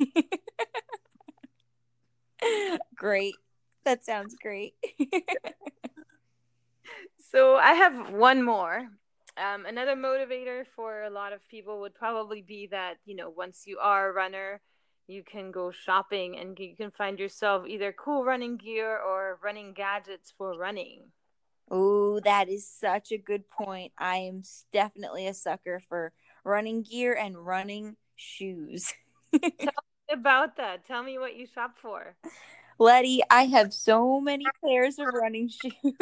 great. 2.96 3.34
That 3.84 4.04
sounds 4.04 4.34
great. 4.40 4.74
so 7.32 7.56
I 7.56 7.74
have 7.74 8.12
one 8.12 8.42
more. 8.42 8.88
Um, 9.36 9.66
another 9.66 9.96
motivator 9.96 10.64
for 10.76 11.02
a 11.02 11.10
lot 11.10 11.32
of 11.32 11.46
people 11.48 11.80
would 11.80 11.94
probably 11.94 12.40
be 12.40 12.68
that 12.70 12.94
you 13.04 13.16
know 13.16 13.30
once 13.30 13.64
you 13.66 13.78
are 13.78 14.08
a 14.08 14.12
runner, 14.12 14.60
you 15.06 15.22
can 15.24 15.50
go 15.50 15.70
shopping 15.70 16.38
and 16.38 16.58
you 16.58 16.76
can 16.76 16.90
find 16.90 17.18
yourself 17.18 17.66
either 17.66 17.92
cool 17.92 18.24
running 18.24 18.56
gear 18.56 18.96
or 18.96 19.38
running 19.42 19.74
gadgets 19.74 20.32
for 20.36 20.56
running. 20.56 21.10
Oh, 21.70 22.20
that 22.20 22.48
is 22.48 22.68
such 22.68 23.12
a 23.12 23.18
good 23.18 23.48
point. 23.48 23.92
I 23.98 24.16
am 24.16 24.42
definitely 24.72 25.26
a 25.26 25.34
sucker 25.34 25.80
for 25.88 26.12
running 26.44 26.82
gear 26.82 27.14
and 27.14 27.36
running 27.36 27.96
shoes. 28.16 28.92
Tell 29.32 29.50
me 29.50 30.12
about 30.12 30.56
that, 30.56 30.84
tell 30.86 31.02
me 31.02 31.18
what 31.18 31.34
you 31.34 31.46
shop 31.46 31.76
for. 31.80 32.14
Letty, 32.78 33.22
I 33.30 33.46
have 33.46 33.72
so 33.72 34.20
many 34.20 34.44
pairs 34.64 34.98
of 34.98 35.06
running 35.12 35.48
shoes. 35.62 35.94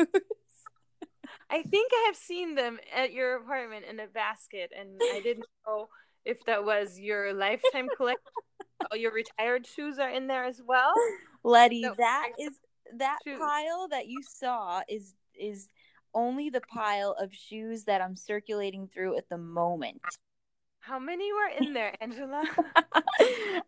I 1.50 1.62
think 1.62 1.92
I 1.94 2.04
have 2.06 2.16
seen 2.16 2.54
them 2.54 2.78
at 2.94 3.12
your 3.12 3.36
apartment 3.36 3.84
in 3.88 4.00
a 4.00 4.06
basket, 4.06 4.72
and 4.78 5.00
I 5.14 5.20
didn't 5.22 5.46
know 5.66 5.88
if 6.24 6.44
that 6.46 6.64
was 6.64 6.98
your 6.98 7.32
lifetime 7.32 7.88
collection. 7.96 8.22
All 8.80 8.88
oh, 8.92 8.96
your 8.96 9.12
retired 9.12 9.66
shoes 9.66 9.98
are 9.98 10.10
in 10.10 10.26
there 10.26 10.44
as 10.44 10.60
well. 10.66 10.92
Letty, 11.44 11.82
No, 11.82 11.94
that 11.98 12.30
is 12.38 12.58
that 12.96 13.18
shoes. 13.24 13.38
pile 13.38 13.88
that 13.90 14.08
you 14.08 14.22
saw 14.22 14.82
is 14.88 15.14
is 15.38 15.68
only 16.14 16.50
the 16.50 16.60
pile 16.60 17.16
of 17.18 17.32
shoes 17.32 17.84
that 17.84 18.00
I'm 18.00 18.16
circulating 18.16 18.88
through 18.88 19.16
at 19.16 19.28
the 19.28 19.38
moment. 19.38 20.02
How 20.80 20.98
many 20.98 21.32
were 21.32 21.50
in 21.58 21.72
there, 21.72 21.94
Angela? 22.00 22.44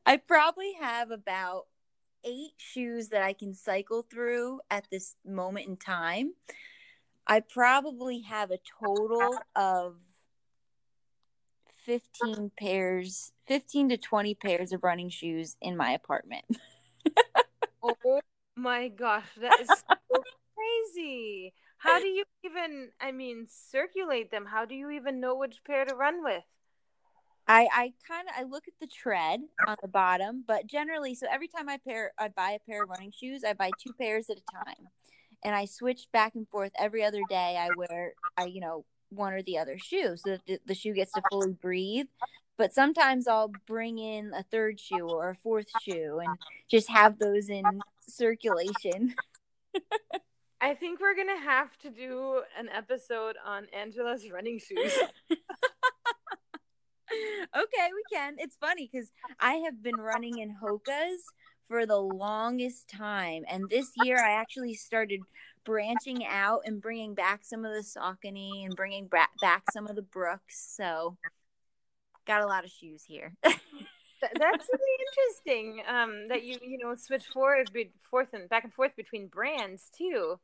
I 0.05 0.17
probably 0.17 0.75
have 0.81 1.11
about 1.11 1.67
eight 2.25 2.55
shoes 2.57 3.09
that 3.09 3.23
I 3.23 3.33
can 3.33 3.55
cycle 3.55 4.03
through 4.03 4.61
at 4.71 4.87
this 4.91 5.17
moment 5.25 5.69
in 5.69 5.77
time. 5.77 6.33
I 7.27 7.41
probably 7.41 8.21
have 8.23 8.51
a 8.51 8.59
total 8.81 9.39
of 9.55 9.97
15 11.85 12.51
pairs, 12.59 13.33
15 13.47 13.91
to 13.91 13.97
20 13.97 14.35
pairs 14.35 14.73
of 14.73 14.83
running 14.83 15.09
shoes 15.09 15.57
in 15.61 15.77
my 15.77 15.93
apartment. 15.93 16.45
Oh 17.87 18.21
my 18.57 18.89
gosh, 18.89 19.27
that 19.43 19.61
is 19.61 19.69
so 19.69 20.23
crazy. 20.95 21.55
How 21.79 22.01
do 22.01 22.07
you 22.07 22.25
even, 22.45 22.91
I 23.01 23.13
mean, 23.13 23.47
circulate 23.49 24.31
them? 24.31 24.47
How 24.47 24.65
do 24.65 24.75
you 24.75 24.91
even 24.91 25.21
know 25.21 25.37
which 25.37 25.63
pair 25.67 25.85
to 25.85 25.95
run 25.95 26.23
with? 26.23 26.45
I 27.47 27.69
I 27.73 27.93
kind 28.09 28.27
of 28.27 28.35
I 28.39 28.45
look 28.45 28.69
at 28.69 28.75
the 28.81 28.87
tread 28.87 29.41
on 29.67 29.77
the 29.83 29.89
bottom, 29.89 30.45
but 30.47 30.67
generally, 30.67 31.15
so 31.15 31.27
every 31.31 31.49
time 31.49 31.69
I 31.69 31.79
pair 31.87 32.13
I 32.19 32.29
buy 32.29 32.53
a 32.53 32.71
pair 32.71 32.83
of 32.83 32.89
running 32.89 33.13
shoes, 33.13 33.45
I 33.45 33.53
buy 33.53 33.71
two 33.79 33.93
pairs 34.01 34.31
at 34.31 34.39
a 34.39 34.65
time, 34.65 34.89
and 35.45 35.55
I 35.55 35.67
switch 35.67 36.07
back 36.11 36.35
and 36.37 36.49
forth 36.49 36.73
every 36.79 37.05
other 37.05 37.21
day. 37.29 37.59
I 37.59 37.69
wear 37.77 38.15
I 38.39 38.47
you 38.47 38.61
know 38.61 38.87
one 39.11 39.35
or 39.35 39.43
the 39.43 39.59
other 39.59 39.77
shoe 39.79 40.17
so 40.17 40.31
that 40.31 40.47
the, 40.47 40.59
the 40.65 40.75
shoe 40.75 40.95
gets 40.95 41.13
to 41.13 41.23
fully 41.31 41.53
breathe. 41.53 42.07
But 42.57 42.73
sometimes 42.73 43.29
I'll 43.29 43.53
bring 43.67 43.99
in 43.99 44.33
a 44.33 44.45
third 44.45 44.81
shoe 44.81 45.07
or 45.07 45.31
a 45.31 45.35
fourth 45.35 45.67
shoe 45.83 46.21
and 46.25 46.39
just 46.71 46.89
have 46.89 47.19
those 47.19 47.51
in 47.51 47.65
circulation. 48.09 49.15
I 50.65 50.73
think 50.73 50.99
we're 50.99 51.15
gonna 51.15 51.43
have 51.43 51.77
to 51.81 51.91
do 51.91 52.41
an 52.59 52.71
episode 52.71 53.37
on 53.45 53.67
Angela's 53.79 54.31
running 54.33 54.59
shoes. 54.67 54.99
okay, 55.53 55.59
we 57.53 58.03
can. 58.11 58.37
It's 58.39 58.57
funny 58.57 58.89
because 58.91 59.13
I 59.39 59.57
have 59.57 59.83
been 59.83 59.97
running 59.97 60.39
in 60.39 60.57
Hoka's 60.63 61.23
for 61.69 61.85
the 61.85 61.99
longest 61.99 62.89
time, 62.89 63.43
and 63.47 63.69
this 63.69 63.91
year 64.05 64.17
I 64.17 64.41
actually 64.41 64.73
started 64.73 65.21
branching 65.67 66.25
out 66.25 66.63
and 66.65 66.81
bringing 66.81 67.15
back 67.15 67.45
some 67.45 67.67
of 67.67 67.75
the 67.75 67.83
Saucony 67.83 68.65
and 68.65 68.75
bringing 68.75 69.07
back 69.07 69.65
some 69.71 69.87
of 69.87 69.97
the 69.97 70.03
Brooks. 70.03 70.75
So, 70.75 71.19
got 72.27 72.41
a 72.41 72.47
lot 72.47 72.65
of 72.65 72.71
shoes 72.71 73.05
here. 73.07 73.35
That's 73.43 74.69
really 74.73 75.05
interesting. 75.11 75.83
Um, 75.87 76.29
that 76.29 76.43
you 76.43 76.57
you 76.63 76.79
know 76.79 76.95
switch 76.95 77.27
forth, 77.27 77.69
forth 78.11 78.29
and 78.33 78.49
back 78.49 78.65
and 78.65 78.73
forth 78.73 78.97
between 78.97 79.27
brands 79.27 79.91
too. 79.95 80.39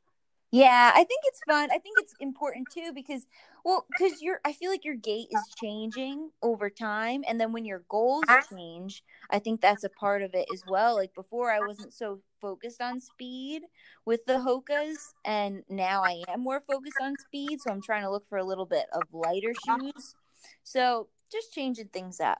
Yeah, 0.51 0.91
I 0.93 1.03
think 1.05 1.21
it's 1.25 1.39
fun. 1.47 1.69
I 1.71 1.77
think 1.77 1.97
it's 1.99 2.13
important 2.19 2.67
too 2.73 2.91
because 2.93 3.25
well, 3.63 3.85
cuz 3.97 4.21
you're 4.21 4.41
I 4.43 4.51
feel 4.51 4.69
like 4.69 4.83
your 4.83 4.95
gait 4.95 5.29
is 5.31 5.53
changing 5.61 6.31
over 6.41 6.69
time 6.69 7.23
and 7.27 7.39
then 7.39 7.53
when 7.53 7.63
your 7.63 7.79
goals 7.87 8.25
ah. 8.27 8.41
change, 8.49 9.03
I 9.29 9.39
think 9.39 9.61
that's 9.61 9.85
a 9.85 9.89
part 9.89 10.21
of 10.21 10.33
it 10.33 10.47
as 10.53 10.63
well. 10.67 10.95
Like 10.95 11.13
before 11.13 11.51
I 11.51 11.59
wasn't 11.59 11.93
so 11.93 12.21
focused 12.41 12.81
on 12.81 12.99
speed 12.99 13.63
with 14.05 14.25
the 14.25 14.39
Hokas 14.39 15.13
and 15.23 15.63
now 15.69 16.03
I 16.03 16.23
am 16.27 16.41
more 16.41 16.61
focused 16.61 16.97
on 17.01 17.15
speed, 17.17 17.61
so 17.61 17.71
I'm 17.71 17.81
trying 17.81 18.03
to 18.03 18.11
look 18.11 18.27
for 18.27 18.37
a 18.37 18.43
little 18.43 18.65
bit 18.65 18.87
of 18.93 19.03
lighter 19.13 19.53
ah. 19.69 19.77
shoes. 19.79 20.15
So, 20.63 21.07
just 21.31 21.53
changing 21.53 21.89
things 21.89 22.19
up. 22.19 22.39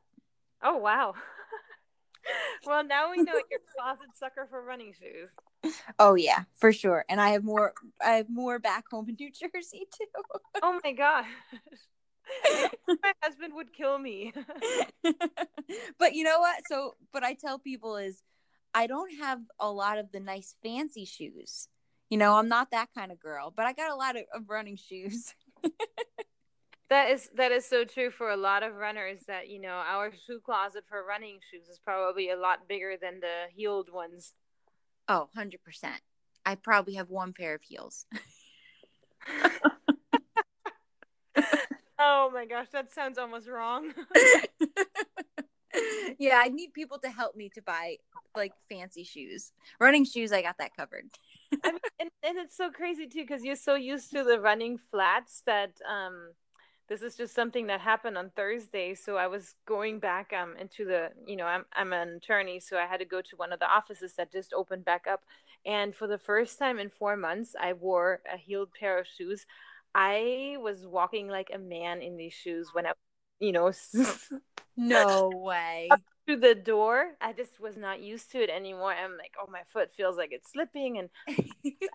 Oh, 0.61 0.77
wow. 0.77 1.13
well, 2.65 2.83
now 2.83 3.11
we 3.11 3.17
know 3.17 3.33
you're 3.33 3.59
a 3.59 3.81
closet 3.81 4.09
sucker 4.15 4.47
for 4.49 4.63
running 4.63 4.93
shoes. 4.93 5.29
Oh 5.99 6.15
yeah, 6.15 6.43
for 6.57 6.73
sure. 6.73 7.05
And 7.09 7.21
I 7.21 7.29
have 7.29 7.43
more 7.43 7.73
I 8.03 8.13
have 8.13 8.29
more 8.29 8.59
back 8.59 8.85
home 8.89 9.09
in 9.09 9.15
New 9.19 9.31
Jersey 9.53 9.87
too. 9.95 10.05
oh 10.61 10.79
my 10.83 10.91
god. 10.93 11.25
my 12.87 13.13
husband 13.21 13.53
would 13.55 13.73
kill 13.73 13.97
me. 13.97 14.33
but 15.99 16.13
you 16.13 16.23
know 16.23 16.39
what? 16.39 16.61
So 16.67 16.95
what 17.11 17.23
I 17.23 17.33
tell 17.33 17.59
people 17.59 17.97
is 17.97 18.23
I 18.73 18.87
don't 18.87 19.15
have 19.17 19.39
a 19.59 19.69
lot 19.69 19.97
of 19.97 20.11
the 20.11 20.19
nice 20.19 20.55
fancy 20.63 21.05
shoes. 21.05 21.67
You 22.09 22.17
know, 22.17 22.35
I'm 22.35 22.49
not 22.49 22.71
that 22.71 22.89
kind 22.95 23.11
of 23.11 23.19
girl, 23.19 23.53
but 23.55 23.65
I 23.65 23.73
got 23.73 23.91
a 23.91 23.95
lot 23.95 24.15
of, 24.15 24.23
of 24.33 24.49
running 24.49 24.75
shoes. 24.75 25.33
that 26.89 27.09
is 27.09 27.29
that 27.35 27.51
is 27.51 27.65
so 27.65 27.85
true 27.85 28.11
for 28.11 28.29
a 28.31 28.37
lot 28.37 28.63
of 28.63 28.75
runners 28.75 29.21
that, 29.27 29.49
you 29.49 29.61
know, 29.61 29.69
our 29.69 30.11
shoe 30.11 30.41
closet 30.43 30.83
for 30.89 31.05
running 31.05 31.39
shoes 31.49 31.67
is 31.69 31.79
probably 31.79 32.29
a 32.29 32.35
lot 32.35 32.67
bigger 32.67 32.95
than 33.01 33.19
the 33.19 33.45
heeled 33.55 33.89
ones. 33.91 34.33
Oh, 35.07 35.29
100%. 35.37 35.55
I 36.45 36.55
probably 36.55 36.95
have 36.95 37.09
one 37.09 37.33
pair 37.33 37.55
of 37.55 37.61
heels. 37.61 38.05
oh 41.99 42.29
my 42.33 42.45
gosh, 42.45 42.67
that 42.73 42.91
sounds 42.91 43.17
almost 43.17 43.47
wrong. 43.47 43.93
yeah, 46.19 46.41
I 46.43 46.49
need 46.49 46.73
people 46.73 46.99
to 46.99 47.09
help 47.09 47.35
me 47.35 47.49
to 47.55 47.61
buy 47.61 47.97
like 48.35 48.53
fancy 48.69 49.03
shoes. 49.03 49.51
Running 49.79 50.05
shoes, 50.05 50.31
I 50.31 50.41
got 50.41 50.57
that 50.59 50.75
covered. 50.75 51.05
I 51.63 51.71
mean, 51.71 51.79
and, 51.99 52.09
and 52.23 52.37
it's 52.37 52.55
so 52.55 52.71
crazy 52.71 53.07
too 53.07 53.21
because 53.21 53.43
you're 53.43 53.55
so 53.55 53.75
used 53.75 54.11
to 54.11 54.23
the 54.23 54.39
running 54.39 54.77
flats 54.77 55.43
that 55.45 55.73
um 55.89 56.31
this 56.91 57.03
is 57.03 57.15
just 57.15 57.33
something 57.33 57.67
that 57.67 57.79
happened 57.79 58.17
on 58.17 58.31
Thursday. 58.35 58.93
So 58.95 59.15
I 59.15 59.27
was 59.27 59.55
going 59.65 59.99
back 59.99 60.33
um 60.37 60.57
into 60.59 60.83
the 60.83 61.11
you 61.25 61.37
know 61.37 61.45
I'm 61.45 61.63
I'm 61.73 61.93
an 61.93 62.09
attorney, 62.17 62.59
so 62.59 62.77
I 62.77 62.85
had 62.85 62.99
to 62.99 63.05
go 63.05 63.21
to 63.21 63.35
one 63.37 63.53
of 63.53 63.59
the 63.59 63.65
offices 63.65 64.15
that 64.17 64.29
just 64.29 64.53
opened 64.53 64.83
back 64.83 65.05
up, 65.09 65.21
and 65.65 65.95
for 65.95 66.05
the 66.05 66.17
first 66.17 66.59
time 66.59 66.79
in 66.79 66.89
four 66.89 67.15
months, 67.15 67.55
I 67.59 67.71
wore 67.71 68.19
a 68.31 68.37
heeled 68.37 68.73
pair 68.77 68.99
of 68.99 69.07
shoes. 69.07 69.45
I 69.95 70.57
was 70.59 70.85
walking 70.85 71.29
like 71.29 71.49
a 71.53 71.57
man 71.57 72.01
in 72.01 72.17
these 72.17 72.33
shoes 72.33 72.69
when 72.73 72.85
I, 72.85 72.91
you 73.39 73.53
know, 73.53 73.71
no 74.75 75.29
way 75.29 75.89
to 76.27 76.35
the 76.35 76.55
door. 76.55 77.11
I 77.21 77.31
just 77.31 77.61
was 77.61 77.77
not 77.77 78.01
used 78.01 78.31
to 78.33 78.43
it 78.43 78.49
anymore. 78.49 78.91
I'm 78.91 79.17
like, 79.17 79.35
oh, 79.41 79.49
my 79.49 79.61
foot 79.71 79.93
feels 79.93 80.17
like 80.17 80.31
it's 80.33 80.51
slipping, 80.51 80.97
and, 80.97 81.09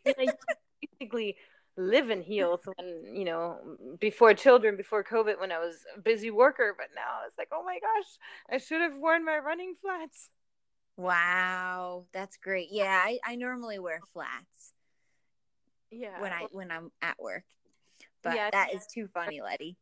and 0.07 0.15
I 0.19 0.33
basically 0.81 1.37
live 1.77 2.11
in 2.11 2.23
heels 2.23 2.61
when 2.77 3.15
you 3.15 3.25
know 3.25 3.59
before 4.01 4.33
children 4.33 4.77
before 4.77 5.05
covid 5.05 5.39
when 5.39 5.53
i 5.53 5.59
was 5.59 5.85
a 5.95 6.01
busy 6.01 6.31
worker 6.31 6.75
but 6.77 6.87
now 6.95 7.19
it's 7.27 7.37
like 7.37 7.49
oh 7.53 7.63
my 7.65 7.79
gosh 7.79 8.07
i 8.51 8.57
should 8.59 8.81
have 8.81 8.97
worn 8.97 9.25
my 9.25 9.39
running 9.39 9.75
flats. 9.81 10.31
Wow 10.97 12.07
that's 12.15 12.39
great. 12.39 12.69
Yeah 12.71 13.03
i, 13.05 13.19
I 13.25 13.37
normally 13.37 13.79
wear 13.79 14.01
flats 14.13 14.73
yeah 15.91 16.21
when 16.21 16.33
i 16.33 16.47
when 16.51 16.71
i'm 16.71 16.91
at 17.03 17.17
work 17.21 17.45
but 18.23 18.35
yeah, 18.35 18.51
that 18.51 18.75
is 18.75 18.87
too 18.93 19.09
funny 19.15 19.41
letty. 19.41 19.77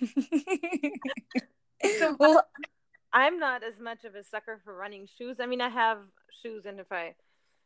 So, 1.98 2.16
well 2.20 2.46
i'm 3.12 3.40
not 3.40 3.64
as 3.64 3.80
much 3.80 4.04
of 4.04 4.14
a 4.14 4.22
sucker 4.22 4.60
for 4.64 4.72
running 4.72 5.08
shoes. 5.18 5.40
I 5.40 5.46
mean 5.46 5.60
i 5.60 5.68
have 5.68 5.98
shoes 6.40 6.64
and 6.64 6.78
if 6.78 6.92
i 6.92 7.14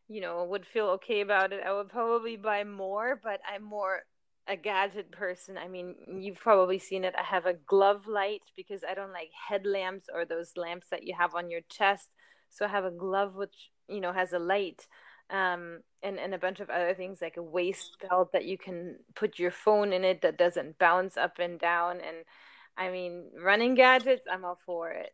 you 0.09 0.21
know, 0.21 0.45
would 0.45 0.67
feel 0.67 0.87
okay 0.89 1.21
about 1.21 1.53
it, 1.53 1.63
I 1.65 1.73
would 1.73 1.89
probably 1.89 2.37
buy 2.37 2.65
more, 2.65 3.21
but 3.23 3.41
I'm 3.53 3.63
more 3.63 4.03
a 4.49 4.57
gadget 4.57 5.11
person. 5.11 5.59
I 5.59 5.69
mean, 5.69 5.95
you've 6.21 6.39
probably 6.39 6.79
seen 6.79 7.05
it. 7.05 7.15
I 7.19 7.25
have 7.25 7.47
a 7.47 7.55
glove 7.55 8.07
light 8.07 8.43
because 8.57 8.83
I 8.89 8.95
don't 8.95 9.13
like 9.13 9.31
headlamps 9.49 10.07
or 10.13 10.25
those 10.25 10.53
lamps 10.57 10.87
that 10.91 11.05
you 11.05 11.15
have 11.19 11.35
on 11.35 11.51
your 11.51 11.63
chest. 11.69 12.11
So 12.51 12.65
I 12.65 12.69
have 12.69 12.85
a 12.85 12.91
glove 12.91 13.35
which, 13.35 13.71
you 13.89 14.01
know, 14.01 14.13
has 14.13 14.33
a 14.33 14.39
light. 14.39 14.87
Um, 15.29 15.81
and, 16.05 16.21
and 16.21 16.35
a 16.35 16.39
bunch 16.39 16.61
of 16.61 16.71
other 16.71 16.95
things 16.95 17.19
like 17.21 17.37
a 17.37 17.43
waist 17.43 17.97
belt 18.09 18.31
that 18.33 18.45
you 18.45 18.57
can 18.57 18.95
put 19.17 19.41
your 19.41 19.51
phone 19.51 19.93
in 19.93 20.05
it 20.05 20.23
that 20.23 20.39
doesn't 20.39 20.79
bounce 20.79 21.17
up 21.17 21.41
and 21.41 21.59
down. 21.59 21.97
And 21.97 22.19
I 22.77 22.91
mean, 22.91 23.31
running 23.43 23.75
gadgets, 23.75 24.23
I'm 24.31 24.45
all 24.45 24.61
for 24.65 24.91
it. 24.91 25.13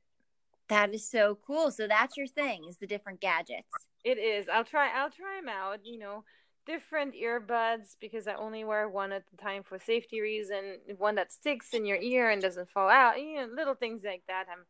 That 0.68 0.93
is 0.93 1.09
so 1.09 1.38
cool. 1.47 1.70
So 1.70 1.88
that's 1.88 2.18
your 2.18 2.26
thing 2.26 2.64
is 2.68 2.76
the 2.76 2.86
different 2.86 3.20
gadgets. 3.20 3.70
It 4.05 4.18
is. 4.18 4.48
I'll 4.48 4.64
try. 4.64 4.90
I'll 4.94 5.11
try 5.11 5.40
them 5.40 5.48
out. 5.48 5.84
You 5.84 5.98
know, 5.98 6.24
different 6.66 7.14
earbuds 7.14 7.96
because 8.00 8.26
I 8.26 8.34
only 8.34 8.64
wear 8.64 8.88
one 8.88 9.12
at 9.12 9.24
the 9.30 9.36
time 9.36 9.62
for 9.62 9.78
safety 9.78 10.20
reason. 10.20 10.78
One 10.98 11.14
that 11.16 11.32
sticks 11.32 11.72
in 11.72 11.84
your 11.84 11.98
ear 11.98 12.30
and 12.30 12.42
doesn't 12.42 12.70
fall 12.70 12.88
out. 12.88 13.20
You 13.20 13.36
know, 13.36 13.48
little 13.55 13.74
things 13.74 14.03
like 14.05 14.22
that. 14.28 14.46
I'm 14.50 14.64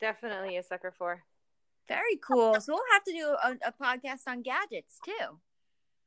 definitely 0.00 0.56
a 0.56 0.62
sucker 0.62 0.92
for. 0.96 1.22
Very 1.88 2.16
cool. 2.26 2.60
So 2.60 2.74
we'll 2.74 2.82
have 2.92 3.04
to 3.04 3.12
do 3.12 3.36
a, 3.42 3.68
a 3.68 3.72
podcast 3.72 4.22
on 4.26 4.42
gadgets 4.42 4.98
too. 5.04 5.38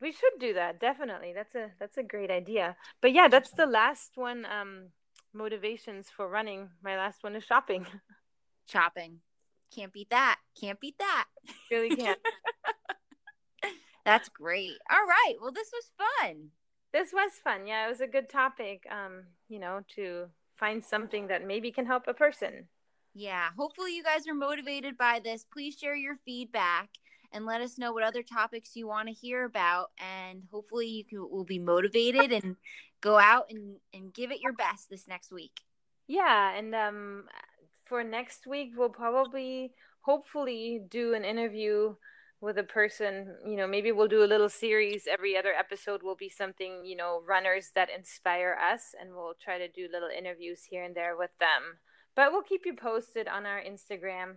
We 0.02 0.12
should 0.12 0.34
do 0.40 0.54
that. 0.54 0.80
Definitely. 0.80 1.34
That's 1.34 1.56
a 1.56 1.72
that's 1.80 1.98
a 1.98 2.04
great 2.04 2.32
idea. 2.32 2.76
But 3.02 3.14
yeah, 3.14 3.28
that's 3.28 3.52
the 3.52 3.66
last 3.66 4.12
one. 4.16 4.46
Um, 4.46 4.90
motivations 5.34 6.08
for 6.16 6.28
running. 6.28 6.70
My 6.84 6.98
last 6.98 7.24
one 7.24 7.36
is 7.36 7.44
shopping. 7.44 7.86
Shopping. 8.68 9.20
Can't 9.76 9.94
beat 9.94 10.10
that. 10.10 10.40
Can't 10.60 10.80
beat 10.80 10.98
that. 10.98 11.26
Really 11.70 11.96
can't. 11.96 12.18
That's 14.06 14.30
great. 14.30 14.78
All 14.90 15.06
right. 15.06 15.34
Well, 15.42 15.52
this 15.52 15.72
was 15.74 15.92
fun. 15.98 16.50
This 16.94 17.12
was 17.12 17.32
fun. 17.44 17.68
Yeah, 17.68 17.88
it 17.88 17.90
was 17.90 18.02
a 18.02 18.08
good 18.08 18.30
topic. 18.30 18.84
Um, 18.90 19.24
you 19.50 19.60
know, 19.60 19.82
to 19.96 20.28
find 20.56 20.86
something 20.86 21.28
that 21.28 21.46
maybe 21.46 21.72
can 21.72 21.86
help 21.86 22.08
a 22.08 22.14
person. 22.14 22.68
Yeah. 23.14 23.48
Hopefully, 23.58 23.96
you 23.96 24.04
guys 24.04 24.28
are 24.28 24.36
motivated 24.36 24.98
by 24.98 25.20
this. 25.24 25.46
Please 25.52 25.78
share 25.78 25.96
your 25.96 26.18
feedback 26.24 26.90
and 27.34 27.46
let 27.46 27.62
us 27.62 27.78
know 27.78 27.92
what 27.92 28.04
other 28.04 28.24
topics 28.24 28.76
you 28.76 28.88
want 28.88 29.08
to 29.08 29.14
hear 29.14 29.44
about. 29.44 29.90
And 29.98 30.44
hopefully, 30.52 30.88
you 30.88 31.04
can, 31.04 31.30
will 31.30 31.44
be 31.44 31.60
motivated 31.60 32.32
and 32.32 32.56
go 33.02 33.18
out 33.18 33.48
and, 33.50 33.78
and 33.94 34.14
give 34.14 34.32
it 34.32 34.42
your 34.42 34.54
best 34.54 34.90
this 34.90 35.08
next 35.08 35.32
week. 35.32 35.62
Yeah. 36.08 36.56
And 36.56 36.76
um, 36.76 37.24
for 37.86 38.04
next 38.04 38.46
week, 38.46 38.74
we'll 38.78 38.90
probably, 38.90 39.74
hopefully, 40.02 40.82
do 40.88 41.14
an 41.16 41.26
interview 41.26 41.96
with 42.46 42.58
a 42.58 42.64
person. 42.64 43.36
You 43.46 43.58
know, 43.58 43.68
maybe 43.68 43.92
we'll 43.92 44.08
do 44.08 44.24
a 44.24 44.30
little 44.30 44.50
series. 44.50 45.08
Every 45.12 45.36
other 45.36 45.54
episode 45.54 46.04
will 46.04 46.16
be 46.16 46.30
something, 46.30 46.86
you 46.86 46.96
know, 46.96 47.22
runners 47.28 47.72
that 47.76 47.90
inspire 47.90 48.56
us, 48.62 48.94
and 49.00 49.14
we'll 49.14 49.34
try 49.44 49.58
to 49.58 49.68
do 49.68 49.90
little 49.92 50.10
interviews 50.16 50.62
here 50.70 50.84
and 50.84 50.96
there 50.96 51.18
with 51.18 51.32
them. 51.40 51.80
But 52.16 52.32
we'll 52.32 52.44
keep 52.44 52.62
you 52.66 52.76
posted 52.76 53.28
on 53.28 53.46
our 53.46 53.60
Instagram. 53.60 54.36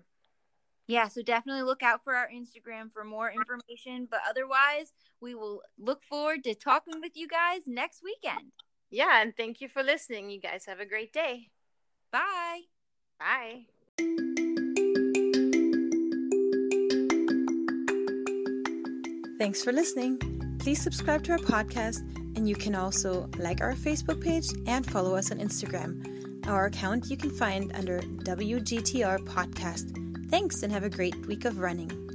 Yeah, 0.89 1.09
so 1.09 1.23
definitely 1.23 1.63
look 1.63 1.83
out 1.83 2.03
for 2.03 2.15
our 2.15 2.29
Instagram 2.35 2.91
for 2.91 3.05
more 3.05 3.31
information. 3.31 4.09
But 4.11 4.21
otherwise, 4.29 4.95
we 5.21 5.35
will 5.35 5.61
look 5.79 6.03
forward 6.03 6.43
to 6.45 6.55
talking 6.55 7.01
with 7.01 7.13
you 7.15 7.29
guys 7.29 7.63
next 7.67 8.03
weekend. 8.03 8.53
Yeah, 8.91 9.21
and 9.21 9.37
thank 9.37 9.61
you 9.61 9.69
for 9.69 9.83
listening. 9.83 10.31
You 10.31 10.41
guys 10.41 10.65
have 10.65 10.81
a 10.81 10.87
great 10.87 11.13
day. 11.13 11.51
Bye. 12.11 12.63
Bye. 13.21 13.67
Thanks 19.39 19.63
for 19.63 19.73
listening. 19.73 20.19
Please 20.59 20.83
subscribe 20.83 21.23
to 21.25 21.33
our 21.33 21.39
podcast, 21.39 22.01
and 22.37 22.49
you 22.49 22.57
can 22.57 22.75
also 22.75 23.31
like 23.39 23.61
our 23.61 23.75
Facebook 23.75 24.21
page 24.21 24.49
and 24.67 24.85
follow 24.85 25.15
us 25.15 25.31
on 25.31 25.39
Instagram. 25.39 26.45
Our 26.49 26.67
account 26.67 27.09
you 27.09 27.17
can 27.17 27.31
find 27.31 27.71
under 27.77 28.01
WGTR 28.01 29.21
Podcast. 29.21 29.95
Thanks, 30.29 30.65
and 30.65 30.73
have 30.73 30.83
a 30.83 30.91
great 30.91 31.15
week 31.27 31.45
of 31.45 31.61
running. 31.61 32.08